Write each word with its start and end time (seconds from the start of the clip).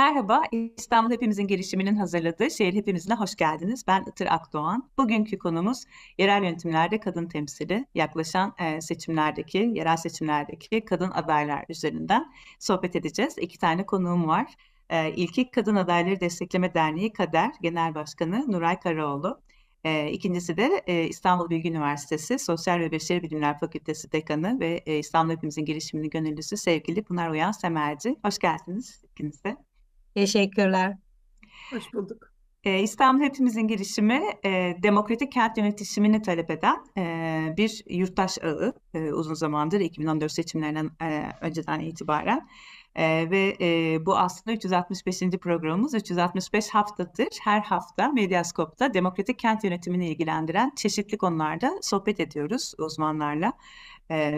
Merhaba, 0.00 0.42
İstanbul 0.52 1.10
Hepimizin 1.10 1.46
girişiminin 1.46 1.96
hazırladığı 1.96 2.50
Şehir 2.50 2.74
Hepimizine 2.74 3.14
hoş 3.14 3.36
geldiniz. 3.36 3.84
Ben 3.86 4.04
Itır 4.08 4.26
Akdoğan. 4.26 4.90
Bugünkü 4.98 5.38
konumuz 5.38 5.84
yerel 6.18 6.42
yönetimlerde 6.42 7.00
kadın 7.00 7.26
temsili, 7.26 7.86
yaklaşan 7.94 8.54
e, 8.58 8.80
seçimlerdeki, 8.80 9.58
yerel 9.58 9.96
seçimlerdeki 9.96 10.84
kadın 10.84 11.10
adaylar 11.10 11.64
üzerinden 11.68 12.32
sohbet 12.58 12.96
edeceğiz. 12.96 13.34
İki 13.38 13.58
tane 13.58 13.86
konuğum 13.86 14.28
var. 14.28 14.54
E, 14.90 15.12
İlki 15.12 15.50
Kadın 15.50 15.76
Adayları 15.76 16.20
Destekleme 16.20 16.74
Derneği 16.74 17.12
KADER 17.12 17.50
Genel 17.62 17.94
Başkanı 17.94 18.52
Nuray 18.52 18.80
Karaoğlu. 18.80 19.40
E, 19.84 20.10
ikincisi 20.10 20.56
de 20.56 20.82
e, 20.86 21.04
İstanbul 21.08 21.50
Bilgi 21.50 21.68
Üniversitesi 21.68 22.38
Sosyal 22.38 22.78
ve 22.78 22.92
Beşeri 22.92 23.22
Bilimler 23.22 23.58
Fakültesi 23.58 24.12
Dekanı 24.12 24.60
ve 24.60 24.82
e, 24.86 24.98
İstanbul 24.98 25.32
Hepimizin 25.32 25.64
girişiminin 25.64 26.10
gönüllüsü 26.10 26.56
sevgili 26.56 27.02
Pınar 27.02 27.30
Uyan 27.30 27.52
Semerci. 27.52 28.16
Hoş 28.24 28.38
geldiniz 28.38 29.02
ikiniz 29.04 29.44
de. 29.44 29.69
Teşekkürler. 30.14 30.96
Hoş 31.70 31.94
bulduk. 31.94 32.30
Ee, 32.64 32.80
İstanbul 32.80 33.24
Hepimizin 33.24 33.68
girişimi 33.68 34.22
e, 34.44 34.76
demokratik 34.82 35.32
kent 35.32 35.58
yönetişimini 35.58 36.22
talep 36.22 36.50
eden 36.50 36.84
e, 36.98 37.54
bir 37.56 37.84
yurttaş 37.90 38.38
ağı 38.44 38.74
e, 38.94 39.12
uzun 39.12 39.34
zamandır 39.34 39.80
2014 39.80 40.32
seçimlerinden 40.32 40.90
e, 41.02 41.28
önceden 41.40 41.80
itibaren 41.80 42.48
e, 42.94 43.30
ve 43.30 43.56
e, 43.60 43.98
bu 44.06 44.18
aslında 44.18 44.56
365. 44.56 45.20
programımız 45.20 45.94
365 45.94 46.68
haftadır 46.68 47.28
her 47.42 47.60
hafta 47.60 48.08
Medyaskop'ta 48.08 48.94
demokratik 48.94 49.38
kent 49.38 49.64
yönetimini 49.64 50.08
ilgilendiren 50.08 50.72
çeşitli 50.76 51.18
konularda 51.18 51.78
sohbet 51.82 52.20
ediyoruz 52.20 52.72
uzmanlarla. 52.78 53.52
E, 54.10 54.32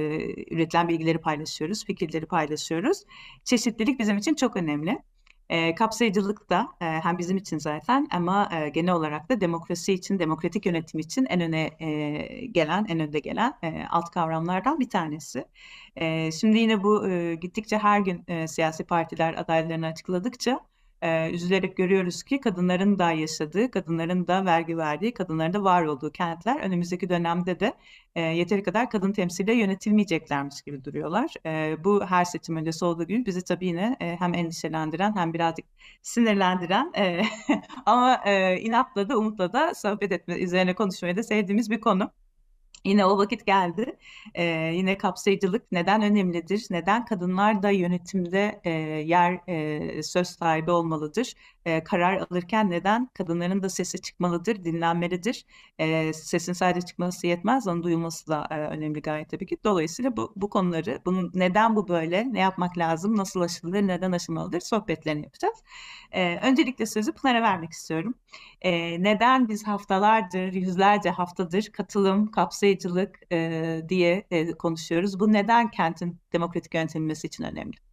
üretilen 0.51 0.88
bilgileri 0.88 1.18
paylaşıyoruz, 1.18 1.84
fikirleri 1.84 2.27
paylaşıyoruz. 2.27 3.02
Çeşitlilik 3.45 3.98
bizim 3.98 4.16
için 4.18 4.34
çok 4.34 4.57
önemli. 4.57 5.02
E, 5.52 5.74
kapsayıcılık 5.74 6.51
da 6.51 6.69
e, 6.80 6.84
hem 6.84 7.19
bizim 7.19 7.37
için 7.37 7.59
zaten 7.59 8.09
ama 8.12 8.48
e, 8.52 8.69
genel 8.69 8.95
olarak 8.95 9.29
da 9.30 9.41
demokrasi 9.41 9.93
için, 9.93 10.18
demokratik 10.18 10.66
yönetim 10.66 11.01
için 11.01 11.24
en 11.24 11.40
öne 11.40 11.71
e, 11.80 12.46
gelen, 12.46 12.87
en 12.88 13.01
önde 13.01 13.18
gelen 13.18 13.54
e, 13.63 13.85
alt 13.91 14.10
kavramlardan 14.10 14.80
bir 14.80 14.88
tanesi. 14.91 15.45
E, 15.96 16.32
şimdi 16.32 16.59
yine 16.59 16.82
bu 16.82 17.09
e, 17.09 17.35
gittikçe 17.35 17.79
her 17.79 18.01
gün 18.01 18.24
e, 18.29 18.49
siyasi 18.49 18.85
partiler 18.85 19.35
adaylarını 19.35 19.87
açıkladıkça 19.87 20.60
e, 21.02 21.30
üzülerek 21.30 21.76
görüyoruz 21.76 22.22
ki 22.22 22.40
kadınların 22.40 22.98
da 22.98 23.12
yaşadığı, 23.12 23.70
kadınların 23.70 24.26
da 24.26 24.45
vergi 24.45 24.76
verdiği, 24.76 25.14
kadınların 25.14 25.52
da 25.52 25.64
var 25.64 25.84
olduğu 25.84 26.12
kentler 26.12 26.60
önümüzdeki 26.60 27.08
dönemde 27.08 27.60
de 27.60 27.72
e, 28.14 28.20
yeteri 28.20 28.62
kadar 28.62 28.90
kadın 28.90 29.12
temsiliyle 29.12 29.58
yönetilmeyeceklermiş 29.58 30.62
gibi 30.62 30.84
duruyorlar. 30.84 31.34
E, 31.46 31.84
bu 31.84 32.04
her 32.06 32.24
seçim 32.24 32.56
öncesi 32.56 32.84
olduğu 32.84 33.04
gibi 33.04 33.26
bizi 33.26 33.45
tabii 33.45 33.66
yine 33.66 33.96
e, 34.00 34.16
hem 34.16 34.34
endişelendiren 34.34 35.16
hem 35.16 35.32
birazcık 35.32 35.66
sinirlendiren 36.02 36.92
e, 36.96 37.23
ama 37.86 38.20
e, 38.24 38.60
inatla 38.60 39.08
da 39.08 39.18
umutla 39.18 39.52
da 39.52 39.74
sohbet 39.74 40.12
etme, 40.12 40.34
üzerine 40.38 40.74
konuşmayı 40.74 41.16
da 41.16 41.23
sevdiğimiz 41.23 41.70
bir 41.70 41.80
konu. 41.80 42.10
Yine 42.85 43.07
o 43.07 43.19
vakit 43.19 43.47
geldi. 43.47 43.99
Ee, 44.35 44.45
yine 44.75 44.99
kapsayıcılık 44.99 45.73
neden 45.73 46.02
önemlidir? 46.02 46.66
Neden 46.71 47.05
kadınlar 47.05 47.63
da 47.63 47.71
yönetimde 47.71 48.61
e, 48.65 48.71
yer 49.07 49.41
e, 49.49 50.02
söz 50.02 50.29
sahibi 50.29 50.71
olmalıdır? 50.71 51.35
E, 51.66 51.85
karar 51.85 52.16
alırken 52.16 52.71
neden 52.71 53.09
kadınların 53.15 53.63
da 53.63 53.68
sesi 53.68 54.01
çıkmalıdır, 54.01 54.65
dinlenmelidir? 54.65 55.45
E, 55.79 56.13
sesin 56.13 56.52
sadece 56.52 56.87
çıkması 56.87 57.27
yetmez, 57.27 57.66
onun 57.69 57.82
duyulması 57.82 58.29
da 58.29 58.49
e, 58.51 58.54
önemli 58.54 59.02
gayet 59.02 59.30
tabii 59.30 59.46
ki. 59.46 59.57
Dolayısıyla 59.65 60.16
bu, 60.16 60.32
bu 60.37 60.51
konuları, 60.51 60.99
bunun 61.07 61.30
neden 61.35 61.77
bu 61.77 61.88
böyle, 61.88 62.32
ne 62.32 62.41
yapmak 62.41 62.79
lazım, 62.79 63.16
nasıl 63.16 63.41
aşılır, 63.41 63.82
neden 63.82 64.12
aşılmalıdır 64.12 64.60
sohbetlerini 64.60 65.22
yapacağız. 65.25 65.62
E, 66.12 66.38
öncelikle 66.43 66.87
sözü 66.87 67.12
Pınar'a 67.12 67.43
vermek 67.43 67.72
istiyorum. 67.72 68.15
E, 68.60 69.03
neden 69.03 69.49
biz 69.49 69.66
haftalardır, 69.66 70.53
yüzlerce 70.53 71.10
haftadır 71.10 71.71
katılım, 71.72 72.31
kapsayıcılık, 72.31 73.21
e, 73.32 73.81
diye 73.88 74.26
e, 74.31 74.53
konuşuyoruz. 74.53 75.20
Bu 75.20 75.32
neden 75.32 75.70
kentin 75.70 76.20
demokratik 76.32 76.75
yönetilmesi 76.75 77.26
için 77.26 77.44
önemli? 77.44 77.91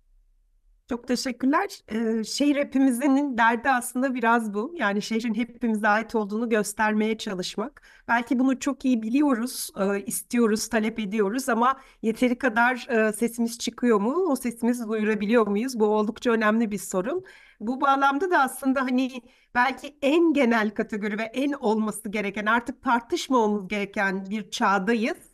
Çok 0.90 1.08
teşekkürler. 1.08 1.80
Ee, 1.92 2.24
şehir 2.24 2.56
hepimizin 2.56 3.38
derdi 3.38 3.70
aslında 3.70 4.16
biraz 4.16 4.54
bu. 4.54 4.74
Yani 4.78 5.02
şehrin 5.02 5.34
hepimize 5.34 5.88
ait 5.88 6.16
olduğunu 6.16 6.50
göstermeye 6.50 7.18
çalışmak. 7.18 7.82
Belki 8.08 8.40
bunu 8.40 8.60
çok 8.60 8.86
iyi 8.86 9.02
biliyoruz, 9.04 9.70
e, 9.80 10.02
istiyoruz, 10.06 10.68
talep 10.70 11.00
ediyoruz 11.00 11.50
ama 11.50 11.80
yeteri 12.02 12.38
kadar 12.38 12.88
e, 12.90 13.14
sesimiz 13.14 13.60
çıkıyor 13.60 14.00
mu? 14.02 14.12
O 14.32 14.36
sesimizi 14.36 14.88
duyurabiliyor 14.88 15.48
muyuz? 15.48 15.80
Bu 15.80 15.86
oldukça 15.86 16.32
önemli 16.32 16.72
bir 16.72 16.78
sorun. 16.78 17.24
Bu 17.60 17.82
bağlamda 17.82 18.32
da 18.32 18.40
aslında 18.40 18.82
hani 18.82 19.22
belki 19.56 19.98
en 20.02 20.34
genel 20.34 20.70
kategori 20.72 21.18
ve 21.18 21.24
en 21.24 21.52
olması 21.52 22.10
gereken 22.10 22.46
artık 22.46 22.84
tartışmamamız 22.84 23.68
gereken 23.68 24.30
bir 24.30 24.50
çağdayız. 24.50 25.29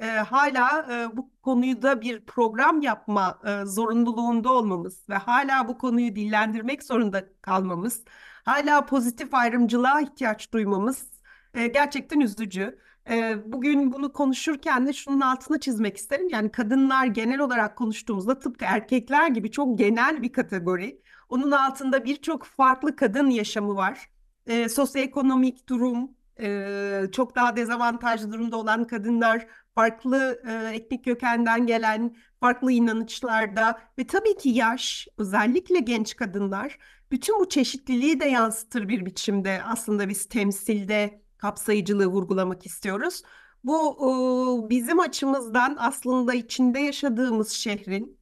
E, 0.00 0.06
hala 0.06 0.86
e, 0.92 1.16
bu 1.16 1.30
konuyu 1.42 1.82
da 1.82 2.00
bir 2.00 2.26
program 2.26 2.80
yapma 2.82 3.38
e, 3.44 3.64
zorunluluğunda 3.64 4.52
olmamız 4.52 5.08
ve 5.08 5.14
hala 5.14 5.68
bu 5.68 5.78
konuyu 5.78 6.16
dillendirmek 6.16 6.82
zorunda 6.82 7.24
kalmamız, 7.42 8.04
hala 8.44 8.86
pozitif 8.86 9.34
ayrımcılığa 9.34 10.00
ihtiyaç 10.00 10.52
duymamız 10.52 11.10
e, 11.54 11.66
gerçekten 11.66 12.20
üzücü. 12.20 12.78
E, 13.10 13.36
bugün 13.52 13.92
bunu 13.92 14.12
konuşurken 14.12 14.86
de 14.86 14.92
şunun 14.92 15.20
altını 15.20 15.60
çizmek 15.60 15.96
isterim. 15.96 16.28
Yani 16.30 16.50
kadınlar 16.52 17.06
genel 17.06 17.40
olarak 17.40 17.76
konuştuğumuzda 17.76 18.38
tıpkı 18.38 18.64
erkekler 18.64 19.28
gibi 19.28 19.50
çok 19.50 19.78
genel 19.78 20.22
bir 20.22 20.32
kategori. 20.32 21.00
Onun 21.28 21.50
altında 21.50 22.04
birçok 22.04 22.44
farklı 22.44 22.96
kadın 22.96 23.30
yaşamı 23.30 23.76
var. 23.76 24.10
E, 24.46 24.68
sosyoekonomik 24.68 25.68
durum, 25.68 26.10
e, 26.40 27.02
çok 27.12 27.36
daha 27.36 27.56
dezavantajlı 27.56 28.32
durumda 28.32 28.56
olan 28.56 28.84
kadınlar, 28.84 29.46
farklı 29.76 30.42
e, 30.48 30.76
etnik 30.76 31.04
kökenden 31.04 31.66
gelen, 31.66 32.16
farklı 32.40 32.72
inanışlarda 32.72 33.80
ve 33.98 34.06
tabii 34.06 34.36
ki 34.36 34.48
yaş, 34.48 35.08
özellikle 35.18 35.78
genç 35.80 36.16
kadınlar 36.16 36.78
bütün 37.10 37.40
bu 37.40 37.48
çeşitliliği 37.48 38.20
de 38.20 38.24
yansıtır 38.24 38.88
bir 38.88 39.06
biçimde 39.06 39.60
aslında 39.64 40.08
biz 40.08 40.28
temsilde 40.28 41.22
kapsayıcılığı 41.38 42.06
vurgulamak 42.06 42.66
istiyoruz. 42.66 43.22
Bu 43.64 44.66
bizim 44.70 45.00
açımızdan 45.00 45.76
aslında 45.78 46.34
içinde 46.34 46.78
yaşadığımız 46.80 47.50
şehrin 47.50 48.20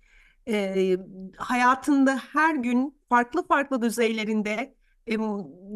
e, 0.48 0.97
hayatında 1.37 2.16
her 2.32 2.54
gün 2.54 2.98
farklı 3.09 3.47
farklı 3.47 3.82
düzeylerinde 3.82 4.75
e, 5.06 5.16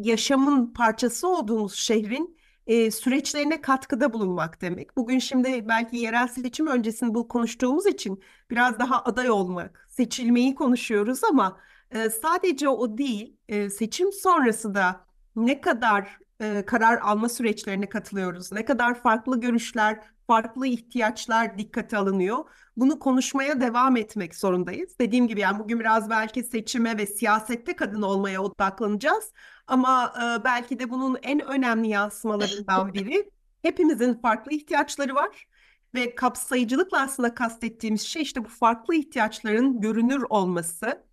yaşamın 0.03 0.73
parçası 0.73 1.27
olduğumuz 1.27 1.73
şehrin 1.75 2.38
e, 2.69 2.91
süreçlerine 2.91 3.61
katkıda 3.61 4.13
bulunmak 4.13 4.61
demek. 4.61 4.97
Bugün 4.97 5.19
şimdi 5.19 5.67
belki 5.67 5.97
yerel 5.97 6.27
seçim 6.27 6.67
öncesinde 6.67 7.13
bu 7.13 7.27
konuştuğumuz 7.27 7.85
için 7.85 8.23
biraz 8.51 8.79
daha 8.79 9.03
aday 9.03 9.29
olmak, 9.29 9.87
seçilmeyi 9.89 10.55
konuşuyoruz 10.55 11.23
ama 11.23 11.59
e, 11.91 12.09
sadece 12.09 12.69
o 12.69 12.97
değil, 12.97 13.37
e, 13.47 13.69
seçim 13.69 14.11
sonrası 14.11 14.73
da 14.73 15.05
ne 15.35 15.61
kadar 15.61 16.19
e, 16.41 16.65
karar 16.65 16.97
alma 16.97 17.29
süreçlerine 17.29 17.89
katılıyoruz, 17.89 18.51
ne 18.51 18.65
kadar 18.65 19.01
farklı 19.01 19.39
görüşler, 19.39 19.99
farklı 20.29 20.67
ihtiyaçlar 20.67 21.57
dikkate 21.57 21.97
alınıyor. 21.97 22.37
Bunu 22.77 22.99
konuşmaya 22.99 23.61
devam 23.61 23.97
etmek 23.97 24.35
zorundayız. 24.35 24.99
Dediğim 24.99 25.27
gibi 25.27 25.39
yani 25.39 25.59
bugün 25.59 25.79
biraz 25.79 26.09
belki 26.09 26.43
seçime 26.43 26.97
ve 26.97 27.05
siyasette 27.05 27.75
kadın 27.75 28.01
olmaya 28.01 28.41
odaklanacağız. 28.43 29.33
Ama 29.67 30.13
e, 30.17 30.43
belki 30.43 30.79
de 30.79 30.89
bunun 30.89 31.17
en 31.21 31.39
önemli 31.39 31.87
yansımalarından 31.87 32.93
biri 32.93 33.29
hepimizin 33.61 34.13
farklı 34.13 34.51
ihtiyaçları 34.51 35.15
var. 35.15 35.47
Ve 35.95 36.15
kapsayıcılıkla 36.15 37.01
aslında 37.01 37.33
kastettiğimiz 37.35 38.01
şey 38.01 38.21
işte 38.21 38.45
bu 38.45 38.49
farklı 38.49 38.95
ihtiyaçların 38.95 39.81
görünür 39.81 40.23
olması. 40.29 41.03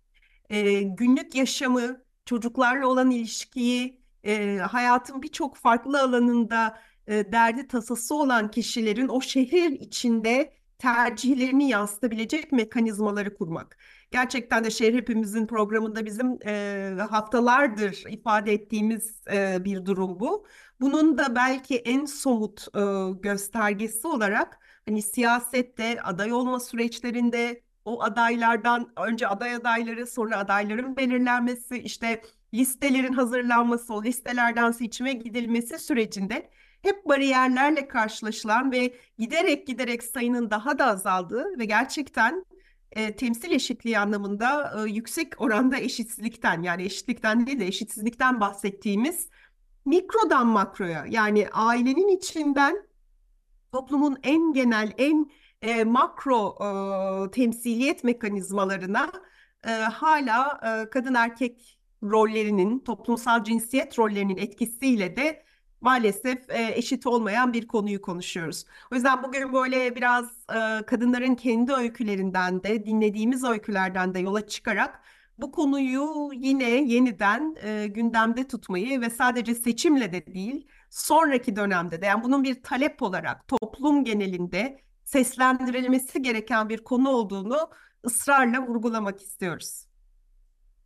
E, 0.49 0.81
günlük 0.81 1.35
yaşamı, 1.35 2.01
çocuklarla 2.25 2.87
olan 2.87 3.11
ilişkiyi, 3.11 4.01
e, 4.23 4.57
hayatın 4.57 5.21
birçok 5.21 5.57
farklı 5.57 6.01
alanında 6.01 6.77
e, 7.07 7.31
derdi 7.31 7.67
tasası 7.67 8.15
olan 8.15 8.51
kişilerin 8.51 9.07
o 9.07 9.21
şehir 9.21 9.71
içinde 9.71 10.53
tercihlerini 10.79 11.69
yansıtabilecek 11.69 12.51
mekanizmaları 12.51 13.33
kurmak. 13.37 13.77
Gerçekten 14.11 14.63
de 14.63 14.69
şehir 14.71 14.93
hepimizin 14.93 15.47
programında 15.47 16.05
bizim 16.05 16.39
e, 16.45 16.97
haftalardır 17.09 18.03
ifade 18.09 18.53
ettiğimiz 18.53 19.21
e, 19.31 19.65
bir 19.65 19.85
durum 19.85 20.19
bu. 20.19 20.45
Bunun 20.81 21.17
da 21.17 21.35
belki 21.35 21.77
en 21.77 22.05
somut 22.05 22.67
e, 22.75 22.81
göstergesi 23.21 24.07
olarak 24.07 24.59
hani 24.87 25.01
siyasette 25.01 26.01
aday 26.01 26.33
olma 26.33 26.59
süreçlerinde 26.59 27.61
o 27.85 28.03
adaylardan 28.03 28.91
önce 28.97 29.27
aday 29.27 29.55
adayları 29.55 30.07
sonra 30.07 30.37
adayların 30.37 30.97
belirlenmesi 30.97 31.77
işte 31.77 32.21
listelerin 32.53 33.13
hazırlanması 33.13 33.93
o 33.93 34.03
listelerden 34.03 34.71
seçime 34.71 35.13
gidilmesi 35.13 35.79
sürecinde 35.79 36.49
hep 36.81 37.05
bariyerlerle 37.05 37.87
karşılaşılan 37.87 38.71
ve 38.71 38.93
giderek 39.17 39.67
giderek 39.67 40.03
sayının 40.03 40.49
daha 40.49 40.79
da 40.79 40.85
azaldığı 40.85 41.59
ve 41.59 41.65
gerçekten 41.65 42.45
e, 42.91 43.15
temsil 43.15 43.51
eşitliği 43.51 43.99
anlamında 43.99 44.73
e, 44.77 44.89
yüksek 44.89 45.41
oranda 45.41 45.77
eşitsizlikten 45.77 46.61
yani 46.61 46.83
eşitlikten 46.83 47.47
değil 47.47 47.59
de 47.59 47.67
eşitsizlikten 47.67 48.41
bahsettiğimiz 48.41 49.29
mikrodan 49.85 50.47
makroya 50.47 51.05
yani 51.09 51.47
ailenin 51.51 52.17
içinden 52.17 52.87
toplumun 53.71 54.17
en 54.23 54.53
genel 54.53 54.93
en 54.97 55.31
e, 55.61 55.83
makro 55.83 56.57
e, 56.61 57.31
temsiliyet 57.31 58.03
mekanizmalarına 58.03 59.11
e, 59.67 59.71
hala 59.71 60.61
e, 60.63 60.89
kadın 60.89 61.13
erkek 61.13 61.79
rollerinin 62.03 62.79
toplumsal 62.79 63.43
cinsiyet 63.43 63.99
rollerinin 63.99 64.37
etkisiyle 64.37 65.15
de 65.15 65.46
maalesef 65.81 66.49
e, 66.49 66.71
eşit 66.75 67.07
olmayan 67.07 67.53
bir 67.53 67.67
konuyu 67.67 68.01
konuşuyoruz. 68.01 68.65
O 68.91 68.95
yüzden 68.95 69.23
bugün 69.23 69.53
böyle 69.53 69.95
biraz 69.95 70.25
e, 70.49 70.85
kadınların 70.85 71.35
kendi 71.35 71.73
öykülerinden 71.73 72.63
de 72.63 72.85
dinlediğimiz 72.85 73.43
öykülerden 73.43 74.13
de 74.13 74.19
yola 74.19 74.47
çıkarak 74.47 75.01
bu 75.37 75.51
konuyu 75.51 76.29
yine 76.33 76.69
yeniden 76.69 77.55
e, 77.63 77.87
gündemde 77.87 78.47
tutmayı 78.47 79.01
ve 79.01 79.09
sadece 79.09 79.55
seçimle 79.55 80.11
de 80.11 80.25
değil 80.33 80.67
sonraki 80.89 81.55
dönemde 81.55 82.01
de 82.01 82.05
yani 82.05 82.23
bunun 82.23 82.43
bir 82.43 82.63
talep 82.63 83.01
olarak 83.01 83.47
toplum 83.47 84.03
genelinde 84.03 84.81
seslendirilmesi 85.03 86.21
gereken 86.21 86.69
bir 86.69 86.83
konu 86.83 87.09
olduğunu 87.09 87.69
ısrarla 88.05 88.67
vurgulamak 88.67 89.21
istiyoruz. 89.21 89.87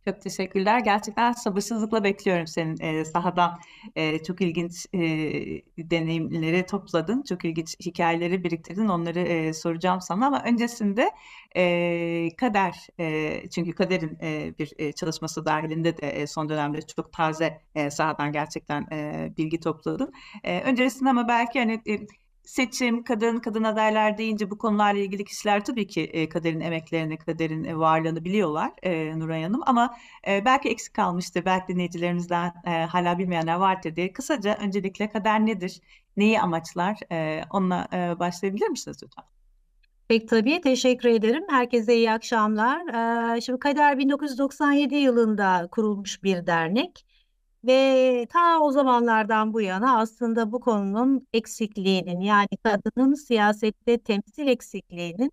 Çok 0.04 0.20
teşekkürler. 0.20 0.78
Gerçekten 0.80 1.32
sabırsızlıkla 1.32 2.04
bekliyorum 2.04 2.46
senin 2.46 2.80
e, 2.80 3.04
sahadan 3.04 3.58
e, 3.96 4.22
çok 4.22 4.40
ilginç 4.40 4.86
e, 4.94 4.98
deneyimleri 5.78 6.66
topladın. 6.66 7.22
Çok 7.22 7.44
ilginç 7.44 7.76
hikayeleri 7.80 8.44
biriktirdin. 8.44 8.88
Onları 8.88 9.20
e, 9.20 9.52
soracağım 9.52 10.00
sana 10.00 10.26
ama 10.26 10.44
öncesinde 10.44 11.10
e, 11.56 12.28
kader 12.36 12.86
e, 13.00 13.48
çünkü 13.50 13.72
kaderin 13.72 14.18
e, 14.22 14.54
bir 14.58 14.72
e, 14.78 14.92
çalışması 14.92 15.44
dahilinde 15.46 15.96
de 15.96 16.10
e, 16.10 16.26
son 16.26 16.48
dönemde 16.48 16.82
çok 16.82 17.12
taze 17.12 17.60
e, 17.74 17.90
sahadan 17.90 18.32
gerçekten 18.32 18.86
e, 18.92 19.28
bilgi 19.38 19.60
topladın. 19.60 20.12
E, 20.44 20.60
öncesinde 20.60 21.10
ama 21.10 21.28
belki 21.28 21.58
hani 21.58 21.82
e, 21.88 21.98
seçim, 22.44 23.04
kadın, 23.04 23.38
kadın 23.38 23.64
adaylar 23.64 24.18
deyince 24.18 24.50
bu 24.50 24.58
konularla 24.58 25.00
ilgili 25.00 25.24
kişiler 25.24 25.64
tabii 25.64 25.86
ki 25.86 26.02
e, 26.02 26.28
kaderin 26.28 26.60
emeklerini, 26.60 27.18
kaderin 27.18 27.64
e, 27.64 27.78
varlığını 27.78 28.24
biliyorlar 28.24 28.72
e, 28.82 29.18
Nuray 29.18 29.42
Hanım. 29.42 29.60
Ama 29.66 29.96
e, 30.28 30.44
belki 30.44 30.68
eksik 30.68 30.94
kalmıştır, 30.94 31.44
belki 31.44 31.68
dinleyicilerimizden 31.68 32.52
e, 32.66 32.70
hala 32.70 33.18
bilmeyenler 33.18 33.54
vardır 33.54 33.96
diye. 33.96 34.12
Kısaca 34.12 34.54
öncelikle 34.60 35.10
kader 35.10 35.46
nedir, 35.46 35.80
neyi 36.16 36.40
amaçlar, 36.40 36.98
e, 37.12 37.44
onunla 37.50 37.88
e, 37.92 38.18
başlayabilir 38.18 38.68
misiniz 38.68 39.00
lütfen? 39.02 39.24
Peki 40.08 40.26
tabii 40.26 40.60
teşekkür 40.60 41.08
ederim. 41.08 41.44
Herkese 41.50 41.96
iyi 41.96 42.12
akşamlar. 42.12 42.80
Ee, 43.36 43.40
şimdi 43.40 43.58
Kader 43.58 43.98
1997 43.98 44.94
yılında 44.94 45.68
kurulmuş 45.70 46.22
bir 46.22 46.46
dernek. 46.46 47.06
Ve 47.64 48.26
ta 48.30 48.60
o 48.60 48.72
zamanlardan 48.72 49.52
bu 49.52 49.60
yana 49.60 49.98
aslında 49.98 50.52
bu 50.52 50.60
konunun 50.60 51.26
eksikliğinin 51.32 52.20
yani 52.20 52.48
kadının 52.64 53.14
siyasette 53.14 53.98
temsil 53.98 54.46
eksikliğinin 54.46 55.32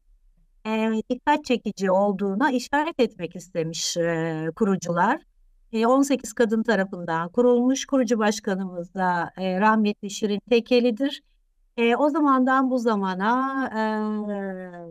e, 0.67 0.91
dikkat 1.09 1.45
çekici 1.45 1.91
olduğuna 1.91 2.51
işaret 2.51 2.99
etmek 2.99 3.35
istemiş 3.35 3.97
e, 3.97 4.47
kurucular. 4.55 5.21
E, 5.73 5.87
18 5.87 6.33
kadın 6.33 6.63
tarafından 6.63 7.29
kurulmuş 7.29 7.85
kurucu 7.85 8.19
başkanımız 8.19 8.93
da 8.93 9.31
e, 9.37 9.59
rahmetli 9.59 10.09
Şirin 10.09 10.41
Tekeli'dir. 10.49 11.21
E, 11.77 11.95
o 11.95 12.09
zamandan 12.09 12.69
bu 12.71 12.77
zamana 12.77 13.69
e, 13.75 13.81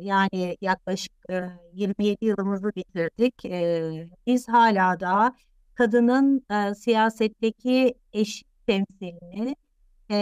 yani 0.05 0.56
yaklaşık 0.61 1.12
e, 1.31 1.43
27 1.73 2.25
yılımızı 2.25 2.70
bitirdik. 2.76 3.44
E, 3.44 4.08
biz 4.26 4.49
hala 4.49 5.00
da 5.00 5.35
kadının 5.79 6.45
e, 6.51 6.75
siyasetteki 6.75 7.95
eşit 8.13 8.49
temsilini 8.67 9.57
e, 10.11 10.17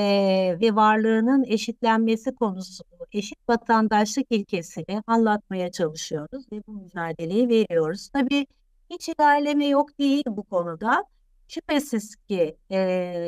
ve 0.60 0.74
varlığının 0.74 1.44
eşitlenmesi 1.44 2.34
konusunu, 2.34 3.06
eşit 3.12 3.38
vatandaşlık 3.48 4.26
ilkesini 4.30 5.02
anlatmaya 5.06 5.70
çalışıyoruz 5.72 6.44
ve 6.52 6.62
bu 6.66 6.72
mücadeleyi 6.72 7.48
veriyoruz. 7.48 8.08
Tabii 8.12 8.46
hiç 8.90 9.08
ilerleme 9.08 9.66
yok 9.66 9.98
değil 9.98 10.24
bu 10.26 10.42
konuda. 10.42 11.04
Şüphesiz 11.48 12.16
ki 12.16 12.56
e, 12.70 12.78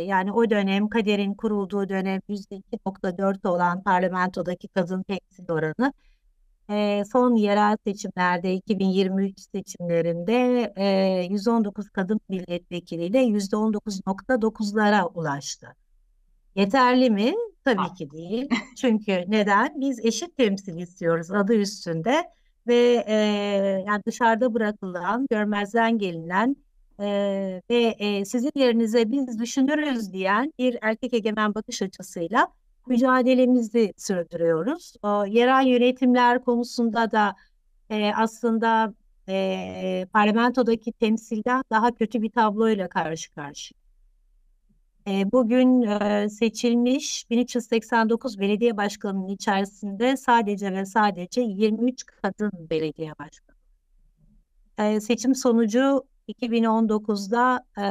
yani 0.07 0.33
o 0.33 0.51
dönem 0.51 0.89
kaderin 0.89 1.35
kurulduğu 1.35 1.89
dönem 1.89 2.21
%2.4 2.29 3.49
olan 3.49 3.83
parlamentodaki 3.83 4.69
kadın 4.69 5.03
temsil 5.03 5.53
oranı 5.53 5.93
e, 6.71 7.03
son 7.13 7.35
yerel 7.35 7.77
seçimlerde 7.87 8.55
2023 8.55 9.41
seçimlerinde 9.41 10.73
e, 10.77 11.27
119 11.31 11.91
kadın 11.91 12.21
milletvekiliyle 12.29 13.25
%19.9'lara 13.25 15.05
ulaştı. 15.15 15.67
Yeterli 16.55 17.11
mi? 17.11 17.35
Tabii 17.65 17.95
ki 17.95 18.11
değil. 18.11 18.49
Çünkü 18.77 19.25
neden? 19.29 19.81
Biz 19.81 20.05
eşit 20.05 20.37
temsil 20.37 20.77
istiyoruz 20.79 21.31
adı 21.31 21.55
üstünde 21.55 22.25
ve 22.67 23.05
e, 23.07 23.15
yani 23.87 24.03
dışarıda 24.07 24.55
bırakılan, 24.55 25.27
görmezden 25.31 25.99
gelinen 25.99 26.57
e, 27.01 27.07
ve 27.71 27.97
e, 27.99 28.25
sizin 28.25 28.53
yerinize 28.55 29.13
biz 29.13 29.39
düşünürüz 29.39 30.13
diyen 30.13 30.53
bir 30.59 30.79
erkek 30.83 31.15
egemen 31.15 31.55
bakış 31.55 31.83
açısıyla 31.83 32.49
mücadelemizi 32.89 33.95
sürdürüyoruz. 33.97 34.95
O, 35.03 35.25
yerel 35.25 35.67
yönetimler 35.67 36.45
konusunda 36.45 37.11
da 37.11 37.37
e, 37.91 38.13
aslında 38.15 38.95
e, 39.29 40.07
parlamentodaki 40.13 40.93
temsilden 40.93 41.65
daha 41.71 41.95
kötü 41.95 42.23
bir 42.23 42.31
tabloyla 42.31 42.89
karşı 42.89 43.35
karşı. 43.35 43.75
E, 45.09 45.33
bugün 45.33 45.83
e, 45.83 46.29
seçilmiş 46.29 47.31
1389 47.31 48.39
belediye 48.39 48.77
başkanının 48.77 49.29
içerisinde 49.29 50.17
sadece 50.17 50.73
ve 50.73 50.87
sadece 50.87 51.41
23 51.41 52.07
kadın 52.07 52.53
belediye 52.71 53.13
başkanı. 53.19 53.57
E, 54.79 55.01
seçim 55.01 55.35
sonucu 55.35 56.05
2019'da 56.29 57.65
e, 57.77 57.83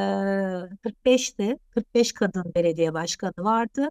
45'ti. 0.83 1.57
45 1.69 2.11
kadın 2.11 2.51
belediye 2.55 2.93
başkanı 2.93 3.33
vardı. 3.37 3.89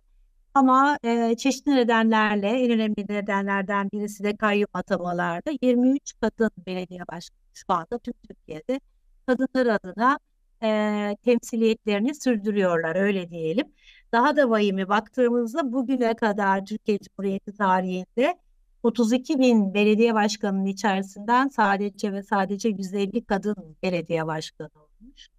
Ama 0.57 0.99
e, 1.05 1.37
çeşitli 1.37 1.77
nedenlerle 1.77 2.49
en 2.49 2.71
önemli 2.71 3.07
nedenlerden 3.09 3.91
birisi 3.93 4.25
de 4.25 4.37
kayyum 4.37 4.69
atamalarda 4.73 5.51
23 5.63 6.13
kadın 6.21 6.51
belediye 6.67 7.01
başkanı 7.01 7.39
şu 7.55 7.65
anda 7.69 7.99
tüm 7.99 8.15
Türkiye'de 8.29 8.81
kadınlar 9.27 9.67
adına 9.67 10.19
e, 10.63 11.17
temsiliyetlerini 11.25 12.15
sürdürüyorlar 12.15 12.97
öyle 12.97 13.31
diyelim. 13.31 13.67
Daha 14.13 14.37
da 14.37 14.51
vahimi 14.51 14.89
baktığımızda 14.89 15.73
bugüne 15.73 16.17
kadar 16.17 16.67
Türkiye 16.67 16.99
Cumhuriyeti 16.99 17.53
tarihinde 17.57 18.39
32 18.83 19.39
bin 19.39 19.75
belediye 19.75 20.15
başkanının 20.15 20.67
içerisinden 20.67 21.49
sadece 21.49 22.13
ve 22.13 22.23
sadece 22.23 22.69
150 22.69 23.25
kadın 23.25 23.77
belediye 23.83 24.27
başkanı 24.27 24.71
olmuş. 24.75 25.36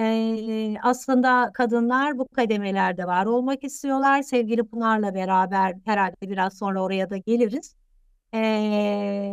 Ee, 0.00 0.74
aslında 0.82 1.50
kadınlar 1.54 2.18
bu 2.18 2.28
kademelerde 2.28 3.06
var 3.06 3.26
olmak 3.26 3.64
istiyorlar. 3.64 4.22
Sevgili 4.22 4.64
Pınar'la 4.64 5.14
beraber 5.14 5.74
herhalde 5.84 6.30
biraz 6.30 6.58
sonra 6.58 6.82
oraya 6.82 7.10
da 7.10 7.16
geliriz. 7.16 7.74
Ee, 8.34 9.32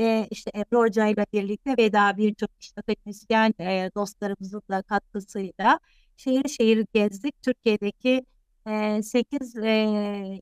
ve 0.00 0.28
işte 0.30 0.50
Emre 0.54 0.76
Hoca 0.78 1.06
ile 1.06 1.26
birlikte 1.32 1.74
ve 1.78 1.92
daha 1.92 2.16
birçok 2.16 2.50
işte 2.60 2.80
akademisyen 2.80 3.54
e, 3.60 3.90
dostlarımızın 3.94 4.62
da 4.70 4.82
katkısıyla 4.82 5.80
şehir 6.16 6.48
şehir 6.48 6.86
gezdik. 6.94 7.42
Türkiye'deki 7.42 8.26
e, 8.66 9.02
8 9.02 9.56
e, 9.56 9.84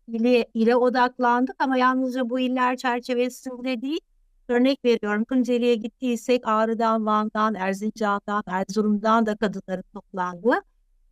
ili, 0.08 0.46
ile 0.54 0.76
odaklandık 0.76 1.56
ama 1.58 1.76
yalnızca 1.76 2.30
bu 2.30 2.40
iller 2.40 2.76
çerçevesinde 2.76 3.82
değil 3.82 4.00
Örnek 4.48 4.84
veriyorum 4.84 5.24
Tunceli'ye 5.24 5.74
gittiysek 5.74 6.48
Ağrı'dan, 6.48 7.06
Van'dan, 7.06 7.54
Erzincan'dan, 7.54 8.42
Erzurum'dan 8.46 9.26
da 9.26 9.36
kadınların 9.36 9.84
toplandığı 9.94 10.62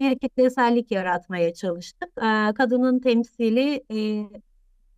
bir 0.01 0.19
kitlesellik 0.19 0.91
yaratmaya 0.91 1.55
çalıştık. 1.55 2.09
Ee, 2.19 2.53
kadının 2.55 2.99
temsili 3.01 3.85
e, 3.91 4.27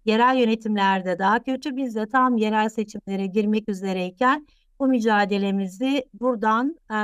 yerel 0.04 0.36
yönetimlerde 0.36 1.18
daha 1.18 1.42
kötü. 1.42 1.76
Biz 1.76 1.94
de 1.94 2.06
tam 2.06 2.36
yerel 2.36 2.68
seçimlere 2.68 3.26
girmek 3.26 3.68
üzereyken 3.68 4.46
bu 4.80 4.86
mücadelemizi 4.86 6.04
buradan 6.20 6.76
e, 6.90 6.96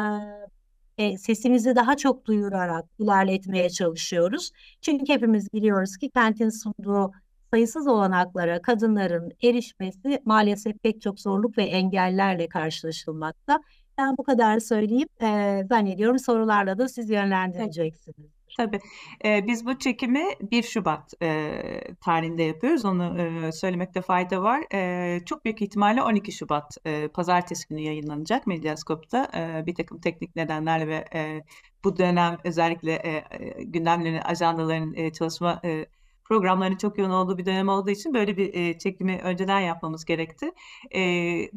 e, 1.05 1.19
sesimizi 1.19 1.77
daha 1.77 1.97
çok 1.97 2.27
duyurarak 2.27 2.85
ilerletmeye 2.99 3.71
çalışıyoruz. 3.71 4.51
Çünkü 4.81 5.13
hepimiz 5.13 5.53
biliyoruz 5.53 5.97
ki 5.97 6.11
kentin 6.11 6.49
sunduğu 6.49 7.13
sayısız 7.51 7.87
olanaklara 7.87 8.63
kadınların 8.63 9.33
erişmesi 9.43 10.21
maalesef 10.25 10.83
pek 10.83 11.03
çok 11.03 11.21
zorluk 11.21 11.59
ve 11.59 11.63
engellerle 11.65 12.49
karşılaşılmakta. 12.49 13.61
Ben 13.99 14.17
bu 14.19 14.23
kadar 14.25 14.59
söyleyeyim. 14.59 15.09
E, 15.23 15.63
zannediyorum 15.69 16.19
sorularla 16.19 16.79
da 16.79 16.89
siz 16.89 17.11
yönlendireceksiniz. 17.11 18.41
Tabii. 18.57 18.81
Ee, 19.25 19.47
biz 19.47 19.67
bu 19.67 19.79
çekimi 19.79 20.25
1 20.41 20.63
Şubat 20.63 21.15
e, 21.23 21.61
tarihinde 22.01 22.43
yapıyoruz. 22.43 22.85
Onu 22.85 23.19
e, 23.19 23.53
söylemekte 23.53 24.03
fayda 24.03 24.43
var. 24.43 24.65
E, 24.75 25.21
çok 25.25 25.45
büyük 25.45 25.63
ihtimalle 25.63 26.03
12 26.03 26.33
Şubat 26.33 26.77
e, 26.85 27.09
Pazartesi 27.09 27.69
günü 27.69 27.81
yayınlanacak 27.81 28.47
Medyaskop'ta. 28.47 29.31
E, 29.35 29.67
bir 29.67 29.75
takım 29.75 30.01
teknik 30.01 30.37
nedenlerle 30.37 30.89
ve 30.89 31.05
e, 31.15 31.43
bu 31.85 31.97
dönem 31.99 32.39
özellikle 32.45 32.93
e, 32.93 33.25
gündemlerin, 33.63 34.21
ajandaların 34.25 34.95
e, 34.95 35.13
çalışma 35.13 35.61
e, 35.65 35.87
programların 36.31 36.77
çok 36.77 36.99
yoğun 36.99 37.11
olduğu 37.11 37.39
bir 37.39 37.47
dönem 37.47 37.69
olduğu 37.69 37.91
için 37.91 38.15
böyle 38.15 38.37
bir 38.37 38.55
e, 38.55 38.79
çekimi 38.79 39.21
önceden 39.23 39.61
yapmamız 39.61 40.05
gerekti. 40.05 40.53
E, 40.95 41.01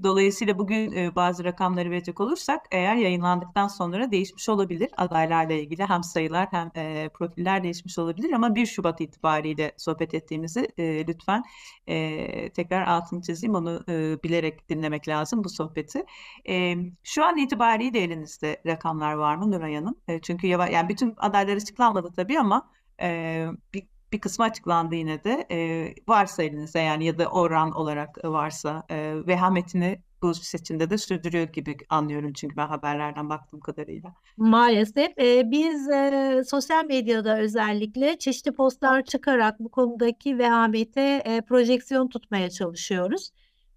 dolayısıyla 0.04 0.58
bugün 0.58 0.92
e, 0.92 1.16
bazı 1.16 1.44
rakamları 1.44 1.92
verecek 1.92 2.20
olursak 2.20 2.66
eğer 2.72 2.96
yayınlandıktan 2.96 3.68
sonra 3.68 4.12
değişmiş 4.12 4.50
olabilir 4.50 4.90
adaylarla 4.98 5.54
ilgili 5.54 5.84
hem 5.84 6.04
sayılar 6.04 6.48
hem 6.52 6.72
e, 6.76 7.10
profiller 7.14 7.64
değişmiş 7.64 8.00
olabilir 8.00 8.32
ama 8.32 8.56
1 8.56 8.66
Şubat 8.66 9.02
itibariyle 9.02 9.72
sohbet 9.78 10.14
ettiğimizi 10.14 10.68
e, 10.78 11.08
lütfen 11.08 11.44
e, 11.88 12.50
tekrar 12.50 12.88
altını 12.88 13.22
çizeyim 13.22 13.56
onu 13.56 13.84
e, 13.90 14.24
bilerek 14.24 14.70
dinlemek 14.70 15.08
lazım 15.08 15.44
bu 15.44 15.50
sohbeti. 15.50 16.04
E, 16.50 16.76
şu 17.04 17.26
an 17.26 17.38
itibariyle 17.38 18.00
elinizde 18.00 18.62
rakamlar 18.66 19.14
var 19.14 19.36
mı 19.36 19.52
Nuray 19.52 19.76
Hanım? 19.76 19.96
E, 20.08 20.22
çünkü 20.22 20.48
yani 20.48 20.90
bütün 20.90 21.14
adaylar 21.18 21.56
açıklanmadı 21.56 22.14
tabii 22.16 22.40
ama 22.40 22.70
e, 23.02 23.48
bir 23.74 23.93
bir 24.14 24.20
kısmı 24.20 24.46
açıklandı 24.46 24.96
yine 24.96 25.24
de. 25.24 25.48
E, 25.52 25.88
varsa 26.08 26.44
elinizde 26.44 26.80
yani 26.80 27.06
ya 27.06 27.18
da 27.18 27.28
oran 27.28 27.72
olarak 27.72 28.26
varsa 28.26 28.84
e, 28.90 29.14
vehametini 29.28 30.00
bu 30.22 30.34
seçimde 30.34 30.90
de 30.90 30.98
sürdürüyor 30.98 31.48
gibi 31.48 31.78
anlıyorum 31.90 32.34
çünkü 32.34 32.58
ben 32.58 32.68
haberlerden 32.68 33.30
baktığım 33.30 33.60
kadarıyla. 33.60 34.14
Maalesef 34.38 35.20
e, 35.20 35.52
biz 35.52 35.90
e, 35.90 36.42
sosyal 36.48 36.86
medyada 36.86 37.40
özellikle 37.40 38.20
çeşitli 38.20 38.52
postlar 38.52 39.04
çıkarak 39.04 39.60
bu 39.60 39.70
konudaki 39.70 40.38
vehamete 40.38 41.22
e, 41.26 41.42
projeksiyon 41.42 42.08
tutmaya 42.08 42.50
çalışıyoruz. 42.50 43.30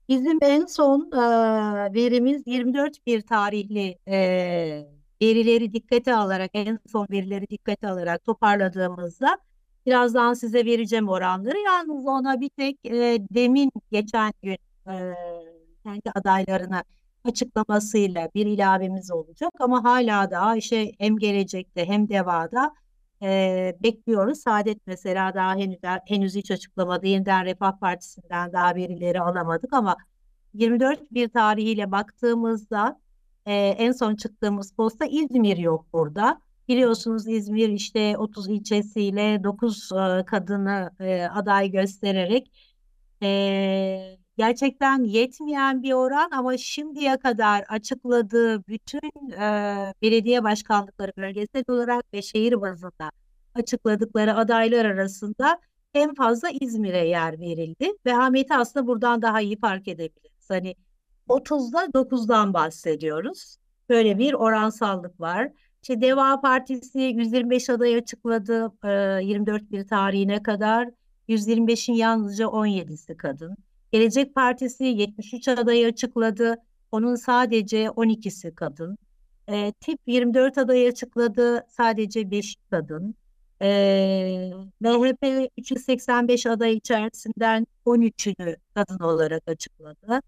Bizim 0.08 0.38
en 0.42 0.66
son 0.66 1.10
e, 1.12 1.18
verimiz 1.94 2.42
24 2.46 3.06
bir 3.06 3.20
tarihli 3.20 3.98
e, 4.08 4.16
verileri 5.22 5.72
dikkate 5.72 6.14
alarak 6.14 6.50
en 6.54 6.78
son 6.92 7.06
verileri 7.10 7.48
dikkate 7.48 7.88
alarak 7.88 8.24
toparladığımızda 8.24 9.38
Birazdan 9.86 10.34
size 10.34 10.64
vereceğim 10.64 11.08
oranları. 11.08 11.58
Yalnız 11.58 12.06
ona 12.06 12.40
bir 12.40 12.48
tek 12.48 12.78
e, 12.84 13.18
demin 13.30 13.72
geçen 13.92 14.32
gün 14.42 14.58
e, 14.88 15.14
kendi 15.84 16.10
adaylarını 16.14 16.84
açıklamasıyla 17.24 18.28
bir 18.34 18.46
ilavemiz 18.46 19.10
olacak. 19.10 19.52
Ama 19.60 19.84
hala 19.84 20.30
daha 20.30 20.56
işte 20.56 20.92
hem 20.98 21.18
gelecekte 21.18 21.88
hem 21.88 22.08
devada 22.08 22.74
e, 23.22 23.76
bekliyoruz. 23.82 24.40
Saadet 24.40 24.86
mesela 24.86 25.34
daha 25.34 25.54
henüz, 25.56 25.78
henüz 26.06 26.34
hiç 26.34 26.50
açıklamadı. 26.50 27.06
Yeniden 27.06 27.44
Refah 27.44 27.78
Partisi'nden 27.80 28.52
daha 28.52 28.74
verileri 28.74 29.20
alamadık 29.20 29.72
ama 29.72 29.96
24 30.54 31.12
bir 31.12 31.28
tarihiyle 31.28 31.90
baktığımızda 31.92 33.00
e, 33.46 33.54
en 33.54 33.92
son 33.92 34.16
çıktığımız 34.16 34.72
posta 34.72 35.06
İzmir 35.06 35.56
yok 35.56 35.86
burada. 35.92 36.45
Biliyorsunuz 36.68 37.28
İzmir 37.28 37.68
işte 37.68 38.16
30 38.18 38.48
ilçesiyle 38.48 39.44
9 39.44 39.92
e, 39.92 40.24
kadını 40.24 40.90
e, 41.00 41.22
aday 41.22 41.70
göstererek 41.70 42.50
e, 43.22 44.18
gerçekten 44.38 45.04
yetmeyen 45.04 45.82
bir 45.82 45.92
oran 45.92 46.30
ama 46.30 46.56
şimdiye 46.56 47.18
kadar 47.18 47.64
açıkladığı 47.68 48.66
bütün 48.66 49.30
e, 49.32 49.94
belediye 50.02 50.44
başkanlıkları 50.44 51.12
bölgesel 51.16 51.64
olarak 51.68 52.04
ve 52.14 52.22
şehir 52.22 52.60
bazında 52.60 53.10
açıkladıkları 53.54 54.34
adaylar 54.34 54.84
arasında 54.84 55.60
en 55.94 56.14
fazla 56.14 56.48
İzmir'e 56.60 57.06
yer 57.08 57.40
verildi 57.40 57.92
ve 58.06 58.16
Ahmet'i 58.16 58.54
aslında 58.54 58.86
buradan 58.86 59.22
daha 59.22 59.40
iyi 59.40 59.58
fark 59.58 59.88
edebiliriz. 59.88 60.50
Hani 60.50 60.74
30'da 61.28 61.94
9'dan 61.94 62.54
bahsediyoruz. 62.54 63.56
Böyle 63.88 64.18
bir 64.18 64.32
oransallık 64.32 65.20
var. 65.20 65.52
İşte 65.86 66.00
Deva 66.00 66.40
Partisi 66.40 66.98
125 66.98 67.70
aday 67.70 67.96
açıkladı 67.96 68.72
24 69.22 69.70
bir 69.70 69.86
tarihine 69.86 70.42
kadar. 70.42 70.90
125'in 71.28 71.94
yalnızca 71.94 72.44
17'si 72.44 73.16
kadın. 73.16 73.56
Gelecek 73.92 74.34
Partisi 74.34 74.84
73 74.84 75.48
adayı 75.48 75.86
açıkladı. 75.86 76.56
Onun 76.92 77.14
sadece 77.14 77.84
12'si 77.84 78.54
kadın. 78.54 78.98
E, 79.48 79.72
tip 79.80 79.98
24 80.06 80.58
adayı 80.58 80.88
açıkladı. 80.88 81.66
Sadece 81.68 82.30
5 82.30 82.56
kadın. 82.70 83.14
E, 83.62 84.50
MHP 84.80 85.50
385 85.58 86.46
aday 86.46 86.72
içerisinden 86.74 87.66
13'ünü 87.86 88.56
kadın 88.74 88.98
olarak 88.98 89.42
açıkladı. 89.48 90.20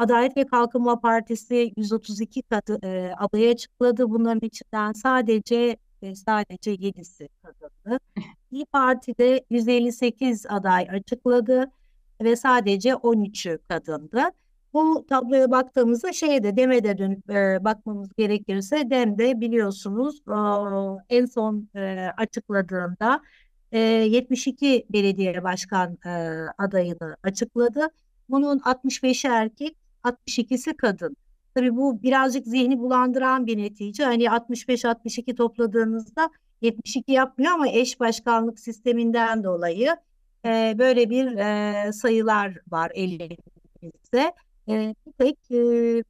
Adalet 0.00 0.36
ve 0.36 0.46
Kalkınma 0.46 1.00
Partisi 1.00 1.72
132 1.76 2.42
katı 2.42 2.78
e, 2.82 3.12
aday 3.18 3.50
açıkladı. 3.50 4.10
Bunların 4.10 4.46
içinden 4.46 4.92
sadece 4.92 5.76
e, 6.02 6.14
sadece 6.14 6.74
7'si 6.74 7.28
kadındı. 7.42 7.98
İyi 8.50 8.66
Parti'de 8.66 9.44
158 9.50 10.46
aday 10.46 10.86
açıkladı 10.90 11.70
ve 12.22 12.36
sadece 12.36 12.90
13'ü 12.90 13.58
kadındı. 13.68 14.22
Bu 14.72 15.06
tabloya 15.08 15.50
baktığımızda 15.50 16.12
şeye 16.12 16.42
de 16.42 16.56
DEM'e 16.56 16.84
de 16.84 16.98
dönüp 16.98 17.30
e, 17.30 17.64
bakmamız 17.64 18.14
gerekirse 18.18 18.90
DEM 18.90 19.18
de 19.18 19.40
biliyorsunuz 19.40 20.22
e, 20.28 21.16
en 21.16 21.26
son 21.26 21.68
e, 21.74 22.10
açıkladığında 22.16 23.20
e, 23.72 23.78
72 23.78 24.86
belediye 24.92 25.44
başkan 25.44 25.98
e, 26.06 26.10
adayını 26.58 27.16
açıkladı. 27.22 27.88
Bunun 28.30 28.58
65'i 28.58 29.30
erkek, 29.30 29.76
62'si 30.04 30.76
kadın. 30.76 31.16
Tabii 31.54 31.76
bu 31.76 32.02
birazcık 32.02 32.46
zihni 32.46 32.78
bulandıran 32.78 33.46
bir 33.46 33.58
netice. 33.58 34.04
Hani 34.04 34.24
65-62 34.24 35.34
topladığınızda 35.34 36.30
72 36.62 37.12
yapmıyor 37.12 37.52
ama 37.52 37.68
eş 37.68 38.00
başkanlık 38.00 38.60
sisteminden 38.60 39.44
dolayı 39.44 39.96
e, 40.44 40.74
böyle 40.78 41.10
bir 41.10 41.36
e, 41.36 41.92
sayılar 41.92 42.58
var 42.70 42.92
elimizde. 42.94 44.34
E, 44.68 44.94
bir 45.06 45.12
tek 45.18 45.50
e, 45.50 46.02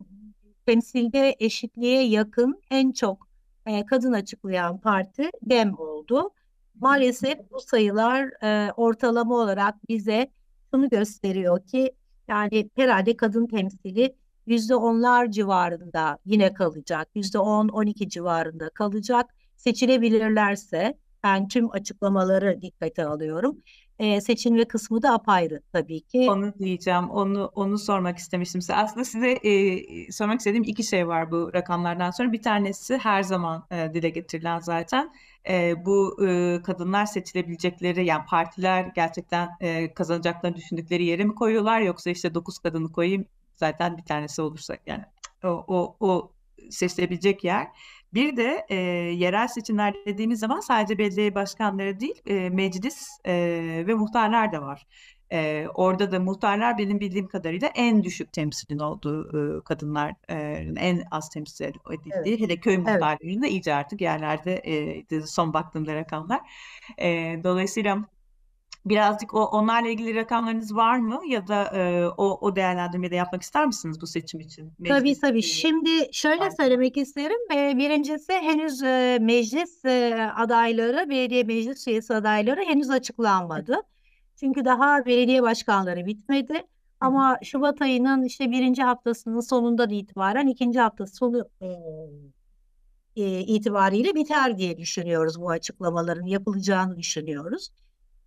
temsilde 0.66 1.36
eşitliğe 1.38 2.02
yakın 2.02 2.60
en 2.70 2.92
çok 2.92 3.28
e, 3.66 3.86
kadın 3.86 4.12
açıklayan 4.12 4.78
parti 4.78 5.30
DEM 5.42 5.78
oldu. 5.78 6.30
Maalesef 6.80 7.38
bu 7.50 7.60
sayılar 7.60 8.44
e, 8.44 8.72
ortalama 8.72 9.34
olarak 9.34 9.88
bize 9.88 10.30
şunu 10.70 10.88
gösteriyor 10.88 11.66
ki 11.66 11.92
yani 12.28 12.70
herhalde 12.76 13.16
kadın 13.16 13.46
temsili 13.46 14.14
yüzde 14.46 14.74
onlar 14.74 15.30
civarında 15.30 16.18
yine 16.26 16.52
kalacak. 16.54 17.08
Yüzde 17.14 17.38
on, 17.38 17.68
on 17.68 17.86
iki 17.86 18.08
civarında 18.08 18.70
kalacak. 18.70 19.34
Seçilebilirlerse 19.56 20.94
ben 21.22 21.48
tüm 21.48 21.70
açıklamaları 21.70 22.62
dikkate 22.62 23.04
alıyorum. 23.04 23.58
Ee, 24.00 24.20
seçilme 24.20 24.64
kısmı 24.64 25.02
da 25.02 25.12
apayrı 25.12 25.62
tabii 25.72 26.00
ki. 26.00 26.26
Onu 26.30 26.54
diyeceğim, 26.58 27.10
onu 27.10 27.50
onu 27.54 27.78
sormak 27.78 28.18
istemiştim 28.18 28.60
size. 28.60 28.74
Aslında 28.74 29.04
size 29.04 29.30
e, 29.30 30.12
sormak 30.12 30.38
istediğim 30.38 30.64
iki 30.64 30.84
şey 30.84 31.08
var 31.08 31.30
bu 31.30 31.50
rakamlardan 31.54 32.10
sonra. 32.10 32.32
Bir 32.32 32.42
tanesi 32.42 32.98
her 32.98 33.22
zaman 33.22 33.66
e, 33.70 33.94
dile 33.94 34.08
getirilen 34.10 34.58
zaten 34.58 35.12
e, 35.48 35.84
bu 35.84 36.26
e, 36.26 36.58
kadınlar 36.62 37.06
seçilebilecekleri 37.06 38.06
yani 38.06 38.24
partiler 38.28 38.92
gerçekten 38.94 39.48
e, 39.60 39.94
kazanacaklarını 39.94 40.56
düşündükleri 40.56 41.04
yere 41.04 41.24
mi 41.24 41.34
koyuyorlar 41.34 41.80
yoksa 41.80 42.10
işte 42.10 42.34
dokuz 42.34 42.58
kadını 42.58 42.92
koyayım 42.92 43.26
zaten 43.56 43.96
bir 43.96 44.04
tanesi 44.04 44.42
olursa 44.42 44.76
yani 44.86 45.04
o, 45.44 45.64
o, 45.68 45.96
o 46.00 46.32
seçilebilecek 46.70 47.44
yer. 47.44 47.68
Bir 48.14 48.36
de 48.36 48.66
e, 48.68 48.74
yerel 49.14 49.48
seçimler 49.48 49.94
dediğimiz 50.06 50.40
zaman 50.40 50.60
sadece 50.60 50.98
belediye 50.98 51.34
başkanları 51.34 52.00
değil 52.00 52.22
e, 52.26 52.50
meclis 52.50 53.08
e, 53.24 53.34
ve 53.86 53.94
muhtarlar 53.94 54.52
da 54.52 54.62
var. 54.62 54.86
E, 55.32 55.66
orada 55.74 56.12
da 56.12 56.20
muhtarlar 56.20 56.78
benim 56.78 57.00
bildiğim 57.00 57.28
kadarıyla 57.28 57.68
en 57.74 58.04
düşük 58.04 58.32
temsilin 58.32 58.78
olduğu 58.78 59.58
e, 59.58 59.64
kadınlar 59.64 60.14
e, 60.28 60.34
en 60.76 61.02
az 61.10 61.28
temsil 61.28 61.64
edildiği. 61.64 62.34
Evet. 62.34 62.40
Hele 62.40 62.56
köy 62.56 62.78
muhtarlarında 62.78 63.46
evet. 63.46 63.50
iyice 63.50 63.74
artık 63.74 64.00
yerlerde 64.00 64.54
e, 65.10 65.20
son 65.20 65.52
baktığımda 65.54 65.94
rakamlar. 65.94 66.40
E, 66.98 67.40
dolayısıyla 67.44 68.04
birazcık 68.86 69.34
o 69.34 69.44
onlarla 69.44 69.88
ilgili 69.88 70.14
rakamlarınız 70.14 70.76
var 70.76 70.98
mı 70.98 71.20
ya 71.26 71.48
da 71.48 71.64
e, 71.64 72.06
o 72.06 72.38
o 72.40 72.56
değerlendirmeyi 72.56 73.10
de 73.10 73.16
yapmak 73.16 73.42
ister 73.42 73.66
misiniz 73.66 74.00
bu 74.00 74.06
seçim 74.06 74.40
için? 74.40 74.72
Meclis 74.78 74.98
tabii 74.98 75.20
tabii. 75.20 75.42
Şimdi 75.42 75.90
şöyle 76.12 76.40
var. 76.40 76.50
söylemek 76.50 76.96
isterim. 76.96 77.52
E, 77.54 77.78
birincisi 77.78 78.32
henüz 78.32 78.82
e, 78.82 79.18
meclis 79.20 79.84
e, 79.84 80.30
adayları, 80.36 81.10
belediye 81.10 81.44
meclis 81.44 81.88
üyesi 81.88 82.14
adayları 82.14 82.60
henüz 82.60 82.90
açıklanmadı. 82.90 83.76
Çünkü 84.36 84.64
daha 84.64 85.06
belediye 85.06 85.42
başkanları 85.42 86.06
bitmedi. 86.06 86.62
Ama 87.00 87.38
Şubat 87.42 87.82
ayının 87.82 88.22
işte 88.24 88.50
birinci 88.50 88.82
haftasının 88.82 89.40
sonundan 89.40 89.90
itibaren 89.90 90.46
ikinci 90.46 90.80
hafta 90.80 91.06
sonu 91.06 91.48
e, 93.16 93.40
itibariyle 93.40 94.14
biter 94.14 94.58
diye 94.58 94.78
düşünüyoruz 94.78 95.40
bu 95.40 95.50
açıklamaların 95.50 96.26
yapılacağını 96.26 96.98
düşünüyoruz. 96.98 97.70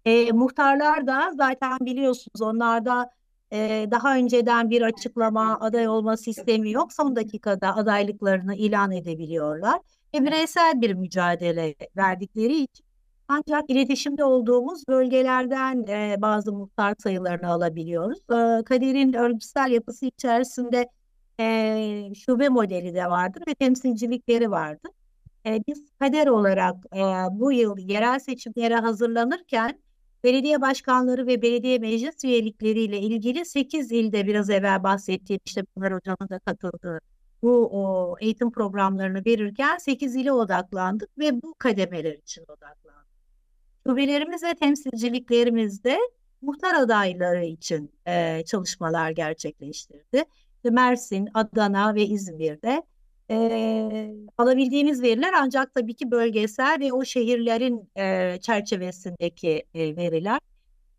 E, 0.06 0.32
muhtarlar 0.32 1.08
da 1.08 1.32
zaten 1.38 1.78
biliyorsunuz 1.82 2.42
onlarda 2.42 3.10
e, 3.52 3.88
daha 3.92 4.16
önceden 4.16 4.70
bir 4.70 4.82
açıklama 4.82 5.60
aday 5.60 5.88
olma 5.88 6.18
sistemi 6.18 6.72
yok. 6.72 6.94
Son 6.94 7.16
dakikada 7.16 7.76
adaylıklarını 7.76 8.56
ilan 8.56 8.92
edebiliyorlar. 8.92 9.80
Ve 10.14 10.26
bireysel 10.26 10.82
bir 10.82 10.94
mücadele 10.94 11.76
verdikleri 11.98 12.56
için 12.56 12.86
ancak 13.28 13.70
iletişimde 13.70 14.24
olduğumuz 14.24 14.88
bölgelerden 14.88 15.86
e, 15.88 16.16
bazı 16.22 16.54
muhtar 16.54 16.96
sayılarını 17.00 17.48
alabiliyoruz. 17.48 18.20
E, 18.20 18.64
Kader'in 18.64 19.14
örgütsel 19.14 19.72
yapısı 19.72 20.06
içerisinde 20.06 20.90
e, 21.40 22.16
şube 22.16 22.50
modeli 22.50 22.94
de 22.96 23.06
vardır 23.06 23.44
ve 23.48 23.54
temsilcilikleri 23.56 24.52
vardır. 24.52 24.92
E, 25.46 25.60
biz 25.68 25.90
Kader 26.00 26.28
olarak 26.28 26.76
e, 26.96 27.02
bu 27.32 27.52
yıl 27.52 27.78
yerel 27.78 28.20
seçimlere 28.20 28.76
hazırlanırken 28.76 29.83
belediye 30.24 30.62
başkanları 30.62 31.28
ve 31.28 31.42
belediye 31.42 31.80
meclis 31.80 32.24
üyelikleriyle 32.24 33.00
ilgili 33.00 33.46
8 33.46 33.92
ilde 33.92 34.28
biraz 34.28 34.50
evvel 34.50 34.84
bahsettiğim 34.84 35.40
işte 35.46 35.64
Pınar 35.64 35.94
Hocam'ın 35.94 36.30
da 36.30 36.40
katıldığı 36.40 37.00
bu 37.44 37.70
o, 37.72 38.16
eğitim 38.20 38.52
programlarını 38.52 39.26
verirken 39.26 39.78
8 39.78 40.16
ile 40.16 40.32
odaklandık 40.32 41.18
ve 41.18 41.42
bu 41.42 41.56
kademeler 41.58 42.14
için 42.14 42.44
odaklandık. 42.44 43.08
Şubelerimiz 43.88 44.44
ve 44.44 44.54
temsilciliklerimizde 44.54 46.00
muhtar 46.42 46.76
adayları 46.76 47.46
için 47.46 47.92
e, 48.08 48.44
çalışmalar 48.46 49.12
gerçekleştirdi. 49.12 50.24
Mersin, 50.64 51.30
Adana 51.34 51.96
ve 51.96 52.06
İzmir'de 52.06 52.84
e, 53.32 54.16
alabildiğimiz 54.38 55.02
veriler 55.02 55.34
ancak 55.38 55.74
tabii 55.74 55.94
ki 55.94 56.12
bölgesel 56.12 56.78
ve 56.80 56.94
o 56.94 57.06
şehirlerin 57.06 57.90
e, 57.96 58.38
çerçevesindeki 58.42 59.64
e, 59.74 59.96
veriler. 59.96 60.40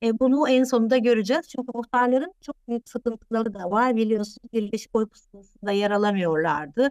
E, 0.02 0.18
bunu 0.18 0.48
en 0.48 0.64
sonunda 0.64 0.98
göreceğiz. 0.98 1.48
Çünkü 1.48 1.68
muhtarların 1.74 2.34
çok 2.40 2.68
büyük 2.68 2.88
sıkıntıları 2.88 3.54
da 3.54 3.70
var. 3.70 3.96
Biliyorsunuz 3.96 4.52
Birleşik 4.52 4.94
Oy 4.94 5.06
Pusulası'nda 5.06 5.72
yer 5.72 5.90
alamıyorlardı. 5.90 6.90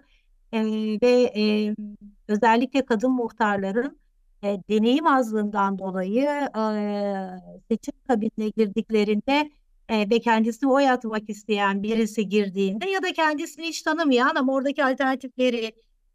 E, 0.54 0.64
ve 1.02 1.32
e, 1.36 1.76
özellikle 2.28 2.86
kadın 2.86 3.12
muhtarların 3.12 4.00
e, 4.44 4.60
deneyim 4.70 5.08
azlığından 5.08 5.80
dolayı 5.80 6.26
e, 6.58 6.64
seçim 7.72 7.94
kabinine 8.08 8.50
girdiklerinde 8.50 9.52
e, 9.90 10.10
ve 10.10 10.20
kendisine 10.20 10.70
oy 10.70 10.90
atmak 10.90 11.30
isteyen 11.30 11.84
birisi 11.84 12.30
girdiğinde 12.30 12.90
ya 12.90 13.04
da 13.04 13.14
kendisini 13.14 13.68
hiç 13.68 13.82
tanımayan 13.82 14.36
ama 14.36 14.54
oradaki 14.54 14.86
alternatifleri 14.86 15.72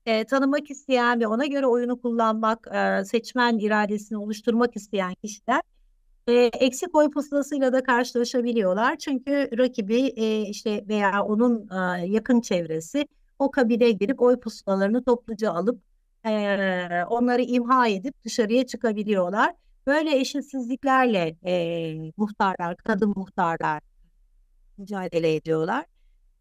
e, 0.07 0.25
tanımak 0.25 0.71
isteyen 0.71 1.21
ve 1.21 1.27
ona 1.27 1.47
göre 1.47 1.67
oyunu 1.67 2.01
kullanmak, 2.01 2.69
e, 2.73 3.05
seçmen 3.05 3.59
iradesini 3.59 4.19
oluşturmak 4.19 4.77
isteyen 4.77 5.15
kişiler 5.15 5.61
e, 6.29 6.33
eksik 6.61 6.95
oy 6.97 7.11
pusulasıyla 7.11 7.73
da 7.73 7.83
karşılaşabiliyorlar. 7.83 8.97
Çünkü 8.97 9.59
rakibi 9.59 10.13
e, 10.17 10.41
işte 10.41 10.85
veya 10.89 11.25
onun 11.25 11.69
e, 11.71 12.07
yakın 12.07 12.41
çevresi 12.41 13.07
o 13.39 13.51
kabine 13.51 13.91
girip 13.91 14.23
oy 14.23 14.41
pusulalarını 14.41 15.05
topluca 15.05 15.53
alıp 15.53 15.83
e, 16.25 16.31
onları 17.09 17.43
imha 17.43 17.89
edip 17.89 18.25
dışarıya 18.25 18.67
çıkabiliyorlar. 18.67 19.55
Böyle 19.89 20.17
eşitsizliklerle 20.19 21.37
e, 21.47 22.13
muhtarlar, 22.17 22.77
kadın 22.77 23.13
muhtarlar 23.17 23.83
mücadele 24.79 25.35
ediyorlar. 25.35 25.85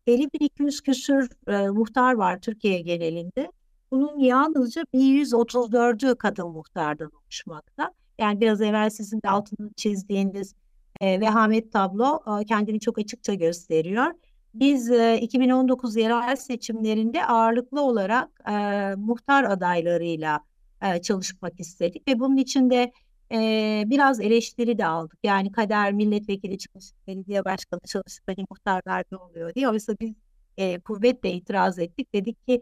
50.200 0.07 0.83
küsür 0.83 1.29
e, 1.47 1.69
muhtar 1.69 2.13
var 2.13 2.41
Türkiye 2.41 2.81
genelinde. 2.81 3.51
Bunun 3.91 4.19
yalnızca 4.19 4.81
1134'ü 4.93 6.15
kadın 6.17 6.47
muhtardan 6.47 7.11
oluşmakta. 7.23 7.91
Yani 8.19 8.41
biraz 8.41 8.61
evvel 8.61 8.89
sizin 8.89 9.21
de 9.21 9.29
altını 9.29 9.73
çizdiğiniz 9.75 10.55
e, 11.01 11.21
vehamet 11.21 11.71
tablo 11.71 12.19
e, 12.41 12.45
kendini 12.45 12.79
çok 12.79 12.99
açıkça 12.99 13.33
gösteriyor. 13.33 14.11
Biz 14.53 14.91
e, 14.91 15.19
2019 15.21 15.95
yerel 15.95 16.35
seçimlerinde 16.35 17.25
ağırlıklı 17.25 17.81
olarak 17.81 18.41
e, 18.49 18.53
muhtar 18.95 19.43
adaylarıyla 19.43 20.39
e, 20.81 21.01
çalışmak 21.01 21.59
istedik 21.59 22.07
ve 22.07 22.19
bunun 22.19 22.37
için 22.37 22.69
de 22.69 22.91
e, 23.31 23.83
biraz 23.85 24.19
eleştiri 24.21 24.77
de 24.77 24.85
aldık. 24.85 25.19
Yani 25.23 25.51
kader 25.51 25.93
milletvekili 25.93 26.57
çalışıp 26.57 27.07
belediye 27.07 27.45
başkanı 27.45 27.79
çalışıp 27.85 28.23
hani 28.27 28.45
muhtarlar 28.49 29.03
ne 29.11 29.17
oluyor 29.17 29.55
diye. 29.55 29.69
Oysa 29.69 29.93
biz 30.01 30.13
e, 30.57 30.79
kuvvetle 30.79 31.31
itiraz 31.31 31.79
ettik. 31.79 32.13
Dedik 32.13 32.47
ki 32.47 32.61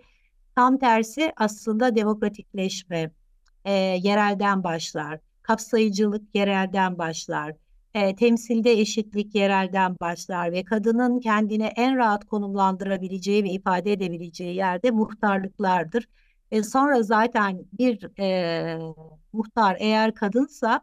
tam 0.55 0.77
tersi 0.77 1.33
aslında 1.37 1.95
demokratikleşme 1.95 3.11
e, 3.65 3.71
yerelden 4.03 4.63
başlar. 4.63 5.19
Kapsayıcılık 5.41 6.35
yerelden 6.35 6.97
başlar. 6.97 7.53
E, 7.93 8.15
temsilde 8.15 8.71
eşitlik 8.71 9.35
yerelden 9.35 9.95
başlar 10.01 10.51
ve 10.51 10.63
kadının 10.63 11.19
kendine 11.19 11.67
en 11.75 11.97
rahat 11.97 12.25
konumlandırabileceği 12.25 13.43
ve 13.43 13.49
ifade 13.49 13.91
edebileceği 13.91 14.55
yerde 14.55 14.91
muhtarlıklardır. 14.91 16.07
E, 16.51 16.63
sonra 16.63 17.03
zaten 17.03 17.65
bir 17.73 18.19
e, 18.19 18.77
muhtar 19.33 19.77
eğer 19.79 20.13
kadınsa 20.13 20.81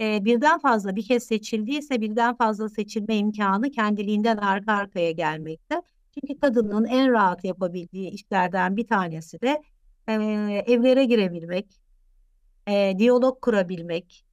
e, 0.00 0.24
birden 0.24 0.58
fazla 0.58 0.96
bir 0.96 1.04
kez 1.04 1.24
seçildiyse 1.24 2.00
birden 2.00 2.36
fazla 2.36 2.68
seçilme 2.68 3.16
imkanı 3.16 3.70
kendiliğinden 3.70 4.36
arka 4.36 4.72
arkaya 4.72 5.10
gelmekte. 5.10 5.82
Çünkü 6.14 6.40
kadının 6.40 6.84
en 6.84 7.12
rahat 7.12 7.44
yapabildiği 7.44 8.10
işlerden 8.10 8.76
bir 8.76 8.86
tanesi 8.86 9.40
de 9.40 9.62
e, 10.08 10.12
evlere 10.66 11.04
girebilmek, 11.04 11.66
e, 12.68 12.94
diyalog 12.98 13.40
kurabilmek, 13.40 14.24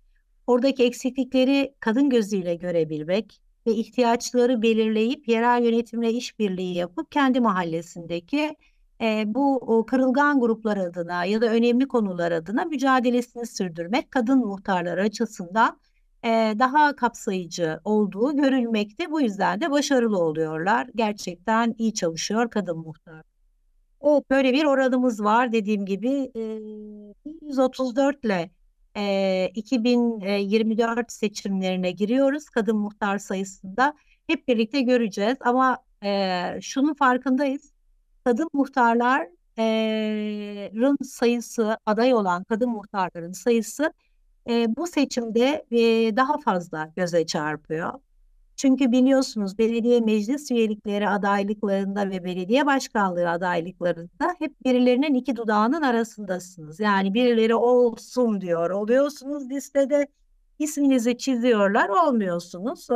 oradaki 0.48 0.84
eksiklikleri 0.84 1.76
kadın 1.80 2.10
gözüyle 2.10 2.56
görebilmek 2.56 3.42
ve 3.68 3.72
ihtiyaçları 3.72 4.62
belirleyip 4.62 5.28
yerel 5.28 5.64
yönetimle 5.64 6.12
işbirliği 6.12 6.76
yapıp 6.76 7.12
kendi 7.12 7.40
mahallesindeki 7.40 8.56
e, 9.02 9.24
bu 9.28 9.56
o, 9.56 9.86
kırılgan 9.86 10.40
gruplar 10.40 10.78
adına 10.78 11.26
ya 11.26 11.42
da 11.42 11.46
önemli 11.46 11.88
konular 11.88 12.32
adına 12.32 12.66
mücadelesini 12.66 13.46
sürdürmek 13.46 14.12
kadın 14.12 14.40
muhtarlar 14.40 14.98
açısından 14.98 15.80
e, 16.24 16.30
daha 16.60 16.96
kapsayıcı 16.96 17.80
olduğu 17.84 18.36
görülmekte. 18.36 19.12
Bu 19.12 19.22
yüzden 19.22 19.62
de 19.62 19.72
başarılı 19.72 20.18
oluyorlar. 20.20 20.90
Gerçekten 20.96 21.76
iyi 21.78 21.94
çalışıyor 21.94 22.50
kadın 22.50 22.78
muhtar. 22.78 23.24
Evet, 24.02 24.30
böyle 24.30 24.54
bir 24.54 24.66
oranımız 24.66 25.24
var 25.24 25.52
dediğim 25.52 25.86
gibi 25.86 26.32
e, 26.36 26.42
134 27.42 28.26
ile 28.26 28.50
e, 28.98 29.52
2024 29.56 31.12
seçimlerine 31.12 31.92
giriyoruz 31.92 32.50
kadın 32.50 32.78
muhtar 32.78 33.18
sayısında. 33.18 33.94
Hep 34.28 34.48
birlikte 34.48 34.82
göreceğiz 34.82 35.38
ama 35.42 35.78
e, 36.04 36.42
şunun 36.62 36.94
farkındayız 36.94 37.73
kadın 38.26 38.50
muhtarların 38.54 39.38
sayısı, 41.04 41.78
aday 41.86 42.14
olan 42.14 42.44
kadın 42.44 42.70
muhtarların 42.70 43.32
sayısı 43.32 43.94
e, 44.50 44.76
bu 44.76 44.88
seçimde 44.88 45.66
e, 45.72 46.16
daha 46.16 46.38
fazla 46.38 46.92
göze 46.96 47.26
çarpıyor. 47.26 47.94
Çünkü 48.56 48.92
biliyorsunuz 48.92 49.58
belediye 49.58 50.00
meclis 50.02 50.52
üyelikleri 50.52 51.10
adaylıklarında 51.10 52.10
ve 52.10 52.24
belediye 52.24 52.66
başkanlığı 52.66 53.30
adaylıklarında 53.30 54.36
hep 54.40 54.66
birilerinin 54.66 55.14
iki 55.14 55.36
dudağının 55.36 55.82
arasındasınız. 55.82 56.80
Yani 56.80 57.14
birileri 57.14 57.56
olsun 57.56 58.42
diyor, 58.42 58.70
oluyorsunuz 58.70 59.50
listede 59.50 60.08
isminizi 60.60 61.18
çiziyorlar, 61.18 61.90
olmuyorsunuz. 61.90 62.90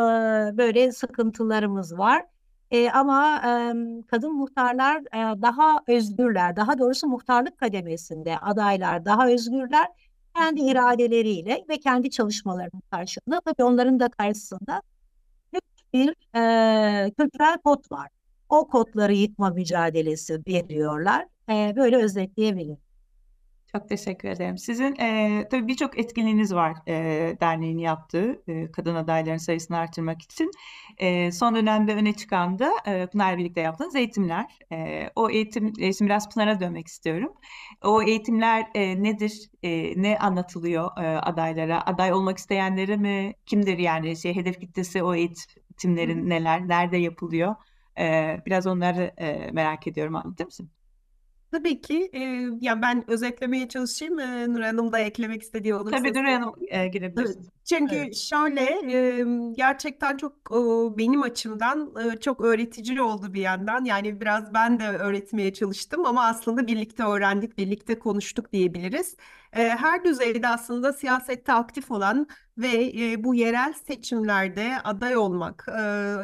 Böyle 0.58 0.92
sıkıntılarımız 0.92 1.98
var. 1.98 2.26
E, 2.71 2.89
ama 2.91 3.36
e, 3.38 3.49
kadın 4.08 4.34
muhtarlar 4.36 4.97
e, 4.97 5.41
daha 5.41 5.84
özgürler. 5.88 6.56
Daha 6.56 6.80
doğrusu 6.80 7.08
muhtarlık 7.08 7.58
kademesinde 7.58 8.39
adaylar 8.39 9.06
daha 9.06 9.27
özgürler. 9.30 9.88
Kendi 10.36 10.62
iradeleriyle 10.62 11.65
ve 11.69 11.80
kendi 11.80 12.10
çalışmalarının 12.12 12.82
karşılığında 12.91 13.41
tabii 13.41 13.63
onların 13.63 13.99
da 13.99 14.10
karşısında 14.10 14.82
bir 15.93 16.10
e, 16.36 17.12
kültürel 17.12 17.58
kod 17.58 17.91
var. 17.91 18.10
O 18.49 18.67
kodları 18.67 19.13
yıkma 19.13 19.49
mücadelesi 19.49 20.41
veriyorlar. 20.47 21.25
E, 21.49 21.73
böyle 21.75 21.97
özetleyebilirim. 21.97 22.77
Çok 23.71 23.89
teşekkür 23.89 24.30
ederim. 24.30 24.58
Sizin 24.58 24.95
e, 24.99 25.47
tabii 25.51 25.67
birçok 25.67 25.99
etkinliğiniz 25.99 26.53
var 26.56 26.73
e, 26.88 26.93
derneğin 27.41 27.77
yaptığı 27.77 28.41
e, 28.47 28.71
kadın 28.71 28.95
adayların 28.95 29.38
sayısını 29.38 29.77
artırmak 29.77 30.21
için. 30.21 30.51
E, 30.97 31.32
son 31.32 31.56
dönemde 31.56 31.95
öne 31.95 32.13
çıkan 32.13 32.60
da 32.60 32.71
e, 32.86 33.08
Pınar'la 33.08 33.38
birlikte 33.38 33.62
yaptığınız 33.62 33.95
eğitimler. 33.95 34.60
E, 34.71 35.10
o 35.15 35.30
eğitim, 35.30 35.73
e, 35.80 35.93
şimdi 35.93 36.10
biraz 36.10 36.30
Pınar'a 36.30 36.60
dönmek 36.60 36.88
istiyorum. 36.88 37.34
O 37.84 38.03
eğitimler 38.03 38.67
e, 38.75 39.03
nedir? 39.03 39.49
E, 39.63 40.01
ne 40.01 40.17
anlatılıyor 40.17 40.97
e, 40.97 41.17
adaylara? 41.17 41.82
Aday 41.82 42.13
olmak 42.13 42.38
isteyenlere 42.38 42.97
mi? 42.97 43.34
Kimdir 43.45 43.77
yani 43.77 44.17
şey 44.17 44.36
hedef 44.36 44.60
kitlesi 44.60 45.03
o 45.03 45.15
eğitimlerin 45.15 46.30
neler? 46.30 46.67
Nerede 46.67 46.97
yapılıyor? 46.97 47.56
E, 47.99 48.38
biraz 48.45 48.67
onları 48.67 49.13
e, 49.17 49.51
merak 49.51 49.88
ediyorum 49.88 50.15
anlatır 50.15 50.45
mısın? 50.45 50.69
Tabii 51.52 51.82
ki. 51.82 52.10
E, 52.14 52.20
yani 52.62 52.82
ben 52.82 53.10
özetlemeye 53.10 53.68
çalışayım. 53.70 54.20
E, 54.20 54.54
Nur 54.54 54.62
Hanım 54.62 54.92
da 54.92 55.00
eklemek 55.00 55.42
istediği 55.42 55.76
olursa. 55.76 55.98
Tabii 55.98 56.14
Nur 56.14 56.24
Hanım 56.24 56.56
e, 56.68 56.88
girebilirsiniz. 56.88 57.57
Çünkü 57.69 57.95
Evet. 57.95 58.15
şöyle 58.15 58.62
e, 59.19 59.25
gerçekten 59.53 60.17
çok 60.17 60.34
e, 60.51 60.97
benim 60.97 61.21
açımdan 61.23 61.93
e, 62.13 62.19
çok 62.19 62.41
öğretici 62.41 63.01
oldu 63.01 63.34
bir 63.34 63.41
yandan. 63.41 63.86
Yani 63.86 64.21
biraz 64.21 64.53
ben 64.53 64.80
de 64.80 64.88
öğretmeye 64.88 65.53
çalıştım 65.53 66.06
ama 66.06 66.25
aslında 66.25 66.67
birlikte 66.67 67.03
öğrendik, 67.03 67.58
birlikte 67.58 67.99
konuştuk 67.99 68.53
diyebiliriz. 68.53 69.15
E, 69.53 69.69
her 69.69 70.03
düzeyde 70.06 70.47
aslında 70.47 70.93
siyasette 70.93 71.53
aktif 71.53 71.91
olan 71.91 72.27
ve 72.58 72.91
e, 73.12 73.23
bu 73.23 73.36
yerel 73.36 73.73
seçimlerde 73.73 74.71
aday 74.84 75.17
olmak 75.17 75.65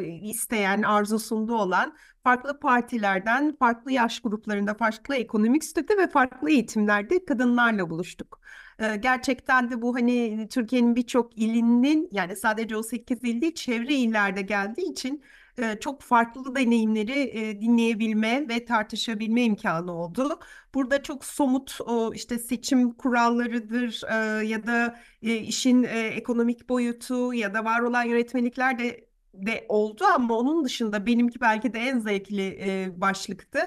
e, 0.01 0.19
isteyen, 0.21 0.81
arzusunda 0.83 1.53
olan 1.53 1.97
farklı 2.23 2.59
partilerden, 2.59 3.55
farklı 3.59 3.91
yaş 3.91 4.19
gruplarında, 4.21 4.73
farklı 4.73 5.15
ekonomik 5.15 5.63
statü 5.63 5.97
ve 5.97 6.07
farklı 6.07 6.49
eğitimlerde 6.49 7.25
kadınlarla 7.25 7.89
buluştuk. 7.89 8.39
Ee, 8.83 8.95
Gerçekten 8.95 9.71
de 9.71 9.81
bu 9.81 9.95
hani 9.95 10.47
Türkiye'nin 10.51 10.95
birçok 10.95 11.37
ilinin 11.37 12.09
yani 12.11 12.35
sadece 12.35 12.77
o 12.77 12.83
8 12.83 13.23
il 13.23 13.41
değil 13.41 13.55
çevre 13.55 13.93
illerde 13.93 14.41
geldiği 14.41 14.91
için 14.91 15.23
e, 15.57 15.79
çok 15.79 16.01
farklı 16.01 16.55
deneyimleri 16.55 17.19
e, 17.19 17.61
dinleyebilme 17.61 18.49
ve 18.49 18.65
tartışabilme 18.65 19.43
imkanı 19.43 19.91
oldu. 19.93 20.39
Burada 20.73 21.03
çok 21.03 21.25
somut 21.25 21.77
işte 22.13 22.39
seçim 22.39 22.91
kurallarıdır 22.93 24.01
e, 24.11 24.45
ya 24.47 24.67
da 24.67 24.99
işin 25.21 25.83
ekonomik 25.83 26.69
boyutu 26.69 27.33
ya 27.33 27.53
da 27.53 27.65
var 27.65 27.79
olan 27.81 28.03
yönetmelikler 28.03 28.79
de 28.79 29.07
de 29.33 29.65
oldu 29.69 30.03
ama 30.05 30.37
onun 30.37 30.65
dışında 30.65 31.05
benimki 31.05 31.41
belki 31.41 31.73
de 31.73 31.79
en 31.79 31.99
zevkli 31.99 32.93
başlıktı. 32.97 33.59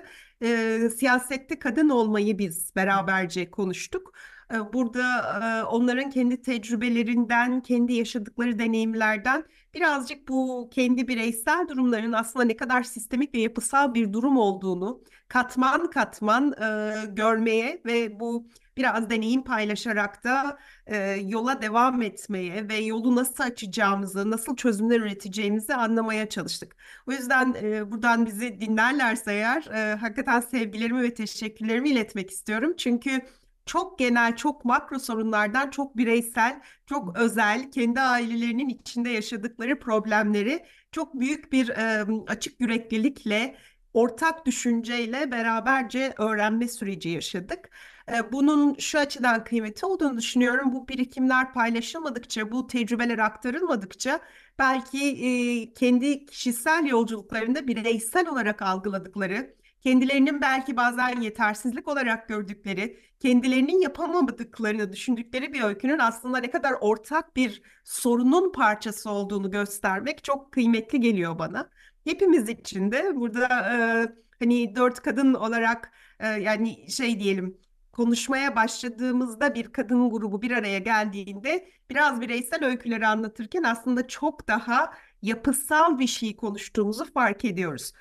Siyasette 0.96 1.58
kadın 1.58 1.88
olmayı 1.88 2.38
biz 2.38 2.76
beraberce 2.76 3.50
konuştuk. 3.50 4.12
Burada 4.72 5.68
onların 5.72 6.10
kendi 6.10 6.42
tecrübelerinden, 6.42 7.60
kendi 7.60 7.92
yaşadıkları 7.92 8.58
deneyimlerden 8.58 9.44
birazcık 9.74 10.28
bu 10.28 10.70
kendi 10.72 11.08
bireysel 11.08 11.68
durumların 11.68 12.12
aslında 12.12 12.44
ne 12.44 12.56
kadar 12.56 12.82
sistemik 12.82 13.34
ve 13.34 13.38
yapısal 13.38 13.94
bir 13.94 14.12
durum 14.12 14.36
olduğunu 14.36 15.02
katman 15.28 15.90
katman 15.90 16.54
görmeye 17.14 17.82
ve 17.86 18.20
bu 18.20 18.46
biraz 18.76 19.10
deneyim 19.10 19.44
paylaşarak 19.44 20.24
da 20.24 20.58
yola 21.20 21.62
devam 21.62 22.02
etmeye 22.02 22.68
ve 22.68 22.76
yolu 22.76 23.16
nasıl 23.16 23.44
açacağımızı, 23.44 24.30
nasıl 24.30 24.56
çözümler 24.56 25.00
üreteceğimizi 25.00 25.74
anlamaya 25.74 26.28
çalıştık. 26.28 26.76
O 27.08 27.12
yüzden 27.12 27.54
buradan 27.90 28.26
bizi 28.26 28.60
dinlerlerse 28.60 29.32
eğer 29.32 29.62
hakikaten 29.96 30.40
sevgilerimi 30.40 31.02
ve 31.02 31.14
teşekkürlerimi 31.14 31.88
iletmek 31.88 32.30
istiyorum. 32.30 32.74
Çünkü 32.76 33.22
çok 33.66 33.98
genel, 33.98 34.36
çok 34.36 34.64
makro 34.64 34.98
sorunlardan 34.98 35.70
çok 35.70 35.96
bireysel, 35.96 36.60
çok 36.86 37.16
özel, 37.18 37.70
kendi 37.70 38.00
ailelerinin 38.00 38.68
içinde 38.68 39.10
yaşadıkları 39.10 39.78
problemleri 39.78 40.66
çok 40.92 41.20
büyük 41.20 41.52
bir 41.52 41.68
e, 41.68 42.06
açık 42.28 42.60
yüreklilikle, 42.60 43.56
ortak 43.94 44.46
düşünceyle 44.46 45.30
beraberce 45.30 46.14
öğrenme 46.18 46.68
süreci 46.68 47.08
yaşadık. 47.08 47.70
E, 48.12 48.32
bunun 48.32 48.74
şu 48.78 48.98
açıdan 48.98 49.44
kıymeti 49.44 49.86
olduğunu 49.86 50.18
düşünüyorum. 50.18 50.72
Bu 50.72 50.88
birikimler 50.88 51.52
paylaşılmadıkça, 51.52 52.52
bu 52.52 52.66
tecrübeler 52.66 53.18
aktarılmadıkça 53.18 54.20
belki 54.58 54.98
e, 55.08 55.72
kendi 55.72 56.26
kişisel 56.26 56.86
yolculuklarında 56.86 57.66
bireysel 57.66 58.28
olarak 58.28 58.62
algıladıkları, 58.62 59.56
kendilerinin 59.86 60.40
belki 60.40 60.76
bazen 60.76 61.20
yetersizlik 61.20 61.88
olarak 61.88 62.28
gördükleri, 62.28 63.00
kendilerinin 63.20 63.80
yapamadıklarını 63.80 64.92
düşündükleri 64.92 65.52
bir 65.52 65.62
öykünün 65.62 65.98
aslında 65.98 66.38
ne 66.38 66.50
kadar 66.50 66.72
ortak 66.80 67.36
bir 67.36 67.62
sorunun 67.84 68.52
parçası 68.52 69.10
olduğunu 69.10 69.50
göstermek 69.50 70.24
çok 70.24 70.52
kıymetli 70.52 71.00
geliyor 71.00 71.38
bana. 71.38 71.70
Hepimiz 72.04 72.48
için 72.48 72.92
de 72.92 73.16
burada 73.16 73.46
e, 73.46 73.76
hani 74.38 74.76
dört 74.76 75.00
kadın 75.00 75.34
olarak 75.34 75.92
e, 76.20 76.26
yani 76.26 76.90
şey 76.90 77.20
diyelim 77.20 77.58
konuşmaya 77.92 78.56
başladığımızda 78.56 79.54
bir 79.54 79.72
kadın 79.72 80.10
grubu 80.10 80.42
bir 80.42 80.50
araya 80.50 80.78
geldiğinde 80.78 81.68
biraz 81.90 82.20
bireysel 82.20 82.64
öyküleri 82.64 83.06
anlatırken 83.06 83.62
aslında 83.62 84.08
çok 84.08 84.48
daha 84.48 84.92
yapısal 85.22 85.98
bir 85.98 86.06
şey 86.06 86.36
konuştuğumuzu 86.36 87.12
fark 87.12 87.44
ediyoruz. 87.44 87.92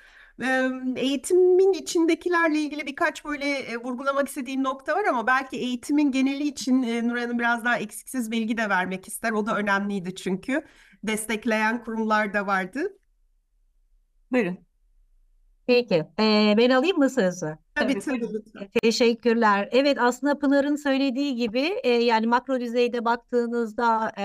Eğitimin 0.96 1.72
içindekilerle 1.72 2.58
ilgili 2.58 2.86
birkaç 2.86 3.24
böyle 3.24 3.44
e, 3.44 3.76
vurgulamak 3.76 4.28
istediğim 4.28 4.64
nokta 4.64 4.94
var 4.94 5.04
ama 5.04 5.26
belki 5.26 5.56
eğitimin 5.56 6.12
geneli 6.12 6.48
için 6.48 6.82
e, 6.82 7.08
Nur 7.08 7.16
Hanım 7.16 7.38
biraz 7.38 7.64
daha 7.64 7.78
eksiksiz 7.78 8.30
bilgi 8.30 8.56
de 8.56 8.68
vermek 8.68 9.08
ister. 9.08 9.32
O 9.32 9.46
da 9.46 9.56
önemliydi 9.56 10.14
çünkü. 10.14 10.64
Destekleyen 11.04 11.84
kurumlar 11.84 12.34
da 12.34 12.46
vardı. 12.46 12.80
Buyurun. 14.32 14.58
Peki, 15.66 15.94
e, 15.94 16.54
ben 16.58 16.70
alayım 16.70 16.98
mı 16.98 17.10
sözü? 17.10 17.58
Tabii 17.74 17.98
Tabii, 17.98 18.20
tabii. 18.54 18.70
Teşekkürler. 18.82 19.68
Evet 19.72 19.98
aslında 20.00 20.38
Pınar'ın 20.38 20.76
söylediği 20.76 21.34
gibi 21.34 21.74
e, 21.82 21.88
yani 21.88 22.26
makro 22.26 22.60
düzeyde 22.60 23.04
baktığınızda 23.04 24.12
e, 24.16 24.22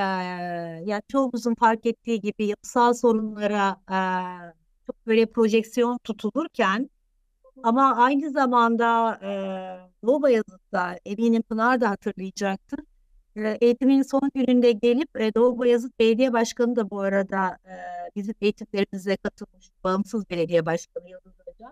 yani 0.86 1.02
çoğumuzun 1.12 1.56
fark 1.56 1.86
ettiği 1.86 2.22
gibi 2.22 2.46
yapısal 2.46 2.94
sorunlara 2.94 3.78
e, 3.92 4.61
böyle 5.08 5.26
projeksiyon 5.26 5.98
tutulurken 5.98 6.90
ama 7.64 7.96
aynı 7.96 8.32
zamanda 8.32 9.20
e, 9.24 9.30
Doğu 10.08 10.22
Bayazıt'ta 10.22 10.98
eminim 11.06 11.42
Pınar 11.42 11.82
da 11.82 11.90
hatırlayacaktır. 11.90 12.80
E, 13.36 13.58
eğitimin 13.62 14.02
son 14.02 14.32
gününde 14.36 14.72
gelip 14.72 15.22
e, 15.22 15.34
Doğu 15.34 15.60
Bayazıt 15.60 16.00
Belediye 16.00 16.34
Başkanı 16.34 16.76
da 16.76 16.90
bu 16.90 17.00
arada 17.02 17.58
e, 17.66 17.74
bizim 18.16 18.36
eğitimlerimize 18.42 19.18
katılmış 19.18 19.70
bağımsız 19.84 20.30
belediye 20.30 20.66
başkanı 20.66 21.10
Yıldız 21.10 21.34
Öcal. 21.48 21.72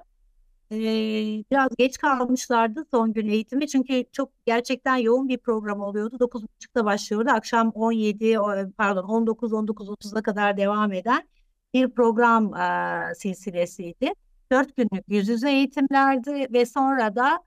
Ee, 0.71 1.43
biraz 1.51 1.69
geç 1.77 1.97
kalmışlardı 1.97 2.85
son 2.91 3.13
gün 3.13 3.27
eğitimi 3.27 3.67
çünkü 3.67 4.05
çok 4.11 4.31
gerçekten 4.45 4.97
yoğun 4.97 5.27
bir 5.29 5.37
program 5.37 5.81
oluyordu. 5.81 6.19
9.30'da 6.19 6.85
başlıyordu. 6.85 7.29
Akşam 7.29 7.69
17 7.69 8.39
o- 8.39 8.71
pardon 8.77 9.03
19 9.03 9.53
19.30'a 9.53 10.21
kadar 10.21 10.57
devam 10.57 10.93
eden 10.93 11.29
bir 11.73 11.89
program 11.89 12.55
e, 12.55 13.15
silsilesiydi. 13.15 14.13
4 14.51 14.75
günlük 14.75 15.03
yüz 15.07 15.29
yüze 15.29 15.51
eğitimlerdi 15.51 16.47
ve 16.53 16.65
sonra 16.65 17.15
da 17.15 17.43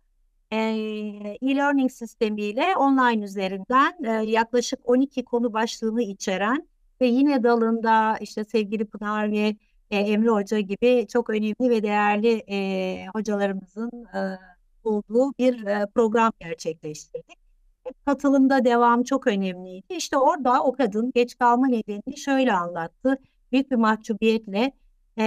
e-learning 0.51 1.91
sistemiyle 1.91 2.77
online 2.77 3.25
üzerinden 3.25 4.05
e, 4.05 4.31
yaklaşık 4.31 4.81
12 4.85 5.25
konu 5.25 5.53
başlığını 5.53 6.03
içeren 6.03 6.69
ve 7.01 7.07
yine 7.07 7.43
dalında 7.43 8.17
işte 8.21 8.45
sevgili 8.45 8.85
Pınar 8.85 9.33
ve 9.33 9.57
e, 9.91 9.97
Emre 9.97 10.29
Hoca 10.31 10.61
gibi 10.61 11.07
çok 11.13 11.31
önemli 11.31 11.71
ve 11.71 11.83
değerli 11.83 12.43
e, 12.51 13.07
hocalarımızın 13.15 13.91
e, 14.15 14.39
olduğu 14.85 15.33
bir 15.39 15.67
e, 15.67 15.87
program 15.95 16.33
gerçekleştirdik. 16.41 17.39
Hep 17.85 18.07
Katılımda 18.07 18.65
devam 18.65 19.03
çok 19.03 19.27
önemliydi. 19.27 19.95
İşte 19.95 20.17
orada 20.17 20.63
o 20.65 20.73
kadın 20.73 21.13
geç 21.15 21.39
kalma 21.39 21.67
nedenini 21.67 22.17
şöyle 22.17 22.53
anlattı. 22.53 23.19
Büyük 23.53 23.71
bir 23.71 23.77
mahcubiyetle 23.77 24.73
e, 25.19 25.23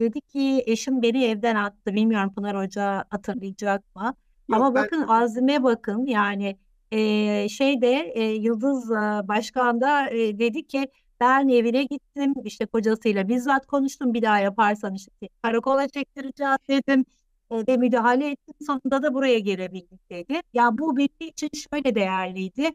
dedi 0.00 0.20
ki 0.20 0.62
eşim 0.66 1.02
beni 1.02 1.24
evden 1.24 1.56
attı. 1.56 1.94
Bilmiyorum 1.94 2.32
Pınar 2.34 2.56
Hoca 2.56 3.04
hatırlayacak 3.10 3.96
mı? 3.96 4.14
Ama 4.52 4.64
Yok 4.66 4.74
ben 4.74 4.84
bakın 4.84 5.02
azime 5.08 5.62
bakın 5.62 6.06
yani 6.06 6.58
e, 6.92 7.48
şeyde 7.48 8.12
e, 8.14 8.22
Yıldız 8.24 8.90
e, 8.90 8.94
Başkan 9.28 9.80
da 9.80 10.10
e, 10.10 10.38
dedi 10.38 10.66
ki 10.66 10.88
ben 11.20 11.48
evine 11.48 11.84
gittim 11.84 12.34
işte 12.44 12.66
kocasıyla 12.66 13.28
bizzat 13.28 13.66
konuştum 13.66 14.14
bir 14.14 14.22
daha 14.22 14.38
yaparsan 14.38 14.94
işte 14.94 15.28
karakola 15.42 15.88
çektireceğiz 15.88 16.56
dedim 16.68 17.04
e, 17.50 17.56
ve 17.68 17.76
müdahale 17.76 18.30
ettim 18.30 18.54
sonunda 18.66 19.02
da 19.02 19.14
buraya 19.14 19.38
gelebildik 19.38 20.10
dedi. 20.10 20.40
Ya 20.52 20.78
bu 20.78 20.96
benim 20.96 21.08
için 21.20 21.50
şöyle 21.72 21.94
değerliydi. 21.94 22.70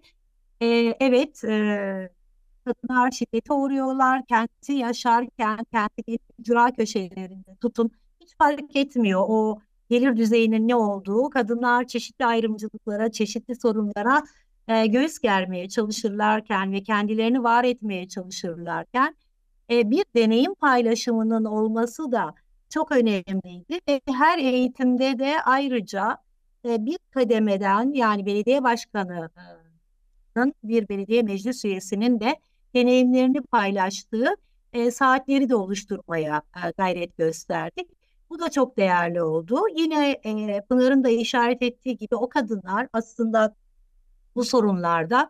E, 0.61 0.67
evet 0.99 1.43
e, 1.43 2.09
kadınlar 2.73 3.11
şiddete 3.11 3.53
uğruyorlar. 3.53 4.25
Kendi 4.25 4.73
yaşarken 4.73 5.57
kendi 5.71 6.17
ücra 6.39 6.71
köşelerinde 6.71 7.55
tutun. 7.61 7.91
Hiç 8.21 8.35
fark 8.37 8.75
etmiyor 8.75 9.25
o 9.27 9.59
gelir 9.89 10.17
düzeyinin 10.17 10.67
ne 10.67 10.75
olduğu. 10.75 11.29
Kadınlar 11.29 11.87
çeşitli 11.87 12.25
ayrımcılıklara 12.25 13.11
çeşitli 13.11 13.55
sorunlara 13.55 14.23
e, 14.67 14.85
göğüs 14.85 15.19
germeye 15.19 15.69
çalışırlarken 15.69 16.71
ve 16.71 16.83
kendilerini 16.83 17.43
var 17.43 17.63
etmeye 17.63 18.07
çalışırlarken 18.07 19.15
e, 19.71 19.89
bir 19.91 20.05
deneyim 20.15 20.53
paylaşımının 20.55 21.45
olması 21.45 22.11
da 22.11 22.33
çok 22.69 22.91
önemliydi. 22.91 23.79
Ve 23.87 24.01
her 24.07 24.37
eğitimde 24.37 25.19
de 25.19 25.41
ayrıca 25.45 26.17
e, 26.65 26.85
bir 26.85 26.97
kademeden 27.11 27.93
yani 27.93 28.25
belediye 28.25 28.63
başkanının 28.63 29.29
bir 30.63 30.89
belediye 30.89 31.21
meclis 31.21 31.65
üyesinin 31.65 32.19
de 32.19 32.39
deneyimlerini 32.75 33.41
paylaştığı 33.41 34.35
e, 34.73 34.91
saatleri 34.91 35.49
de 35.49 35.55
oluşturmaya 35.55 36.41
e, 36.55 36.71
gayret 36.77 37.17
gösterdik. 37.17 37.89
Bu 38.29 38.39
da 38.39 38.51
çok 38.51 38.77
değerli 38.77 39.21
oldu. 39.23 39.61
Yine 39.75 40.11
e, 40.11 40.61
Pınar'ın 40.61 41.03
da 41.03 41.09
işaret 41.09 41.61
ettiği 41.61 41.97
gibi 41.97 42.15
o 42.15 42.29
kadınlar 42.29 42.87
aslında 42.93 43.55
bu 44.35 44.43
sorunlarda 44.43 45.29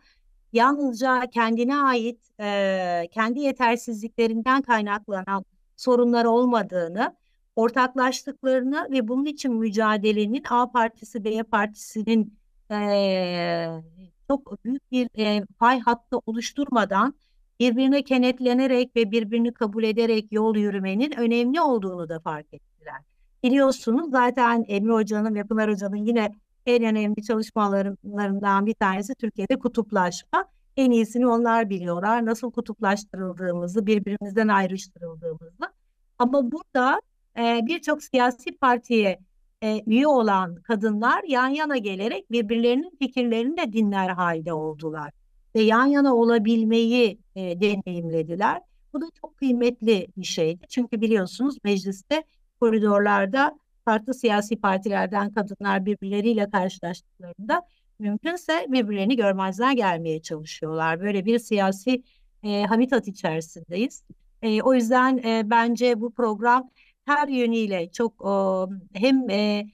yalnızca 0.54 1.22
kendine 1.34 1.78
ait 1.78 2.20
e, 2.40 3.08
kendi 3.12 3.40
yetersizliklerinden 3.40 4.62
kaynaklanan 4.62 5.46
sorunlar 5.78 6.26
olmadığını, 6.26 7.16
ortaklaştıklarını 7.56 8.88
ve 8.92 9.08
bunun 9.08 9.26
için 9.26 9.54
mücadelenin 9.54 10.44
A 10.50 10.72
partisi, 10.72 11.24
B 11.24 11.44
partisinin 11.44 12.40
e, 12.72 13.82
çok 14.28 14.64
büyük 14.66 14.92
bir 14.92 15.10
e, 15.18 15.46
pay 15.60 15.80
hattı 15.80 16.18
oluşturmadan 16.26 17.14
birbirine 17.60 18.04
kenetlenerek 18.04 18.96
ve 18.96 19.12
birbirini 19.12 19.54
kabul 19.54 19.84
ederek 19.84 20.32
yol 20.32 20.56
yürümenin 20.56 21.20
önemli 21.20 21.62
olduğunu 21.62 22.10
da 22.10 22.20
fark 22.20 22.54
ettiler. 22.54 23.02
Biliyorsunuz 23.44 24.12
zaten 24.12 24.66
Emre 24.68 24.94
Hoca'nın 24.94 25.36
ve 25.36 25.44
Pınar 25.44 25.72
Hoca'nın 25.72 25.96
yine 25.96 26.32
en 26.66 26.84
önemli 26.84 27.24
çalışmalarından 27.24 28.66
bir 28.66 28.74
tanesi 28.74 29.16
Türkiye'de 29.16 29.60
kutuplaşma. 29.60 30.46
En 30.78 30.92
iyisini 30.92 31.28
onlar 31.28 31.70
biliyorlar. 31.70 32.26
Nasıl 32.26 32.52
kutuplaştırıldığımızı, 32.52 33.86
birbirimizden 33.86 34.48
ayrıştırıldığımızı. 34.48 35.74
Ama 36.20 36.52
burada 36.52 37.02
e, 37.38 37.60
birçok 37.64 38.04
siyasi 38.04 38.58
partiye 38.58 39.20
e, 39.62 39.84
üye 39.86 40.08
olan 40.08 40.56
kadınlar 40.56 41.24
yan 41.28 41.48
yana 41.48 41.78
gelerek 41.78 42.32
birbirlerinin 42.32 42.96
fikirlerini 43.00 43.58
de 43.58 43.74
dinler 43.74 44.10
halde 44.10 44.54
oldular. 44.54 45.12
Ve 45.60 45.64
yan 45.64 45.86
yana 45.86 46.16
olabilmeyi 46.16 47.20
e, 47.36 47.62
deneyimlediler. 47.62 48.62
Bu 48.94 49.02
da 49.02 49.06
çok 49.22 49.38
kıymetli 49.38 50.08
bir 50.18 50.24
şeydi. 50.24 50.68
Çünkü 50.70 51.02
biliyorsunuz 51.02 51.58
mecliste 51.64 52.24
koridorlarda 52.60 53.60
farklı 53.86 54.14
siyasi 54.14 54.56
partilerden 54.56 55.34
kadınlar 55.34 55.86
birbirleriyle 55.86 56.50
karşılaştıklarında 56.50 57.62
mümkünse 58.00 58.66
birbirlerini 58.70 59.16
görmezden 59.16 59.76
gelmeye 59.76 60.22
çalışıyorlar. 60.22 61.02
Böyle 61.02 61.26
bir 61.26 61.40
siyasi 61.40 62.04
e, 62.44 62.64
habitat 62.64 63.08
içerisindeyiz. 63.08 64.04
E, 64.42 64.62
o 64.62 64.74
yüzden 64.74 65.18
e, 65.18 65.50
bence 65.50 66.02
bu 66.02 66.14
program 66.14 66.70
her 67.06 67.28
yönüyle 67.28 67.92
çok 67.92 68.22
o, 68.22 68.70
hem 68.94 69.30
e, 69.30 69.66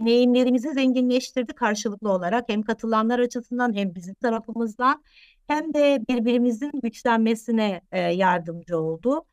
deneyimlerimizi 0.00 0.72
zenginleştirdi 0.72 1.52
karşılıklı 1.52 2.12
olarak 2.12 2.48
hem 2.48 2.62
katılanlar 2.62 3.18
açısından 3.18 3.76
hem 3.76 3.94
bizim 3.94 4.14
tarafımızdan 4.14 5.04
hem 5.46 5.74
de 5.74 6.02
birbirimizin 6.08 6.72
güçlenmesine 6.82 7.80
e, 7.92 8.00
yardımcı 8.00 8.78
oldu. 8.78 9.24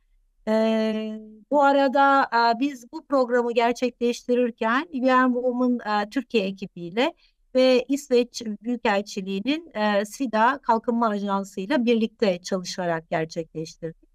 E, 0.48 1.20
bu 1.52 1.64
arada 1.64 2.24
e, 2.24 2.60
biz 2.60 2.92
bu 2.92 3.06
programı 3.06 3.54
gerçekleştirirken 3.54 4.88
UN 4.94 5.34
Women 5.34 6.04
e, 6.04 6.10
Türkiye 6.10 6.46
ekibiyle 6.46 7.14
ve 7.56 7.86
İsveç 7.88 8.42
Büyükelçiliği'nin 8.46 9.72
e, 9.76 10.06
SIDA 10.06 10.60
Kalkınma 10.62 11.08
Ajansı 11.08 11.62
ile 11.62 11.86
birlikte 11.86 12.42
çalışarak 12.42 13.10
gerçekleştirdik. 13.10 14.10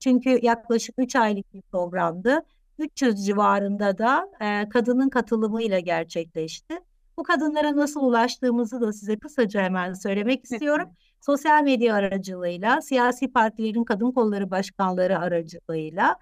Çünkü 0.00 0.38
yaklaşık 0.42 0.94
3 0.98 1.16
aylık 1.16 1.54
bir 1.54 1.62
programdı. 1.62 2.44
300 2.82 3.26
civarında 3.26 3.98
da 3.98 4.28
e, 4.40 4.68
kadının 4.68 5.08
katılımıyla 5.08 5.78
gerçekleşti. 5.78 6.80
Bu 7.16 7.22
kadınlara 7.22 7.76
nasıl 7.76 8.00
ulaştığımızı 8.00 8.80
da 8.80 8.92
size 8.92 9.18
kısaca 9.18 9.62
hemen 9.62 9.92
söylemek 9.92 10.44
istiyorum. 10.44 10.88
Sosyal 11.20 11.62
medya 11.62 11.94
aracılığıyla, 11.94 12.82
siyasi 12.82 13.32
partilerin 13.32 13.84
kadın 13.84 14.12
kolları 14.12 14.50
başkanları 14.50 15.18
aracılığıyla 15.18 16.16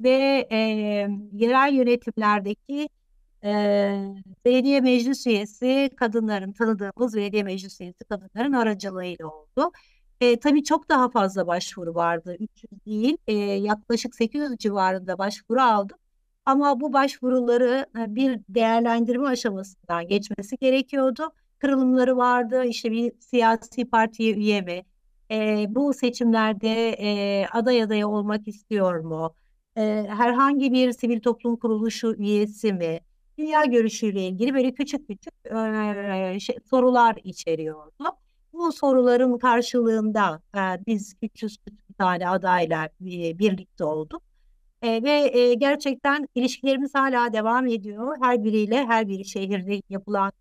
ve 0.00 0.48
e, 0.50 0.56
yerel 1.32 1.72
yönetimlerdeki 1.74 2.88
e, 3.44 3.50
belediye 4.44 4.80
meclis 4.80 5.26
üyesi 5.26 5.90
kadınların 5.96 6.52
tanıdığımız 6.52 7.16
belediye 7.16 7.42
meclis 7.42 7.80
üyesi 7.80 8.04
kadınların 8.04 8.52
aracılığıyla 8.52 9.26
oldu. 9.26 9.72
E, 10.20 10.40
tabii 10.40 10.64
çok 10.64 10.88
daha 10.88 11.10
fazla 11.10 11.46
başvuru 11.46 11.94
vardı. 11.94 12.36
300 12.40 12.86
değil, 12.86 13.16
e, 13.26 13.32
yaklaşık 13.42 14.14
800 14.14 14.58
civarında 14.58 15.18
başvuru 15.18 15.60
aldım. 15.60 15.98
Ama 16.46 16.80
bu 16.80 16.92
başvuruları 16.92 17.86
bir 17.96 18.40
değerlendirme 18.48 19.28
aşamasından 19.28 20.08
geçmesi 20.08 20.56
gerekiyordu. 20.56 21.28
Kırılımları 21.58 22.16
vardı, 22.16 22.64
işte 22.64 22.90
bir 22.92 23.12
siyasi 23.20 23.84
partiye 23.90 24.34
üye 24.34 24.60
mi? 24.60 24.82
E, 25.30 25.66
bu 25.68 25.94
seçimlerde 25.94 26.90
e, 26.90 27.46
aday 27.52 27.82
adaya 27.82 28.08
olmak 28.08 28.48
istiyor 28.48 29.00
mu? 29.00 29.34
E, 29.76 30.06
herhangi 30.08 30.72
bir 30.72 30.92
sivil 30.92 31.20
toplum 31.20 31.56
kuruluşu 31.56 32.14
üyesi 32.14 32.72
mi? 32.72 33.00
Dünya 33.38 33.64
görüşüyle 33.64 34.28
ilgili 34.28 34.54
böyle 34.54 34.74
küçük 34.74 35.08
küçük 35.08 35.34
e, 35.46 36.40
şey, 36.40 36.56
sorular 36.70 37.16
içeriyordu. 37.24 38.04
Bu 38.52 38.72
soruların 38.72 39.38
karşılığında 39.38 40.42
e, 40.56 40.60
biz 40.86 41.16
300 41.22 41.58
tane 41.98 42.28
adayla 42.28 42.84
e, 42.84 43.38
birlikte 43.38 43.84
olduk. 43.84 44.22
E, 44.82 45.02
ve 45.02 45.38
e, 45.38 45.54
gerçekten 45.54 46.28
ilişkilerimiz 46.34 46.94
hala 46.94 47.32
devam 47.32 47.66
ediyor. 47.66 48.16
Her 48.20 48.44
biriyle 48.44 48.86
her 48.86 49.08
bir 49.08 49.24
şehirde 49.24 49.82
yapılan 49.90 50.32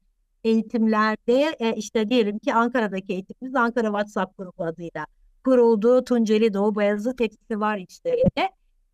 eğitimlerde 0.44 1.56
e, 1.60 1.76
işte 1.76 2.10
diyelim 2.10 2.40
ki 2.40 2.54
Ankara'daki 2.54 3.14
eğitimimiz 3.14 3.56
Ankara 3.56 3.88
WhatsApp 3.88 4.38
grubu 4.38 4.64
adıyla 4.64 5.06
kuruldu. 5.46 6.04
Tunceli 6.04 6.54
Doğu 6.54 6.76
Bayazıt 6.76 7.20
hepsi 7.20 7.60
var 7.60 7.78
işte. 7.90 8.16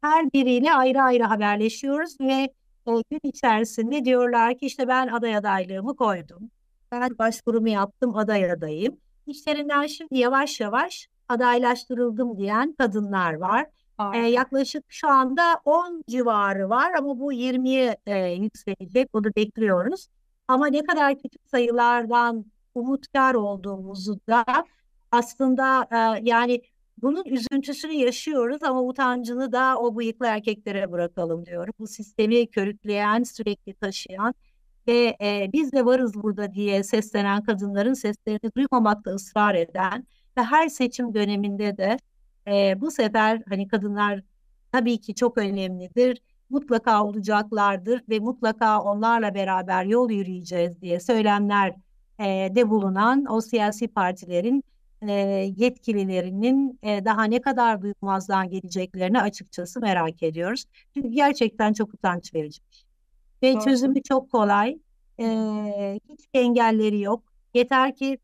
Her 0.02 0.34
biriyle 0.34 0.74
ayrı 0.74 1.02
ayrı 1.02 1.24
haberleşiyoruz 1.24 2.20
ve 2.22 2.34
e, 2.88 2.92
gün 3.10 3.20
içerisinde 3.24 4.06
diyorlar 4.06 4.58
ki 4.58 4.66
işte 4.66 4.88
ben 4.88 5.08
aday 5.08 5.36
adaylığımı 5.36 5.96
koydum. 5.96 6.52
Ben 6.92 7.18
başvurumu 7.18 7.70
yaptım 7.70 8.18
aday 8.18 8.52
adayım. 8.52 8.98
İşlerinden 9.28 9.88
şimdi 9.88 10.18
yavaş 10.18 10.60
yavaş 10.60 11.08
adaylaştırıldım 11.30 12.38
diyen 12.38 12.74
kadınlar 12.74 13.34
var. 13.34 13.66
E, 14.14 14.18
yaklaşık 14.18 14.84
şu 14.90 15.08
anda 15.08 15.62
10 15.66 16.04
civarı 16.08 16.70
var 16.70 16.94
ama 16.94 17.20
bu 17.20 17.34
20'ye 17.34 17.98
e, 18.06 18.18
yükselecek. 18.28 19.14
Bunu 19.14 19.36
bekliyoruz. 19.36 20.08
Ama 20.48 20.68
ne 20.68 20.84
kadar 20.84 21.16
küçük 21.16 21.42
sayılardan 21.50 22.46
umutkar 22.76 23.34
olduğumuzu 23.34 24.20
da 24.30 24.46
aslında 25.12 25.88
e, 25.92 26.22
yani 26.24 26.62
bunun 27.02 27.26
üzüntüsünü 27.26 27.94
yaşıyoruz 27.94 28.64
ama 28.64 28.84
utancını 28.84 29.52
da 29.52 29.78
o 29.80 29.96
bıyıklı 29.96 30.26
erkeklere 30.26 30.92
bırakalım 30.92 31.46
diyorum. 31.46 31.74
Bu 31.80 31.88
sistemi 31.88 32.48
körükleyen, 32.48 33.24
sürekli 33.24 33.74
taşıyan 33.74 34.34
ve 34.88 35.18
e, 35.22 35.50
biz 35.54 35.72
de 35.72 35.86
varız 35.86 36.14
burada 36.16 36.54
diye 36.54 36.84
seslenen 36.84 37.44
kadınların 37.44 37.94
seslerini 37.94 38.52
duymamakta 38.58 39.12
ısrar 39.12 39.56
eden 39.56 40.08
ve 40.38 40.44
her 40.44 40.70
seçim 40.70 41.14
döneminde 41.14 41.78
de 41.78 41.98
e, 42.48 42.82
bu 42.82 42.92
sefer 42.92 43.42
hani 43.50 43.68
kadınlar 43.68 44.22
tabii 44.72 44.98
ki 44.98 45.16
çok 45.16 45.38
önemlidir. 45.38 46.22
Mutlaka 46.50 47.06
olacaklardır 47.06 48.02
ve 48.10 48.20
mutlaka 48.20 48.82
onlarla 48.82 49.34
beraber 49.36 49.86
yol 49.86 50.10
yürüyeceğiz 50.10 50.82
diye 50.82 51.00
söylemler 51.00 51.76
e, 52.20 52.56
de 52.56 52.70
bulunan 52.70 53.26
o 53.30 53.42
siyasi 53.42 53.88
partilerin 53.88 54.64
e, 55.08 55.12
yetkililerinin 55.58 56.80
e, 56.84 57.06
daha 57.06 57.24
ne 57.24 57.42
kadar 57.42 57.82
duymazdan 57.82 58.50
geleceklerini 58.50 59.22
açıkçası 59.22 59.80
merak 59.80 60.24
ediyoruz. 60.24 60.66
Çünkü 60.94 61.10
gerçekten 61.10 61.74
çok 61.74 61.94
utanç 61.94 62.34
verici. 62.34 62.62
Ve 63.44 63.54
Doğru. 63.54 63.64
çözümü 63.64 64.04
çok 64.04 64.32
kolay. 64.32 64.78
E, 65.20 65.26
hiçbir 66.10 66.40
engelleri 66.40 67.02
yok. 67.02 67.24
Yeter 67.54 67.96
ki 67.96 68.18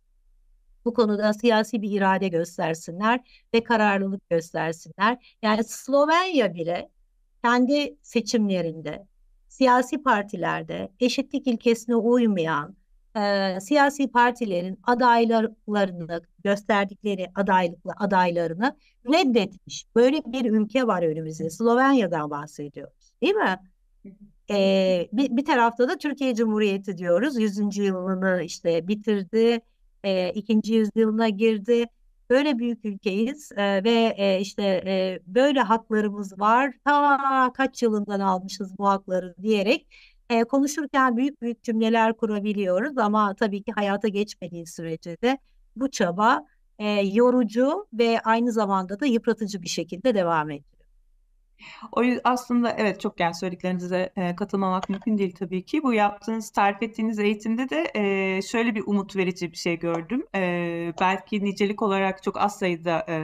bu 0.88 0.94
konuda 0.94 1.34
siyasi 1.34 1.82
bir 1.82 1.92
irade 1.92 2.28
göstersinler 2.28 3.20
ve 3.54 3.64
kararlılık 3.64 4.30
göstersinler. 4.30 5.38
Yani 5.42 5.64
Slovenya 5.64 6.54
bile 6.54 6.90
kendi 7.44 7.98
seçimlerinde, 8.02 9.06
siyasi 9.48 10.04
partilerde 10.04 10.92
eşitlik 11.00 11.48
ilkesine 11.48 11.96
uymayan 11.96 12.76
e, 13.18 13.58
siyasi 13.62 14.12
partilerin 14.12 14.80
adaylarını 14.84 16.22
gösterdikleri 16.44 17.28
adaylıklı 17.36 17.92
adaylarını 17.98 18.78
reddetmiş. 19.06 19.86
Böyle 19.96 20.22
bir 20.26 20.52
ülke 20.52 20.88
var 20.88 21.04
önümüzde. 21.04 21.50
Slovenya'dan 21.50 22.30
bahsediyoruz, 22.30 23.12
değil 23.22 23.36
mi? 23.36 23.60
E, 24.50 25.10
bir, 25.14 25.38
bir 25.38 25.46
tarafta 25.46 25.90
da 25.90 25.98
Türkiye 25.98 26.36
Cumhuriyeti 26.36 26.98
diyoruz. 26.98 27.40
100. 27.40 27.78
yılını 27.78 28.42
işte 28.44 28.88
bitirdi 28.88 29.62
e, 30.04 30.32
ikinci 30.34 30.74
yüzyılına 30.74 31.30
girdi. 31.30 31.86
Böyle 32.30 32.60
büyük 32.60 32.86
ülkeyiz 32.86 33.52
e, 33.52 33.84
ve 33.84 34.16
e, 34.18 34.40
işte 34.42 34.64
e, 34.64 35.20
böyle 35.28 35.62
haklarımız 35.62 36.40
var. 36.40 36.74
Ta 36.86 37.54
kaç 37.54 37.84
yılından 37.84 38.20
almışız 38.20 38.78
bu 38.78 38.88
hakları 38.88 39.36
diyerek 39.42 39.88
e, 40.30 40.44
konuşurken 40.44 41.18
büyük 41.18 41.42
büyük 41.42 41.64
cümleler 41.64 42.14
kurabiliyoruz 42.18 42.98
ama 42.98 43.36
tabii 43.36 43.64
ki 43.64 43.72
hayata 43.72 44.08
geçmediği 44.08 44.68
sürece 44.68 45.18
de 45.22 45.38
bu 45.76 45.92
çaba 45.92 46.46
e, 46.80 46.90
yorucu 46.90 47.88
ve 47.94 48.20
aynı 48.20 48.52
zamanda 48.52 49.00
da 49.00 49.06
yıpratıcı 49.06 49.62
bir 49.62 49.68
şekilde 49.68 50.16
devam 50.16 50.50
ediyor. 50.50 50.77
O 51.92 52.04
yüzden 52.04 52.22
aslında 52.24 52.72
evet 52.78 53.00
çok 53.02 53.20
yani 53.20 53.36
söylediklerinize 53.36 54.14
e, 54.16 54.36
katılmamak 54.36 54.90
mümkün 54.90 55.18
değil 55.18 55.36
tabii 55.40 55.66
ki. 55.66 55.84
Bu 55.84 55.94
yaptığınız, 55.94 56.50
tarif 56.52 56.84
ettiğiniz 56.84 57.20
eğitimde 57.20 57.70
de 57.70 57.92
e, 57.96 58.42
şöyle 58.42 58.76
bir 58.76 58.84
umut 58.86 59.16
verici 59.16 59.52
bir 59.52 59.58
şey 59.58 59.80
gördüm. 59.80 60.24
E, 60.36 60.94
belki 61.02 61.44
nicelik 61.44 61.82
olarak 61.82 62.24
çok 62.24 62.38
az 62.42 62.60
sayıda 62.60 63.06
e, 63.10 63.18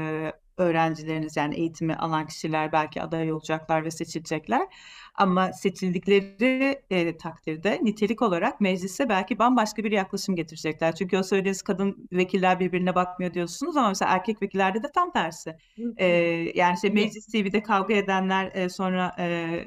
öğrencileriniz 0.57 1.37
yani 1.37 1.55
eğitimi 1.55 1.95
alan 1.95 2.27
kişiler 2.27 2.71
belki 2.71 3.01
aday 3.01 3.33
olacaklar 3.33 3.85
ve 3.85 3.91
seçilecekler. 3.91 4.67
Ama 5.15 5.53
seçildikleri 5.53 6.81
e, 6.89 7.17
takdirde 7.17 7.79
nitelik 7.83 8.21
olarak 8.21 8.61
meclise 8.61 9.09
belki 9.09 9.39
bambaşka 9.39 9.83
bir 9.83 9.91
yaklaşım 9.91 10.35
getirecekler. 10.35 10.95
Çünkü 10.95 11.17
o 11.17 11.23
söylediğiniz 11.23 11.61
kadın 11.61 12.07
vekiller 12.11 12.59
birbirine 12.59 12.95
bakmıyor 12.95 13.33
diyorsunuz 13.33 13.77
ama 13.77 13.89
mesela 13.89 14.11
erkek 14.11 14.41
vekillerde 14.41 14.83
de 14.83 14.91
tam 14.91 15.11
tersi. 15.11 15.57
E, 15.97 16.07
yani 16.55 16.75
işte 16.75 16.89
meclis 16.89 17.27
TV'de 17.27 17.63
kavga 17.63 17.93
edenler 17.93 18.51
e, 18.53 18.69
sonra 18.69 19.15
e, 19.19 19.65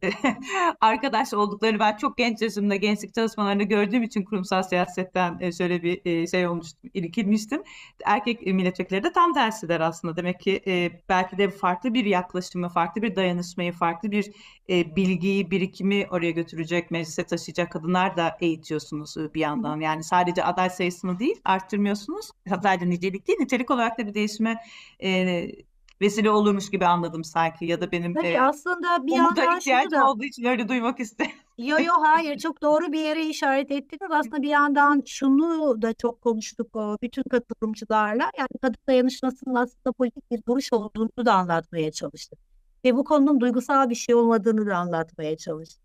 arkadaş 0.80 1.34
olduklarını 1.34 1.78
ben 1.78 1.96
çok 1.96 2.18
genç 2.18 2.42
yaşımda 2.42 2.76
gençlik 2.76 3.14
çalışmalarını 3.14 3.62
gördüğüm 3.62 4.02
için 4.02 4.24
kurumsal 4.24 4.62
siyasetten 4.62 5.38
e, 5.40 5.52
şöyle 5.52 5.82
bir 5.82 6.00
e, 6.04 6.26
şey 6.26 6.48
olmuştum, 6.48 6.90
irkilmiştim. 6.94 7.62
Erkek 8.04 8.46
milletvekilleri 8.46 9.04
de 9.04 9.12
tam 9.12 9.34
tersiler 9.34 9.80
aslında. 9.80 10.16
Demek 10.16 10.40
ki 10.40 10.60
e, 10.66 10.90
belki 11.08 11.38
de 11.38 11.50
farklı 11.50 11.94
bir 11.94 12.04
yaklaşımı, 12.04 12.68
farklı 12.68 13.02
bir 13.02 13.16
dayanışmayı, 13.16 13.72
farklı 13.72 14.10
bir 14.10 14.32
e, 14.68 14.87
bilgiyi, 14.96 15.50
birikimi 15.50 16.06
oraya 16.10 16.30
götürecek, 16.30 16.90
meclise 16.90 17.24
taşıyacak 17.24 17.72
kadınlar 17.72 18.16
da 18.16 18.36
eğitiyorsunuz 18.40 19.16
bir 19.34 19.40
yandan. 19.40 19.80
Yani 19.80 20.04
sadece 20.04 20.44
aday 20.44 20.70
sayısını 20.70 21.18
değil, 21.18 21.40
arttırmıyorsunuz. 21.44 22.30
Sadece 22.48 22.90
nicelik 22.90 23.28
değil, 23.28 23.38
nitelik 23.40 23.70
olarak 23.70 23.98
da 23.98 24.06
bir 24.06 24.14
değişime 24.14 24.56
e, 25.02 25.46
vesile 26.00 26.30
olurmuş 26.30 26.70
gibi 26.70 26.86
anladım 26.86 27.24
sanki 27.24 27.64
ya 27.64 27.80
da 27.80 27.92
benim 27.92 28.14
Tabii 28.14 28.26
e, 28.26 28.40
aslında 28.40 29.06
bir 29.06 29.16
yandan 29.16 29.56
ihtiyacım 29.56 29.90
da 29.90 30.10
olduğu 30.10 30.24
için 30.24 30.44
öyle 30.44 30.68
duymak 30.68 31.00
istedim. 31.00 31.32
Yo 31.58 31.76
yo 31.78 31.92
hayır 32.00 32.38
çok 32.38 32.62
doğru 32.62 32.92
bir 32.92 33.00
yere 33.00 33.26
işaret 33.26 33.70
ettiniz. 33.70 34.10
Aslında 34.10 34.42
bir 34.42 34.48
yandan 34.48 35.02
şunu 35.06 35.82
da 35.82 35.92
çok 35.92 36.20
konuştuk 36.20 36.74
bütün 37.02 37.22
katılımcılarla. 37.22 38.30
Yani 38.38 38.48
kadın 38.62 38.76
dayanışmasının 38.88 39.54
aslında 39.54 39.92
politik 39.92 40.30
bir 40.30 40.40
duruş 40.48 40.72
olduğunu 40.72 41.26
da 41.26 41.34
anlatmaya 41.34 41.92
çalıştık. 41.92 42.47
Ve 42.84 42.96
bu 42.96 43.04
konunun 43.04 43.40
duygusal 43.40 43.90
bir 43.90 43.94
şey 43.94 44.14
olmadığını 44.14 44.66
da 44.66 44.76
anlatmaya 44.76 45.36
çalıştık. 45.36 45.82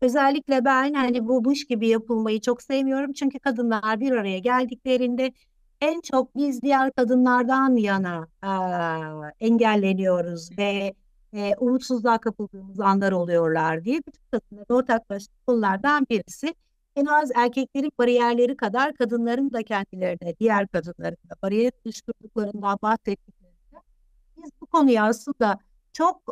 Özellikle 0.00 0.64
ben 0.64 0.94
hani 0.94 1.28
bu 1.28 1.44
buş 1.44 1.66
gibi 1.66 1.88
yapılmayı 1.88 2.40
çok 2.40 2.62
sevmiyorum. 2.62 3.12
Çünkü 3.12 3.38
kadınlar 3.38 4.00
bir 4.00 4.12
araya 4.12 4.38
geldiklerinde 4.38 5.32
en 5.80 6.00
çok 6.00 6.36
biz 6.36 6.62
diğer 6.62 6.92
kadınlardan 6.92 7.76
yana 7.76 8.28
eee, 8.44 9.32
engelleniyoruz 9.40 10.58
ve 10.58 10.94
e, 11.32 11.54
umutsuzluğa 11.58 12.18
kapıldığımız 12.18 12.80
anlar 12.80 13.12
oluyorlar 13.12 13.84
diye 13.84 14.00
bütün 14.06 14.22
kadınların 14.30 14.74
ortaklaştığı 14.74 15.34
konulardan 15.46 16.06
birisi 16.10 16.54
en 16.96 17.06
az 17.06 17.30
erkeklerin 17.34 17.92
bariyerleri 17.98 18.56
kadar 18.56 18.94
kadınların 18.94 19.52
da 19.52 19.62
kendilerine, 19.62 20.34
diğer 20.40 20.68
kadınların 20.68 21.16
da 21.30 21.34
bariyer 21.42 21.72
oluşturduklarından 21.84 22.78
bahsettiklerinde 22.82 23.76
biz 24.36 24.50
bu 24.60 24.66
konuya 24.66 25.04
aslında 25.04 25.58
çok 25.96 26.22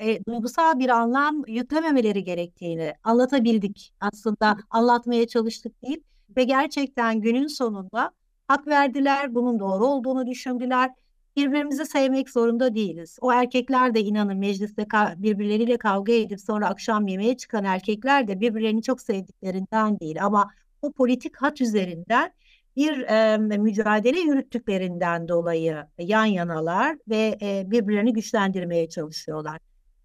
e, 0.00 0.24
duygusal 0.28 0.78
bir 0.78 0.88
anlam 0.88 1.42
yüklememeleri 1.46 2.24
gerektiğini 2.24 2.94
anlatabildik. 3.04 3.92
Aslında 4.00 4.56
anlatmaya 4.70 5.26
çalıştık 5.26 5.82
değil 5.82 6.02
ve 6.36 6.44
gerçekten 6.44 7.20
günün 7.20 7.46
sonunda 7.46 8.10
hak 8.48 8.66
verdiler, 8.66 9.34
bunun 9.34 9.58
doğru 9.58 9.86
olduğunu 9.86 10.26
düşündüler 10.26 10.90
birbirimizi 11.36 11.86
sevmek 11.86 12.30
zorunda 12.30 12.74
değiliz. 12.74 13.18
O 13.20 13.32
erkekler 13.32 13.94
de 13.94 14.00
inanın 14.00 14.38
mecliste 14.38 14.86
birbirleriyle 15.16 15.78
kavga 15.78 16.12
edip 16.12 16.40
sonra 16.40 16.68
akşam 16.68 17.06
yemeğe 17.06 17.36
çıkan 17.36 17.64
erkekler 17.64 18.28
de 18.28 18.40
birbirlerini 18.40 18.82
çok 18.82 19.00
sevdiklerinden 19.00 20.00
değil. 20.00 20.24
Ama 20.24 20.50
o 20.82 20.92
politik 20.92 21.36
hat 21.36 21.60
üzerinden 21.60 22.32
bir 22.76 23.02
e, 23.02 23.38
mücadele 23.38 24.20
yürüttüklerinden 24.20 25.28
dolayı 25.28 25.86
yan 25.98 26.24
yanalar 26.24 26.96
ve 27.08 27.38
e, 27.42 27.70
birbirlerini 27.70 28.12
güçlendirmeye 28.12 28.88
çalışıyorlar. 28.88 29.58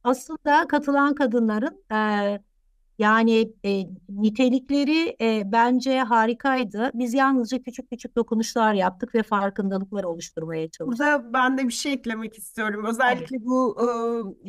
Aslında 0.04 0.68
katılan 0.68 1.16
kadınların 1.16 1.84
e, 1.92 2.40
yani 3.00 3.54
e, 3.66 3.84
nitelikleri 4.10 5.16
e, 5.22 5.52
bence 5.52 6.00
harikaydı. 6.00 6.92
Biz 6.94 7.14
yalnızca 7.14 7.62
küçük 7.62 7.90
küçük 7.90 8.16
dokunuşlar 8.16 8.74
yaptık 8.74 9.16
ve 9.16 9.24
farkındalıklar 9.24 10.04
oluşturmaya 10.04 10.70
çalıştık. 10.70 10.88
Burada 10.88 11.34
ben 11.34 11.58
de 11.58 11.68
bir 11.68 11.74
şey 11.74 11.94
eklemek 11.94 12.38
istiyorum. 12.38 12.86
Özellikle 12.86 13.46
bu 13.46 13.78
e, 13.82 13.88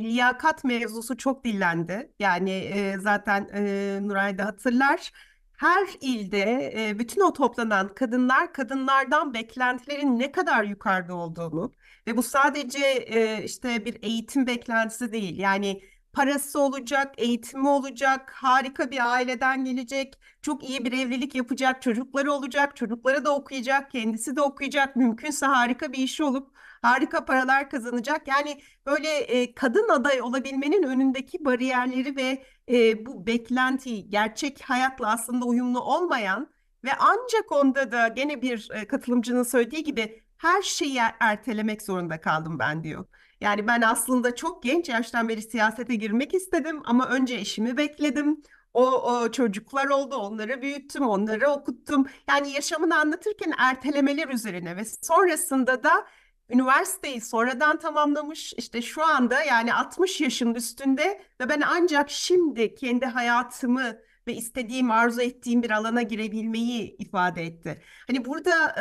liyakat 0.02 0.64
mevzusu 0.64 1.16
çok 1.16 1.44
dillendi. 1.44 2.12
Yani 2.18 2.50
e, 2.50 2.98
zaten 2.98 3.48
e, 3.54 3.98
Nuray 4.02 4.38
da 4.38 4.44
hatırlar. 4.44 5.12
Her 5.58 5.88
ilde 6.00 6.72
e, 6.76 6.98
bütün 6.98 7.20
o 7.20 7.32
toplanan 7.32 7.94
kadınlar 7.94 8.52
kadınlardan 8.52 9.34
beklentilerin 9.34 10.18
ne 10.18 10.32
kadar 10.32 10.64
yukarıda 10.64 11.14
olduğunu 11.14 11.72
ve 12.06 12.16
bu 12.16 12.22
sadece 12.22 12.84
e, 12.86 13.44
işte 13.44 13.84
bir 13.84 13.98
eğitim 14.02 14.46
beklentisi 14.46 15.12
değil. 15.12 15.38
Yani 15.38 15.82
parası 16.12 16.60
olacak, 16.60 17.14
eğitimi 17.18 17.68
olacak, 17.68 18.30
harika 18.34 18.90
bir 18.90 19.12
aileden 19.12 19.64
gelecek, 19.64 20.14
çok 20.42 20.68
iyi 20.68 20.84
bir 20.84 20.92
evlilik 20.92 21.34
yapacak, 21.34 21.82
çocukları 21.82 22.32
olacak, 22.32 22.76
çocukları 22.76 23.24
da 23.24 23.34
okuyacak, 23.34 23.90
kendisi 23.90 24.36
de 24.36 24.42
okuyacak, 24.42 24.96
mümkünse 24.96 25.46
harika 25.46 25.92
bir 25.92 25.98
işi 25.98 26.24
olup 26.24 26.52
harika 26.82 27.24
paralar 27.24 27.70
kazanacak. 27.70 28.28
Yani 28.28 28.60
böyle 28.86 29.08
e, 29.08 29.54
kadın 29.54 29.88
aday 29.88 30.22
olabilmenin 30.22 30.82
önündeki 30.82 31.44
bariyerleri 31.44 32.16
ve 32.16 32.44
e, 32.68 33.06
bu 33.06 33.26
beklenti 33.26 34.10
gerçek 34.10 34.62
hayatla 34.62 35.12
aslında 35.12 35.44
uyumlu 35.44 35.80
olmayan 35.80 36.50
ve 36.84 36.90
ancak 36.98 37.52
onda 37.52 37.92
da 37.92 38.08
gene 38.08 38.42
bir 38.42 38.68
e, 38.74 38.86
katılımcının 38.86 39.42
söylediği 39.42 39.84
gibi 39.84 40.22
her 40.38 40.62
şeyi 40.62 40.98
er-, 40.98 41.16
ertelemek 41.20 41.82
zorunda 41.82 42.20
kaldım 42.20 42.58
ben 42.58 42.84
diyor. 42.84 43.04
Yani 43.40 43.66
ben 43.66 43.82
aslında 43.82 44.34
çok 44.34 44.62
genç 44.62 44.88
yaştan 44.88 45.28
beri 45.28 45.42
siyasete 45.42 45.94
girmek 45.94 46.34
istedim 46.34 46.82
ama 46.84 47.08
önce 47.08 47.34
eşimi 47.34 47.76
bekledim. 47.76 48.42
O, 48.74 48.90
o 48.90 49.32
çocuklar 49.32 49.86
oldu, 49.86 50.16
onları 50.16 50.62
büyüttüm, 50.62 51.08
onları 51.08 51.48
okuttum. 51.50 52.06
Yani 52.28 52.50
yaşamını 52.50 52.98
anlatırken 52.98 53.52
ertelemeler 53.58 54.28
üzerine 54.28 54.76
ve 54.76 54.82
sonrasında 55.02 55.82
da 55.82 56.06
üniversiteyi 56.50 57.20
sonradan 57.20 57.78
tamamlamış. 57.78 58.52
İşte 58.52 58.82
şu 58.82 59.06
anda 59.06 59.42
yani 59.42 59.74
60 59.74 60.20
yaşın 60.20 60.54
üstünde 60.54 61.22
ve 61.40 61.48
ben 61.48 61.60
ancak 61.60 62.10
şimdi 62.10 62.74
kendi 62.74 63.06
hayatımı 63.06 63.96
ve 64.26 64.34
istediğim, 64.34 64.90
arzu 64.90 65.20
ettiğim 65.20 65.62
bir 65.62 65.70
alana 65.70 66.02
girebilmeyi 66.02 66.96
ifade 66.96 67.42
etti. 67.42 67.82
Hani 68.06 68.24
burada 68.24 68.74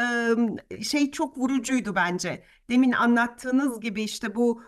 şey 0.84 1.12
çok 1.12 1.38
vurucuydu 1.38 1.96
bence. 1.96 2.44
Demin 2.70 2.92
anlattığınız 2.92 3.80
gibi 3.80 4.04
işte 4.04 4.36
bu 4.36 4.64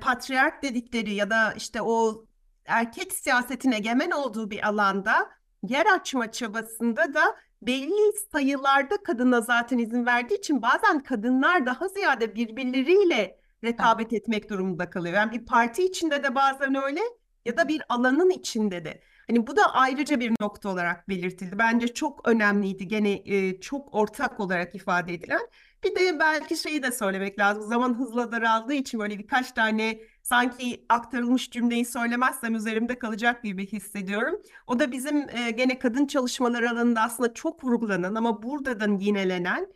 patriark 0.00 0.62
dedikleri 0.62 1.14
ya 1.14 1.30
da 1.30 1.52
işte 1.56 1.82
o 1.82 2.26
erkek 2.64 3.12
siyasetin 3.12 3.72
egemen 3.72 4.10
olduğu 4.10 4.50
bir 4.50 4.68
alanda 4.68 5.30
yer 5.62 5.86
açma 5.86 6.32
çabasında 6.32 7.14
da 7.14 7.36
belli 7.66 8.12
sayılarda 8.32 9.02
kadına 9.02 9.40
zaten 9.40 9.78
izin 9.78 10.06
verdiği 10.06 10.38
için 10.38 10.62
bazen 10.62 11.02
kadınlar 11.02 11.66
daha 11.66 11.88
ziyade 11.88 12.34
birbirleriyle 12.34 13.38
rekabet 13.64 14.12
etmek 14.12 14.50
durumunda 14.50 14.90
kalıyor. 14.90 15.14
Yani 15.14 15.32
bir 15.32 15.46
parti 15.46 15.84
içinde 15.84 16.22
de 16.22 16.34
bazen 16.34 16.74
öyle 16.84 17.00
ya 17.44 17.56
da 17.56 17.68
bir 17.68 17.82
alanın 17.88 18.30
içinde 18.30 18.84
de. 18.84 19.02
Hani 19.26 19.46
bu 19.46 19.56
da 19.56 19.74
ayrıca 19.74 20.20
bir 20.20 20.32
nokta 20.40 20.68
olarak 20.68 21.08
belirtildi. 21.08 21.58
Bence 21.58 21.88
çok 21.94 22.28
önemliydi 22.28 22.88
gene 22.88 23.22
e, 23.24 23.60
çok 23.60 23.94
ortak 23.94 24.40
olarak 24.40 24.74
ifade 24.74 25.14
edilen. 25.14 25.40
Bir 25.84 25.94
de 25.94 26.18
belki 26.18 26.56
şeyi 26.56 26.82
de 26.82 26.92
söylemek 26.92 27.38
lazım. 27.38 27.62
Zaman 27.62 27.94
hızla 27.94 28.32
daraldığı 28.32 28.74
için 28.74 29.00
böyle 29.00 29.18
birkaç 29.18 29.52
tane 29.52 30.00
sanki 30.22 30.86
aktarılmış 30.88 31.50
cümleyi 31.50 31.84
söylemezsem 31.84 32.54
üzerimde 32.54 32.98
kalacak 32.98 33.42
gibi 33.42 33.66
hissediyorum. 33.66 34.42
O 34.66 34.78
da 34.78 34.92
bizim 34.92 35.16
e, 35.30 35.50
gene 35.50 35.78
kadın 35.78 36.06
çalışmaları 36.06 36.70
alanında 36.70 37.00
aslında 37.00 37.34
çok 37.34 37.64
vurgulanan 37.64 38.14
ama 38.14 38.42
burada 38.42 38.80
da 38.80 38.86
yinelenen 39.00 39.66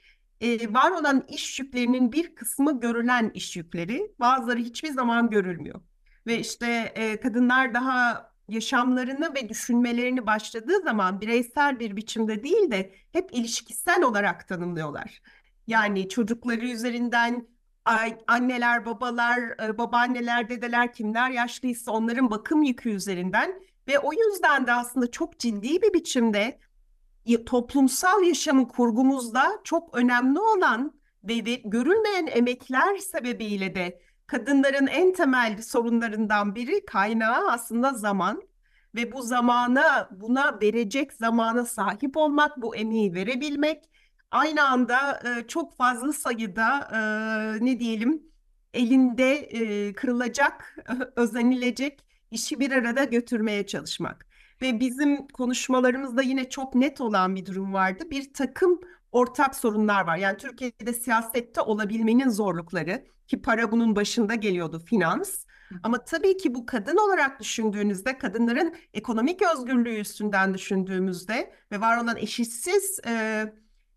e, 0.40 0.74
var 0.74 0.90
olan 0.90 1.24
iş 1.28 1.61
yüklerinin 1.61 2.12
bir 2.12 2.34
kısmı 2.34 2.80
görülen 2.80 3.30
iş 3.34 3.56
yükleri. 3.56 4.12
Bazıları 4.20 4.58
hiçbir 4.58 4.88
zaman 4.88 5.30
görülmüyor. 5.30 5.80
Ve 6.26 6.38
işte 6.38 6.92
e, 6.94 7.20
kadınlar 7.20 7.74
daha 7.74 8.28
yaşamlarını 8.49 9.34
ve 9.34 9.49
düşünmelerini 9.49 10.26
başladığı 10.26 10.82
zaman 10.84 11.20
bireysel 11.20 11.80
bir 11.80 11.96
biçimde 11.96 12.42
değil 12.42 12.70
de 12.70 12.92
hep 13.12 13.28
ilişkisel 13.32 14.03
olarak 14.03 14.49
tanımlıyorlar. 14.49 15.22
Yani 15.66 16.09
çocukları 16.09 16.68
üzerinden 16.68 17.46
anneler, 18.26 18.86
babalar, 18.86 19.38
e, 19.62 19.78
babaanneler, 19.78 20.49
dedeler 20.49 20.92
kimler 20.92 21.30
yaşlıysa 21.30 21.92
onların 21.92 22.30
bakım 22.30 22.62
yükü 22.62 22.90
üzerinden 22.90 23.62
ve 23.88 23.99
o 23.99 24.12
yüzden 24.12 24.66
de 24.66 24.72
aslında 24.72 25.11
çok 25.11 25.38
ciddi 25.38 25.82
bir 25.82 25.94
biçimde 25.94 26.59
toplumsal 27.46 28.22
yaşamın 28.22 28.64
kurgumuzda 28.64 29.61
çok 29.64 29.96
önemli 29.96 30.40
olan 30.40 31.01
ve, 31.24 31.44
ve 31.44 31.55
görülmeyen 31.55 32.26
emekler 32.26 32.96
sebebiyle 32.96 33.74
de 33.74 34.01
kadınların 34.29 34.87
en 34.87 35.12
temel 35.12 35.62
sorunlarından 35.62 36.55
biri 36.55 36.87
kaynağı 36.87 37.51
aslında 37.51 37.93
zaman 37.93 38.43
ve 38.95 39.12
bu 39.12 39.22
zamana 39.22 40.09
buna 40.11 40.61
verecek 40.62 41.12
zamana 41.12 41.64
sahip 41.64 42.16
olmak, 42.16 42.62
bu 42.62 42.76
emeği 42.76 43.14
verebilmek, 43.14 43.85
aynı 44.31 44.68
anda 44.68 45.20
e, 45.24 45.47
çok 45.49 45.76
fazla 45.76 46.12
sayıda 46.12 46.89
e, 46.93 47.64
ne 47.64 47.81
diyelim 47.81 48.22
elinde 48.74 49.35
e, 49.35 49.93
kırılacak, 49.93 50.76
özenilecek 51.16 52.05
işi 52.31 52.61
bir 52.61 52.72
arada 52.72 53.05
götürmeye 53.05 53.66
çalışmak. 53.66 54.26
Ve 54.62 54.81
bizim 54.81 55.26
konuşmalarımızda 55.29 56.22
yine 56.22 56.49
çok 56.49 56.74
net 56.74 57.01
olan 57.01 57.37
bir 57.37 57.47
durum 57.47 57.72
vardı. 57.72 58.05
Bir 58.11 58.33
takım 58.33 58.81
ortak 59.12 59.56
sorunlar 59.56 60.06
var. 60.06 60.16
Yani 60.16 60.36
Türkiye'de 60.36 60.92
siyasette 60.92 61.61
olabilmenin 61.61 62.28
zorlukları 62.28 63.04
ki 63.26 63.42
para 63.42 63.72
bunun 63.72 63.96
başında 63.96 64.34
geliyordu 64.34 64.82
finans. 64.86 65.44
Ama 65.82 66.04
tabii 66.04 66.36
ki 66.36 66.54
bu 66.54 66.66
kadın 66.66 66.96
olarak 66.96 67.40
düşündüğünüzde, 67.40 68.18
kadınların 68.18 68.74
ekonomik 68.94 69.42
özgürlüğü 69.42 70.00
üstünden 70.00 70.54
düşündüğümüzde 70.54 71.52
ve 71.72 71.80
var 71.80 72.02
olan 72.02 72.16
eşitsiz 72.16 73.00
e, 73.06 73.44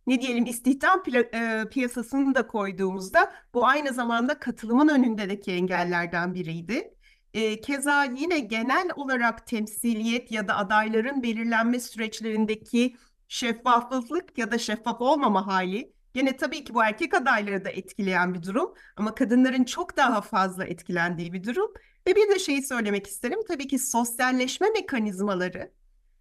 ne 0.07 0.21
diyelim 0.21 0.45
istihdam 0.45 1.03
e, 1.13 1.63
piyasasını 1.71 2.35
da 2.35 2.47
koyduğumuzda 2.47 3.33
bu 3.53 3.65
aynı 3.65 3.93
zamanda 3.93 4.39
katılımın 4.39 4.87
önündeki 4.87 5.51
engellerden 5.51 6.33
biriydi. 6.33 6.93
E, 7.33 7.61
keza 7.61 8.03
yine 8.03 8.39
genel 8.39 8.89
olarak 8.95 9.47
temsiliyet 9.47 10.31
ya 10.31 10.47
da 10.47 10.55
adayların 10.55 11.23
belirlenme 11.23 11.79
süreçlerindeki 11.79 12.95
şeffaflık 13.31 14.37
ya 14.37 14.51
da 14.51 14.57
şeffaf 14.57 15.01
olmama 15.01 15.47
hali 15.47 15.93
Yine 16.15 16.37
tabii 16.37 16.63
ki 16.63 16.73
bu 16.73 16.83
erkek 16.83 17.13
adayları 17.13 17.65
da 17.65 17.69
etkileyen 17.69 18.33
bir 18.33 18.43
durum 18.43 18.73
ama 18.95 19.15
kadınların 19.15 19.63
çok 19.63 19.97
daha 19.97 20.21
fazla 20.21 20.65
etkilendiği 20.65 21.33
bir 21.33 21.43
durum. 21.43 21.73
Ve 22.07 22.15
bir 22.15 22.29
de 22.29 22.39
şeyi 22.39 22.63
söylemek 22.63 23.07
isterim. 23.07 23.39
Tabii 23.47 23.67
ki 23.67 23.79
sosyalleşme 23.79 24.69
mekanizmaları 24.69 25.71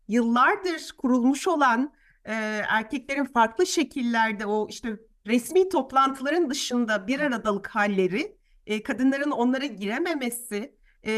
yıllardır 0.09 0.93
kurulmuş 0.99 1.49
olan 1.49 1.93
e, 2.25 2.33
erkeklerin 2.69 3.25
farklı 3.25 3.67
şekillerde 3.67 4.47
o 4.47 4.67
işte 4.69 4.97
resmi 5.27 5.69
toplantıların 5.69 6.51
dışında 6.51 7.07
bir 7.07 7.21
aradalık 7.21 7.69
halleri, 7.69 8.37
e, 8.67 8.83
kadınların 8.83 9.31
onlara 9.31 9.67
girememesi, 9.67 10.75
e, 11.03 11.13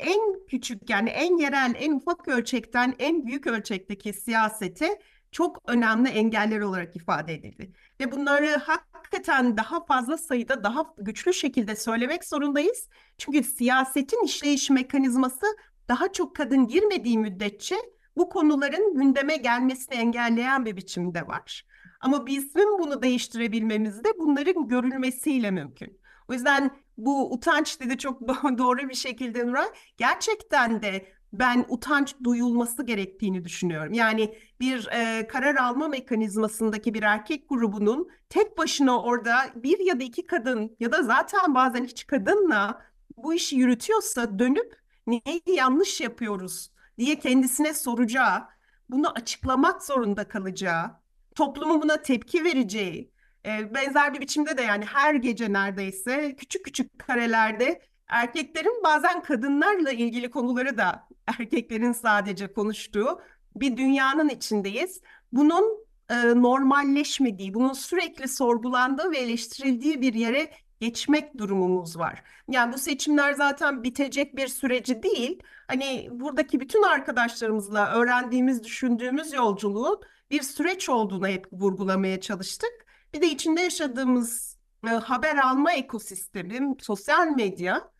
en 0.00 0.46
küçük 0.46 0.90
yani 0.90 1.10
en 1.10 1.38
yerel, 1.38 1.74
en 1.78 1.92
ufak 1.92 2.28
ölçekten 2.28 2.94
en 2.98 3.26
büyük 3.26 3.46
ölçekteki 3.46 4.12
siyasete 4.12 4.98
çok 5.32 5.62
önemli 5.66 6.08
engeller 6.08 6.60
olarak 6.60 6.96
ifade 6.96 7.34
edildi. 7.34 7.72
Ve 8.00 8.12
bunları 8.12 8.56
hakikaten 8.56 9.56
daha 9.56 9.84
fazla 9.84 10.18
sayıda, 10.18 10.64
daha 10.64 10.94
güçlü 10.98 11.34
şekilde 11.34 11.76
söylemek 11.76 12.24
zorundayız. 12.24 12.88
Çünkü 13.18 13.42
siyasetin 13.42 14.24
işleyiş 14.24 14.70
mekanizması 14.70 15.46
daha 15.88 16.12
çok 16.12 16.36
kadın 16.36 16.68
girmediği 16.68 17.18
müddetçe 17.18 17.76
bu 18.16 18.28
konuların 18.28 18.94
gündeme 18.94 19.36
gelmesini 19.36 19.94
engelleyen 19.94 20.66
bir 20.66 20.76
biçimde 20.76 21.26
var. 21.26 21.66
Ama 22.00 22.26
bizim 22.26 22.78
bunu 22.78 23.02
değiştirebilmemiz 23.02 24.04
de 24.04 24.08
bunların 24.18 24.68
görülmesiyle 24.68 25.50
mümkün. 25.50 26.00
O 26.28 26.32
yüzden 26.32 26.70
bu 26.96 27.32
utanç 27.32 27.80
dedi 27.80 27.98
çok 27.98 28.20
doğru 28.58 28.88
bir 28.88 28.94
şekilde 28.94 29.46
Nuray. 29.46 29.68
Gerçekten 29.96 30.82
de 30.82 31.12
ben 31.32 31.64
utanç 31.68 32.14
duyulması 32.24 32.82
gerektiğini 32.86 33.44
düşünüyorum. 33.44 33.92
Yani 33.92 34.34
bir 34.60 34.88
e, 34.92 35.26
karar 35.26 35.54
alma 35.54 35.88
mekanizmasındaki 35.88 36.94
bir 36.94 37.02
erkek 37.02 37.48
grubunun 37.48 38.08
tek 38.28 38.58
başına 38.58 39.02
orada 39.02 39.36
bir 39.54 39.78
ya 39.78 40.00
da 40.00 40.04
iki 40.04 40.26
kadın 40.26 40.76
ya 40.80 40.92
da 40.92 41.02
zaten 41.02 41.54
bazen 41.54 41.84
hiç 41.84 42.06
kadınla 42.06 42.82
bu 43.16 43.34
işi 43.34 43.56
yürütüyorsa 43.56 44.38
dönüp 44.38 44.76
neyi 45.06 45.42
yanlış 45.46 46.00
yapıyoruz 46.00 46.72
diye 46.98 47.18
kendisine 47.18 47.74
soracağı, 47.74 48.48
bunu 48.90 49.10
açıklamak 49.10 49.82
zorunda 49.82 50.28
kalacağı, 50.28 50.90
toplumun 51.34 51.82
buna 51.82 52.02
tepki 52.02 52.44
vereceği, 52.44 53.12
e, 53.46 53.74
benzer 53.74 54.14
bir 54.14 54.20
biçimde 54.20 54.56
de 54.56 54.62
yani 54.62 54.84
her 54.84 55.14
gece 55.14 55.52
neredeyse 55.52 56.36
küçük 56.36 56.64
küçük 56.64 56.98
karelerde 56.98 57.82
erkeklerin 58.08 58.82
bazen 58.84 59.22
kadınlarla 59.22 59.90
ilgili 59.90 60.30
konuları 60.30 60.78
da 60.78 61.08
erkeklerin 61.26 61.92
sadece 61.92 62.52
konuştuğu 62.52 63.20
bir 63.56 63.76
dünyanın 63.76 64.28
içindeyiz. 64.28 65.00
Bunun 65.32 65.86
e, 66.10 66.14
normalleşmediği, 66.42 67.54
bunun 67.54 67.72
sürekli 67.72 68.28
sorgulandığı 68.28 69.10
ve 69.10 69.18
eleştirildiği 69.18 70.00
bir 70.00 70.14
yere 70.14 70.50
geçmek 70.80 71.38
durumumuz 71.38 71.98
var. 71.98 72.22
Yani 72.48 72.72
bu 72.72 72.78
seçimler 72.78 73.32
zaten 73.32 73.82
bitecek 73.82 74.36
bir 74.36 74.48
süreci 74.48 75.02
değil. 75.02 75.42
Hani 75.68 76.08
buradaki 76.12 76.60
bütün 76.60 76.82
arkadaşlarımızla 76.82 77.92
öğrendiğimiz, 77.92 78.64
düşündüğümüz 78.64 79.32
yolculuğun 79.32 80.00
bir 80.30 80.42
süreç 80.42 80.88
olduğunu 80.88 81.28
hep 81.28 81.46
vurgulamaya 81.52 82.20
çalıştık. 82.20 82.86
Bir 83.14 83.22
de 83.22 83.26
içinde 83.26 83.60
yaşadığımız 83.60 84.56
e, 84.86 84.88
haber 84.90 85.36
alma 85.36 85.72
ekosistemi, 85.72 86.76
sosyal 86.80 87.26
medya 87.26 87.91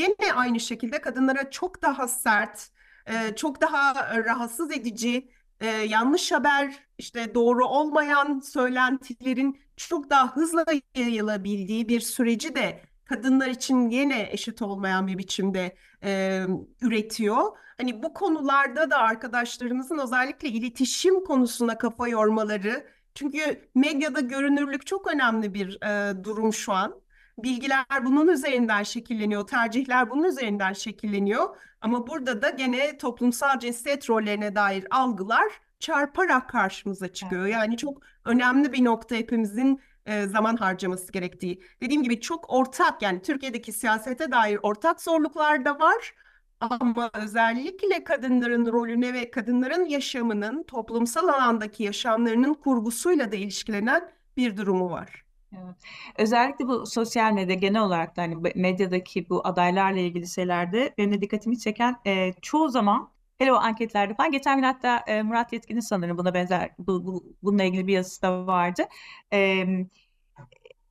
Yine 0.00 0.32
aynı 0.34 0.60
şekilde 0.60 1.00
kadınlara 1.00 1.50
çok 1.50 1.82
daha 1.82 2.08
sert, 2.08 2.68
e, 3.06 3.36
çok 3.36 3.60
daha 3.60 3.94
rahatsız 4.24 4.70
edici, 4.72 5.30
e, 5.60 5.66
yanlış 5.66 6.32
haber, 6.32 6.74
işte 6.98 7.34
doğru 7.34 7.66
olmayan 7.66 8.40
söylentilerin 8.40 9.60
çok 9.76 10.10
daha 10.10 10.36
hızlı 10.36 10.64
yayılabildiği 10.94 11.88
bir 11.88 12.00
süreci 12.00 12.54
de 12.54 12.82
kadınlar 13.04 13.48
için 13.48 13.90
yine 13.90 14.28
eşit 14.32 14.62
olmayan 14.62 15.06
bir 15.06 15.18
biçimde 15.18 15.76
e, 16.04 16.42
üretiyor. 16.82 17.56
Hani 17.78 18.02
bu 18.02 18.14
konularda 18.14 18.90
da 18.90 18.98
arkadaşlarımızın 18.98 19.98
özellikle 19.98 20.48
iletişim 20.48 21.24
konusuna 21.24 21.78
kafa 21.78 22.08
yormaları, 22.08 22.86
çünkü 23.14 23.68
medyada 23.74 24.20
görünürlük 24.20 24.86
çok 24.86 25.06
önemli 25.14 25.54
bir 25.54 25.82
e, 25.82 26.24
durum 26.24 26.52
şu 26.52 26.72
an. 26.72 27.00
Bilgiler 27.38 27.84
bunun 28.04 28.28
üzerinden 28.28 28.82
şekilleniyor, 28.82 29.46
tercihler 29.46 30.10
bunun 30.10 30.24
üzerinden 30.24 30.72
şekilleniyor. 30.72 31.56
Ama 31.80 32.06
burada 32.06 32.42
da 32.42 32.50
gene 32.50 32.98
toplumsal 32.98 33.58
cinsiyet 33.58 34.10
rollerine 34.10 34.54
dair 34.54 34.86
algılar 34.90 35.52
çarparak 35.80 36.48
karşımıza 36.48 37.08
çıkıyor. 37.12 37.46
Yani 37.46 37.76
çok 37.76 38.02
önemli 38.24 38.72
bir 38.72 38.84
nokta 38.84 39.14
hepimizin 39.16 39.80
e, 40.06 40.26
zaman 40.26 40.56
harcaması 40.56 41.12
gerektiği. 41.12 41.62
Dediğim 41.80 42.02
gibi 42.02 42.20
çok 42.20 42.50
ortak 42.52 43.02
yani 43.02 43.22
Türkiye'deki 43.22 43.72
siyasete 43.72 44.30
dair 44.30 44.58
ortak 44.62 45.00
zorluklar 45.02 45.64
da 45.64 45.78
var. 45.80 46.14
Ama 46.60 47.10
özellikle 47.14 48.04
kadınların 48.04 48.66
rolüne 48.72 49.12
ve 49.14 49.30
kadınların 49.30 49.84
yaşamının 49.84 50.62
toplumsal 50.62 51.28
alandaki 51.28 51.82
yaşamlarının 51.82 52.54
kurgusuyla 52.54 53.32
da 53.32 53.36
ilişkilenen 53.36 54.10
bir 54.36 54.56
durumu 54.56 54.90
var. 54.90 55.24
Özellikle 56.18 56.68
bu 56.68 56.86
sosyal 56.86 57.32
medya 57.32 57.54
genel 57.54 57.82
olarak 57.82 58.16
da 58.16 58.22
hani 58.22 58.36
medyadaki 58.54 59.28
bu 59.30 59.46
adaylarla 59.46 59.98
ilgili 60.00 60.28
şeylerde 60.28 60.94
benim 60.98 61.12
de 61.12 61.20
dikkatimi 61.20 61.58
çeken 61.58 62.00
e, 62.06 62.32
çoğu 62.42 62.68
zaman 62.68 63.10
hele 63.38 63.52
o 63.52 63.56
anketlerde 63.56 64.14
falan 64.14 64.30
geçen 64.32 64.56
gün 64.56 64.62
hatta 64.62 64.98
e, 65.06 65.22
Murat 65.22 65.52
Yetkin'in 65.52 65.80
sanırım 65.80 66.18
buna 66.18 66.34
benzer 66.34 66.70
bu, 66.78 67.06
bu, 67.06 67.24
bununla 67.42 67.64
ilgili 67.64 67.86
bir 67.86 67.92
yazısı 67.92 68.22
da 68.22 68.46
vardı. 68.46 68.82
E, 69.32 69.64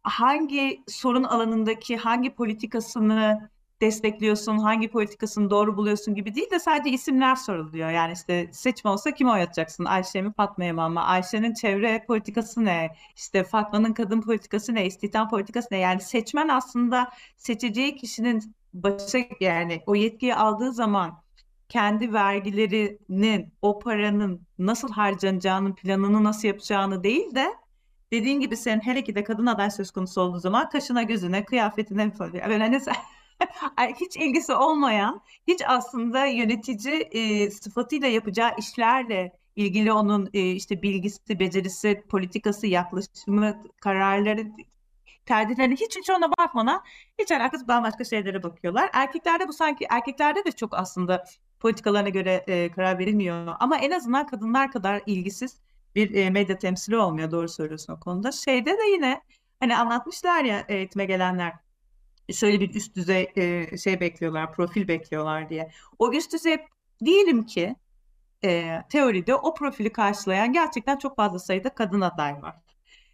hangi 0.04 0.84
sorun 0.88 1.24
alanındaki 1.24 1.98
hangi 1.98 2.36
politikasını 2.36 3.50
destekliyorsun, 3.82 4.58
hangi 4.58 4.88
politikasını 4.88 5.50
doğru 5.50 5.78
buluyorsun 5.78 6.16
gibi 6.16 6.36
değil 6.36 6.52
de 6.52 6.60
sadece 6.60 6.90
isimler 6.90 7.36
soruluyor. 7.36 7.90
Yani 7.90 8.14
işte 8.14 8.50
seçme 8.52 8.90
olsa 8.92 9.12
kime 9.12 9.32
oy 9.32 9.42
atacaksın? 9.42 9.86
Ayşe 9.86 10.22
mi 10.22 10.34
Fatma'ya 10.34 10.74
mı 10.74 10.84
ama 10.84 11.04
Ayşe'nin 11.04 11.54
çevre 11.54 12.04
politikası 12.08 12.66
ne? 12.66 12.96
İşte 13.16 13.44
Fatma'nın 13.44 13.94
kadın 13.94 14.22
politikası 14.22 14.76
ne? 14.76 14.86
İstihdam 14.86 15.30
politikası 15.30 15.68
ne? 15.72 15.78
Yani 15.78 16.02
seçmen 16.02 16.48
aslında 16.48 17.12
seçeceği 17.38 17.96
kişinin 17.96 18.56
başa 18.74 19.20
yani 19.40 19.82
o 19.86 19.96
yetkiyi 19.96 20.36
aldığı 20.36 20.72
zaman 20.72 21.22
kendi 21.70 22.14
vergilerinin, 22.14 23.54
o 23.62 23.80
paranın 23.80 24.42
nasıl 24.60 24.92
harcanacağının 24.92 25.76
planını 25.76 26.24
nasıl 26.24 26.48
yapacağını 26.48 27.04
değil 27.04 27.36
de 27.36 27.54
dediğin 28.12 28.40
gibi 28.40 28.58
sen 28.58 28.80
hele 28.80 29.04
ki 29.04 29.16
de 29.16 29.24
kadın 29.24 29.46
aday 29.46 29.72
söz 29.72 29.92
konusu 29.92 30.22
olduğu 30.22 30.40
zaman 30.40 30.70
kaşına 30.70 31.04
gözüne 31.04 31.46
kıyafetine 31.46 32.12
böyle 32.20 32.58
hani 32.58 32.80
sen 32.80 32.96
hiç 34.00 34.18
ilgisi 34.18 34.54
olmayan, 34.54 35.22
hiç 35.48 35.62
aslında 35.68 36.26
yönetici 36.26 36.94
e, 37.12 37.52
sıfatıyla 37.52 38.08
yapacağı 38.08 38.52
işlerle 38.58 39.40
ilgili 39.56 39.92
onun 39.92 40.30
e, 40.34 40.52
işte 40.52 40.82
bilgisi, 40.82 41.40
becerisi, 41.40 42.04
politikası, 42.10 42.68
yaklaşımı, 42.68 43.64
kararları, 43.82 44.48
tercihlerine 45.26 45.76
hiç 45.76 45.98
hiç 45.98 46.10
ona 46.10 46.32
bakmadan 46.32 46.84
hiç 47.20 47.32
alakası 47.32 47.68
bambaşka 47.68 48.04
şeylere 48.04 48.44
bakıyorlar. 48.44 48.90
Erkeklerde 48.94 49.48
bu 49.48 49.54
sanki 49.54 49.86
erkeklerde 49.90 50.46
de 50.46 50.52
çok 50.52 50.74
aslında 50.74 51.26
politikalarına 51.60 52.10
göre 52.10 52.44
e, 52.48 52.72
karar 52.72 53.00
verilmiyor. 53.00 53.56
Ama 53.60 53.78
en 53.78 53.92
azından 53.92 54.28
kadınlar 54.28 54.72
kadar 54.72 55.02
ilgisiz 55.06 55.60
bir 55.96 56.16
e, 56.16 56.30
medya 56.30 56.58
temsili 56.58 56.98
olmuyor. 56.98 57.32
Doğru 57.32 57.50
söylüyorsun 57.50 57.94
o 57.94 58.00
konuda. 58.00 58.32
Şeyde 58.32 58.72
de 58.72 58.84
yine 58.94 59.22
hani 59.60 59.78
anlatmışlar 59.78 60.44
ya 60.44 60.66
eğitime 60.68 61.06
gelenler 61.06 61.54
şöyle 62.34 62.60
bir 62.60 62.76
üst 62.76 62.96
düzey 62.96 63.32
e, 63.36 63.78
şey 63.78 64.00
bekliyorlar, 64.00 64.54
profil 64.54 64.88
bekliyorlar 64.88 65.50
diye. 65.50 65.72
O 66.00 66.14
üst 66.14 66.34
düzey 66.34 66.58
diyelim 67.06 67.46
ki 67.46 67.76
e, 68.44 68.82
teoride 68.90 69.36
o 69.36 69.54
profili 69.54 69.92
karşılayan 69.92 70.54
gerçekten 70.54 70.98
çok 70.98 71.16
fazla 71.16 71.40
sayıda 71.40 71.70
kadın 71.70 72.02
aday 72.02 72.42
var. 72.42 72.56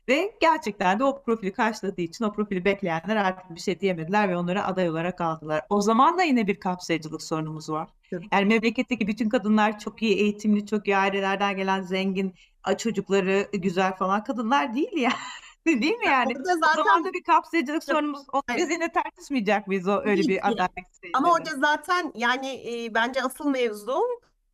Ve 0.07 0.38
gerçekten 0.41 0.99
de 0.99 1.03
o 1.03 1.24
profili 1.24 1.53
karşıladığı 1.53 2.01
için 2.01 2.26
o 2.26 2.34
profili 2.34 2.66
bekleyenler 2.66 3.16
artık 3.16 3.55
bir 3.55 3.59
şey 3.59 3.80
diyemediler 3.80 4.30
ve 4.30 4.38
onları 4.38 4.63
aday 4.63 4.89
olarak 4.89 5.22
aldılar. 5.22 5.61
O 5.70 5.82
zaman 5.82 6.18
da 6.18 6.24
yine 6.24 6.47
bir 6.47 6.59
kapsayıcılık 6.59 7.22
sorunumuz 7.22 7.70
var. 7.70 7.89
Yani 8.32 8.45
memleketteki 8.45 9.07
bütün 9.07 9.30
kadınlar 9.30 9.80
çok 9.80 10.01
iyi 10.01 10.16
eğitimli, 10.16 10.66
çok 10.66 10.88
iyi 10.88 10.97
ailelerden 10.97 11.57
gelen 11.57 11.82
zengin, 11.82 12.34
çocukları 12.78 13.49
güzel 13.53 13.95
falan 13.95 14.24
kadınlar 14.24 14.76
değil 14.76 14.97
ya. 14.97 15.11
Değil 15.82 15.97
mi 15.97 16.05
yani? 16.05 16.34
Orada 16.38 16.55
zaten... 16.55 16.82
O 16.82 16.84
zaman 16.84 17.05
da 17.05 17.13
bir 17.13 17.24
kapsayıcılık 17.24 17.84
sorunumuz. 17.84 18.22
Biz 18.57 18.70
yine 18.70 18.91
tartışmayacak 18.91 19.68
mıyız 19.68 19.88
o 19.88 20.01
öyle 20.05 20.22
bir 20.22 20.49
aday 20.49 20.68
Ama 21.13 21.34
orada 21.34 21.49
zaten 21.57 22.11
yani 22.16 22.47
e, 22.47 22.93
bence 22.93 23.22
asıl 23.24 23.49
mevzu 23.49 24.01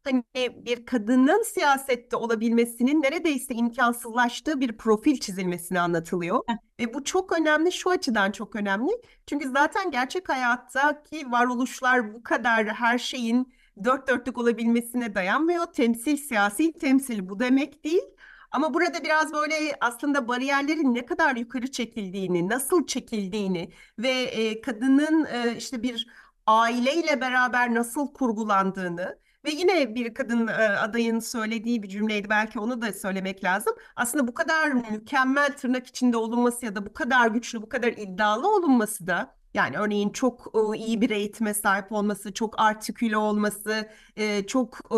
hani 0.04 0.24
bir 0.36 0.86
kadının 0.86 1.44
siyasette 1.44 2.16
olabilmesinin 2.16 3.02
neredeyse 3.02 3.54
imkansızlaştığı 3.54 4.60
bir 4.60 4.78
profil 4.78 5.20
çizilmesini 5.20 5.80
anlatılıyor. 5.80 6.40
Ve 6.80 6.94
bu 6.94 7.04
çok 7.04 7.40
önemli, 7.40 7.72
şu 7.72 7.90
açıdan 7.90 8.32
çok 8.32 8.56
önemli. 8.56 8.92
Çünkü 9.28 9.50
zaten 9.50 9.92
gerçek 9.92 10.30
hayattaki 10.30 11.32
varoluşlar 11.32 12.14
bu 12.14 12.24
kadar 12.24 12.68
her 12.68 12.98
şeyin 12.98 13.54
dört 13.84 14.08
dörtlük 14.08 14.38
olabilmesine 14.38 15.16
dayanmıyor. 15.16 15.66
Temsil, 15.66 16.18
siyasi 16.18 16.74
temsil 16.74 17.30
bu 17.30 17.40
demek 17.40 17.84
değil. 17.84 18.04
Ama 18.52 18.74
burada 18.74 19.04
biraz 19.04 19.34
böyle 19.34 19.56
aslında 19.82 20.28
bariyerlerin 20.28 20.96
ne 20.96 21.06
kadar 21.06 21.36
yukarı 21.36 21.72
çekildiğini, 21.72 22.50
nasıl 22.50 22.88
çekildiğini 22.88 23.72
ve 24.00 24.10
e, 24.10 24.62
kadının 24.62 25.26
e, 25.26 25.56
işte 25.58 25.84
bir 25.84 26.08
aileyle 26.48 27.22
beraber 27.22 27.74
nasıl 27.74 28.14
kurgulandığını 28.14 29.20
ve 29.46 29.52
yine 29.52 29.96
bir 29.96 30.14
kadın 30.14 30.48
e, 30.48 30.52
adayın 30.54 31.20
söylediği 31.20 31.84
bir 31.84 31.90
cümleydi 31.90 32.30
belki 32.30 32.60
onu 32.60 32.82
da 32.82 32.94
söylemek 32.94 33.44
lazım. 33.44 33.74
Aslında 33.96 34.28
bu 34.28 34.34
kadar 34.34 34.72
mükemmel 34.72 35.58
tırnak 35.58 35.88
içinde 35.88 36.18
olunması 36.18 36.66
ya 36.66 36.76
da 36.76 36.86
bu 36.86 36.94
kadar 36.94 37.28
güçlü, 37.28 37.62
bu 37.62 37.70
kadar 37.70 37.92
iddialı 37.92 38.56
olunması 38.56 39.08
da 39.08 39.36
yani 39.54 39.78
örneğin 39.78 40.10
çok 40.10 40.52
e, 40.76 40.78
iyi 40.78 41.02
bir 41.02 41.10
eğitime 41.10 41.54
sahip 41.54 41.92
olması, 41.92 42.34
çok 42.34 42.60
artiküle 42.60 43.18
olması, 43.18 43.90
e, 44.16 44.48
çok 44.48 44.80
e, 44.92 44.98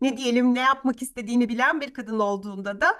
ne 0.00 0.16
diyelim 0.16 0.54
ne 0.54 0.60
yapmak 0.60 1.02
istediğini 1.02 1.48
bilen 1.48 1.80
bir 1.80 1.94
kadın 1.94 2.18
olduğunda 2.18 2.80
da 2.80 2.98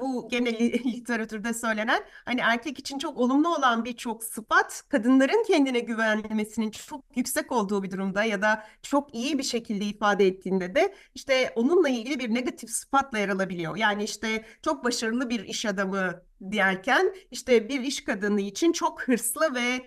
bu 0.00 0.28
gene 0.30 0.58
literatürde 0.84 1.54
söylenen 1.54 2.04
hani 2.24 2.40
erkek 2.40 2.78
için 2.78 2.98
çok 2.98 3.18
olumlu 3.18 3.54
olan 3.56 3.84
birçok 3.84 4.24
sıfat 4.24 4.82
kadınların 4.88 5.44
kendine 5.46 5.80
güvenmesinin 5.80 6.70
çok 6.70 7.04
yüksek 7.16 7.52
olduğu 7.52 7.82
bir 7.82 7.90
durumda 7.90 8.24
ya 8.24 8.42
da 8.42 8.64
çok 8.82 9.14
iyi 9.14 9.38
bir 9.38 9.42
şekilde 9.42 9.84
ifade 9.84 10.26
ettiğinde 10.26 10.74
de 10.74 10.94
işte 11.14 11.52
onunla 11.56 11.88
ilgili 11.88 12.18
bir 12.18 12.34
negatif 12.34 12.70
sıfatla 12.70 13.18
yer 13.18 13.28
alabiliyor. 13.28 13.76
Yani 13.76 14.04
işte 14.04 14.44
çok 14.62 14.84
başarılı 14.84 15.30
bir 15.30 15.44
iş 15.44 15.66
adamı 15.66 16.22
derken 16.40 17.14
işte 17.30 17.68
bir 17.68 17.80
iş 17.80 18.04
kadını 18.04 18.40
için 18.40 18.72
çok 18.72 19.02
hırslı 19.02 19.54
ve 19.54 19.86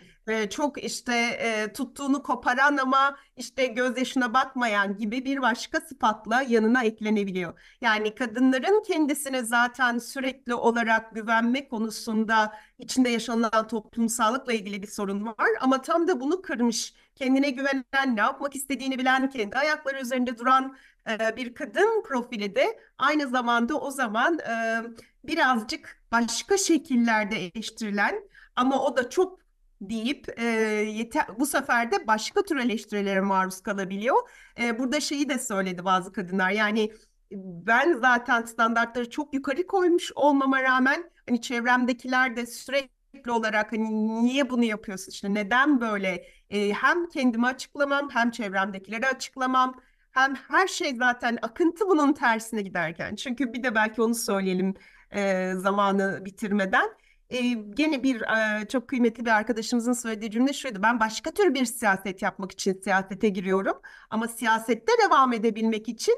çok 0.49 0.83
işte 0.83 1.15
e, 1.15 1.73
tuttuğunu 1.73 2.23
koparan 2.23 2.77
ama 2.77 3.17
işte 3.37 3.65
gözyaşına 3.65 4.33
bakmayan 4.33 4.97
gibi 4.97 5.25
bir 5.25 5.41
başka 5.41 5.81
sıfatla 5.81 6.41
yanına 6.41 6.83
eklenebiliyor. 6.83 7.59
Yani 7.81 8.15
kadınların 8.15 8.83
kendisine 8.83 9.43
zaten 9.43 9.97
sürekli 9.97 10.53
olarak 10.53 11.15
güvenme 11.15 11.67
konusunda 11.67 12.53
içinde 12.79 13.09
yaşanılan 13.09 13.67
toplumsallıkla 13.67 14.53
ilgili 14.53 14.81
bir 14.81 14.87
sorun 14.87 15.25
var 15.25 15.49
ama 15.61 15.81
tam 15.81 16.07
da 16.07 16.19
bunu 16.19 16.41
kırmış. 16.41 16.93
Kendine 17.15 17.49
güvenen, 17.49 18.15
ne 18.15 18.19
yapmak 18.21 18.55
istediğini 18.55 18.99
bilen, 18.99 19.29
kendi 19.29 19.55
ayakları 19.57 20.01
üzerinde 20.01 20.37
duran 20.37 20.77
e, 21.09 21.35
bir 21.35 21.53
kadın 21.53 22.03
profili 22.03 22.55
de 22.55 22.79
aynı 22.97 23.27
zamanda 23.27 23.79
o 23.79 23.91
zaman 23.91 24.39
e, 24.39 24.81
birazcık 25.23 26.01
başka 26.11 26.57
şekillerde 26.57 27.35
eleştirilen 27.45 28.23
ama 28.55 28.83
o 28.85 28.97
da 28.97 29.09
çok 29.09 29.46
deyip 29.81 30.39
e, 30.39 30.43
yeter, 30.43 31.25
bu 31.39 31.45
sefer 31.45 31.91
de 31.91 32.07
başka 32.07 32.41
tür 32.43 32.57
eleştirilere 32.57 33.21
maruz 33.21 33.61
kalabiliyor. 33.61 34.29
E, 34.59 34.79
burada 34.79 34.99
şeyi 34.99 35.29
de 35.29 35.39
söyledi 35.39 35.85
bazı 35.85 36.13
kadınlar 36.13 36.51
yani 36.51 36.91
ben 37.31 37.93
zaten 37.93 38.41
standartları 38.41 39.09
çok 39.09 39.33
yukarı 39.33 39.67
koymuş 39.67 40.11
olmama 40.15 40.63
rağmen 40.63 41.11
hani 41.29 41.41
çevremdekiler 41.41 42.35
de 42.35 42.45
sürekli 42.45 43.31
olarak 43.31 43.71
hani 43.71 44.23
niye 44.23 44.49
bunu 44.49 44.63
yapıyorsun? 44.63 45.11
İşte 45.11 45.33
neden 45.33 45.81
böyle? 45.81 46.25
E, 46.49 46.73
hem 46.73 47.09
kendimi 47.09 47.47
açıklamam 47.47 48.09
hem 48.13 48.31
çevremdekileri 48.31 49.07
açıklamam 49.07 49.81
hem 50.11 50.35
her 50.35 50.67
şey 50.67 50.95
zaten 50.95 51.37
akıntı 51.41 51.87
bunun 51.89 52.13
tersine 52.13 52.61
giderken. 52.61 53.15
Çünkü 53.15 53.53
bir 53.53 53.63
de 53.63 53.75
belki 53.75 54.01
onu 54.01 54.15
söyleyelim 54.15 54.73
e, 55.11 55.53
zamanı 55.55 56.25
bitirmeden 56.25 56.89
e, 57.29 57.39
gene 57.53 58.03
bir 58.03 58.21
e, 58.21 58.67
çok 58.67 58.87
kıymetli 58.87 59.25
bir 59.25 59.29
arkadaşımızın 59.31 59.93
söylediği 59.93 60.31
cümle 60.31 60.53
şuydu. 60.53 60.83
Ben 60.83 60.99
başka 60.99 61.31
tür 61.31 61.53
bir 61.53 61.65
siyaset 61.65 62.21
yapmak 62.21 62.51
için 62.51 62.81
siyasete 62.83 63.29
giriyorum. 63.29 63.81
Ama 64.09 64.27
siyasette 64.27 64.91
devam 65.05 65.33
edebilmek 65.33 65.89
için 65.89 66.15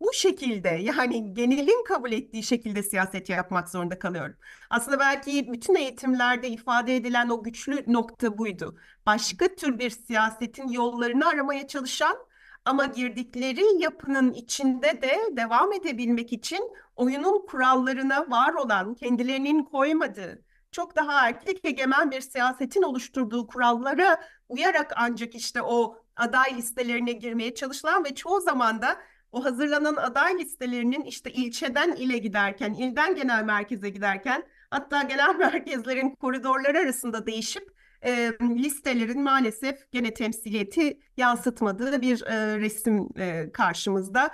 bu 0.00 0.12
şekilde 0.12 0.68
yani 0.68 1.34
genelin 1.34 1.84
kabul 1.84 2.12
ettiği 2.12 2.42
şekilde 2.42 2.82
siyaset 2.82 3.28
yapmak 3.28 3.68
zorunda 3.68 3.98
kalıyorum. 3.98 4.36
Aslında 4.70 4.98
belki 4.98 5.52
bütün 5.52 5.74
eğitimlerde 5.74 6.48
ifade 6.48 6.96
edilen 6.96 7.28
o 7.28 7.42
güçlü 7.42 7.84
nokta 7.86 8.38
buydu. 8.38 8.78
Başka 9.06 9.54
tür 9.54 9.78
bir 9.78 9.90
siyasetin 9.90 10.68
yollarını 10.68 11.28
aramaya 11.28 11.66
çalışan 11.66 12.16
ama 12.64 12.86
girdikleri 12.86 13.82
yapının 13.82 14.32
içinde 14.32 15.02
de 15.02 15.18
devam 15.36 15.72
edebilmek 15.72 16.32
için 16.32 16.60
oyunun 16.96 17.46
kurallarına 17.46 18.30
var 18.30 18.54
olan, 18.54 18.94
kendilerinin 18.94 19.64
koymadığı, 19.64 20.44
çok 20.72 20.96
daha 20.96 21.28
erkek 21.28 21.64
egemen 21.64 22.10
bir 22.10 22.20
siyasetin 22.20 22.82
oluşturduğu 22.82 23.46
kurallara 23.46 24.20
uyarak 24.48 24.92
ancak 24.96 25.34
işte 25.34 25.62
o 25.62 26.04
aday 26.16 26.56
listelerine 26.56 27.12
girmeye 27.12 27.54
çalışılan 27.54 28.04
ve 28.04 28.14
çoğu 28.14 28.40
zaman 28.40 28.82
da 28.82 28.96
o 29.32 29.44
hazırlanan 29.44 29.96
aday 29.96 30.38
listelerinin 30.38 31.02
işte 31.02 31.30
ilçeden 31.32 31.92
ile 31.92 32.18
giderken, 32.18 32.72
ilden 32.72 33.14
genel 33.14 33.44
merkeze 33.44 33.88
giderken 33.90 34.46
hatta 34.70 35.02
genel 35.02 35.34
merkezlerin 35.38 36.10
koridorları 36.10 36.78
arasında 36.78 37.26
değişip 37.26 37.80
e, 38.02 38.32
listelerin 38.40 39.22
maalesef 39.22 39.92
gene 39.92 40.14
temsiliyeti 40.14 41.00
yansıtmadığı 41.16 42.02
bir 42.02 42.22
e, 42.22 42.58
resim 42.58 43.08
e, 43.16 43.52
karşımızda. 43.52 44.30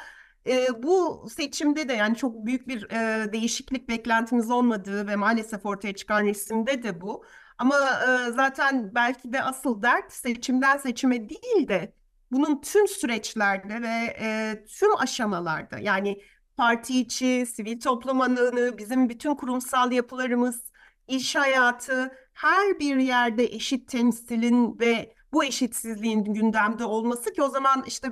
E, 0.47 0.83
bu 0.83 1.27
seçimde 1.31 1.89
de 1.89 1.93
yani 1.93 2.17
çok 2.17 2.47
büyük 2.47 2.69
bir 2.69 2.91
e, 2.91 3.33
değişiklik 3.33 3.89
beklentimiz 3.89 4.51
olmadığı 4.51 5.07
ve 5.07 5.17
maalesef 5.17 5.67
ortaya 5.67 5.95
çıkan 5.95 6.25
resimde 6.25 6.83
de 6.83 7.01
bu. 7.01 7.25
Ama 7.59 7.75
e, 7.77 8.33
zaten 8.33 8.95
belki 8.95 9.33
de 9.33 9.43
asıl 9.43 9.83
dert 9.83 10.13
seçimden 10.13 10.77
seçime 10.77 11.29
değil 11.29 11.69
de 11.69 11.93
bunun 12.33 12.61
tüm 12.61 12.89
süreçlerde 12.89 13.83
ve 13.83 14.17
e, 14.21 14.65
tüm 14.67 14.97
aşamalarda 14.97 15.79
yani 15.79 16.23
parti 16.57 17.01
içi, 17.01 17.47
sivil 17.55 17.81
toplum 17.81 18.21
alanı, 18.21 18.79
bizim 18.79 19.09
bütün 19.09 19.35
kurumsal 19.35 19.93
yapılarımız, 19.93 20.63
iş 21.09 21.37
hayatı 21.37 22.13
her 22.33 22.79
bir 22.79 22.97
yerde 22.97 23.45
eşit 23.45 23.89
temsilin 23.89 24.79
ve 24.81 25.15
bu 25.33 25.45
eşitsizliğin 25.45 26.25
gündemde 26.25 26.85
olması 26.85 27.33
ki 27.33 27.43
o 27.43 27.49
zaman 27.49 27.85
işte 27.87 28.09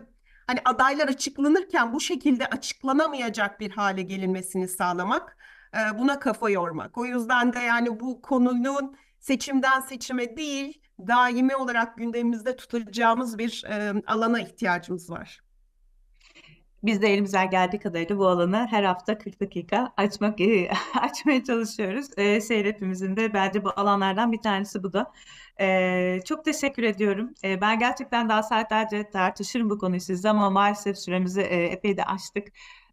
hani 0.47 0.61
adaylar 0.64 1.09
açıklanırken 1.09 1.92
bu 1.92 2.01
şekilde 2.01 2.47
açıklanamayacak 2.47 3.61
bir 3.61 3.70
hale 3.70 4.03
gelinmesini 4.03 4.68
sağlamak, 4.68 5.36
e, 5.74 5.99
buna 5.99 6.18
kafa 6.18 6.51
yormak. 6.51 6.99
O 6.99 7.05
yüzden 7.05 7.53
de 7.53 7.59
yani 7.59 8.01
bu 8.01 8.22
konunun 8.22 8.97
seçimden 9.20 9.80
seçime 9.80 10.36
değil, 10.36 10.80
daimi 10.99 11.57
olarak 11.57 11.97
gündemimizde 11.99 12.57
tutacağımız 12.57 13.38
bir 13.38 13.64
e, 13.68 14.03
alana 14.07 14.40
ihtiyacımız 14.40 15.11
var. 15.11 15.43
Biz 16.85 17.03
de 17.03 17.09
elimizden 17.09 17.51
geldiği 17.51 17.78
kadarıyla 17.78 18.18
bu 18.18 18.28
alanı 18.28 18.66
her 18.70 18.85
hafta 18.85 19.18
40 19.18 19.41
dakika 19.41 19.93
açmak 19.97 20.39
açmaya 21.01 21.45
çalışıyoruz. 21.45 22.07
E, 22.16 22.41
Seyret'imizin 22.41 23.16
de 23.16 23.35
bence 23.35 23.64
bu 23.64 23.70
alanlardan 23.76 24.32
bir 24.32 24.43
tanesi 24.43 24.82
bu 24.82 24.93
da. 24.93 25.12
E, 25.61 26.20
çok 26.24 26.45
teşekkür 26.45 26.82
ediyorum. 26.82 27.30
E, 27.45 27.61
ben 27.61 27.78
gerçekten 27.78 28.28
daha 28.28 28.43
saatlerce 28.43 29.11
tartışırım 29.11 29.70
bu 29.70 29.78
konuyu 29.78 30.01
sizle 30.01 30.28
ama 30.30 30.51
maalesef 30.51 30.99
süremizi 30.99 31.41
e, 31.41 31.64
epey 31.64 31.97
de 31.97 32.05
aştık. 32.05 32.49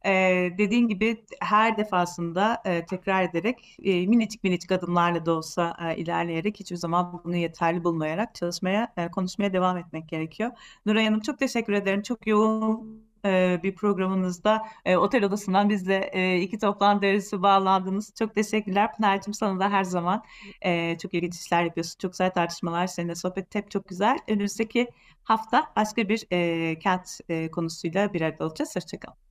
E, 0.05 0.11
dediğin 0.57 0.87
gibi 0.87 1.25
her 1.41 1.77
defasında 1.77 2.61
e, 2.65 2.85
tekrar 2.85 3.23
ederek 3.23 3.77
e, 3.83 4.07
minicik 4.07 4.43
minicik 4.43 4.71
adımlarla 4.71 5.25
da 5.25 5.31
olsa 5.33 5.77
e, 5.81 5.97
ilerleyerek 5.97 6.59
hiçbir 6.59 6.75
zaman 6.75 7.21
bunu 7.23 7.35
yeterli 7.35 7.83
bulmayarak 7.83 8.35
çalışmaya, 8.35 8.93
e, 8.97 9.11
konuşmaya 9.11 9.53
devam 9.53 9.77
etmek 9.77 10.09
gerekiyor. 10.09 10.51
Nuray 10.85 11.05
Hanım 11.05 11.19
çok 11.19 11.39
teşekkür 11.39 11.73
ederim. 11.73 12.01
Çok 12.01 12.27
yoğun 12.27 13.10
e, 13.25 13.59
bir 13.63 13.75
programınızda 13.75 14.67
e, 14.85 14.97
otel 14.97 15.23
odasından 15.23 15.69
bizle 15.69 16.09
e, 16.13 16.41
iki 16.41 16.59
toplantı 16.59 17.07
arası 17.07 17.41
bağlandınız. 17.41 18.13
Çok 18.19 18.35
teşekkürler 18.35 18.95
Pınar'cığım 18.95 19.33
sana 19.33 19.59
da 19.59 19.69
her 19.69 19.83
zaman 19.83 20.23
e, 20.61 20.97
çok 20.97 21.13
ilginç 21.13 21.35
işler 21.35 21.63
yapıyorsun. 21.63 21.97
Çok 21.99 22.11
güzel 22.11 22.31
tartışmalar, 22.31 22.87
seninle 22.87 23.15
sohbet 23.15 23.55
hep 23.55 23.71
çok 23.71 23.87
güzel. 23.87 24.17
Önümüzdeki 24.27 24.87
hafta 25.23 25.71
başka 25.75 26.09
bir 26.09 26.27
e, 26.31 26.79
kent 26.79 27.19
e, 27.29 27.51
konusuyla 27.51 28.13
bir 28.13 28.21
arada 28.21 28.45
olacağız. 28.45 28.75
Hoşçakalın. 28.75 29.30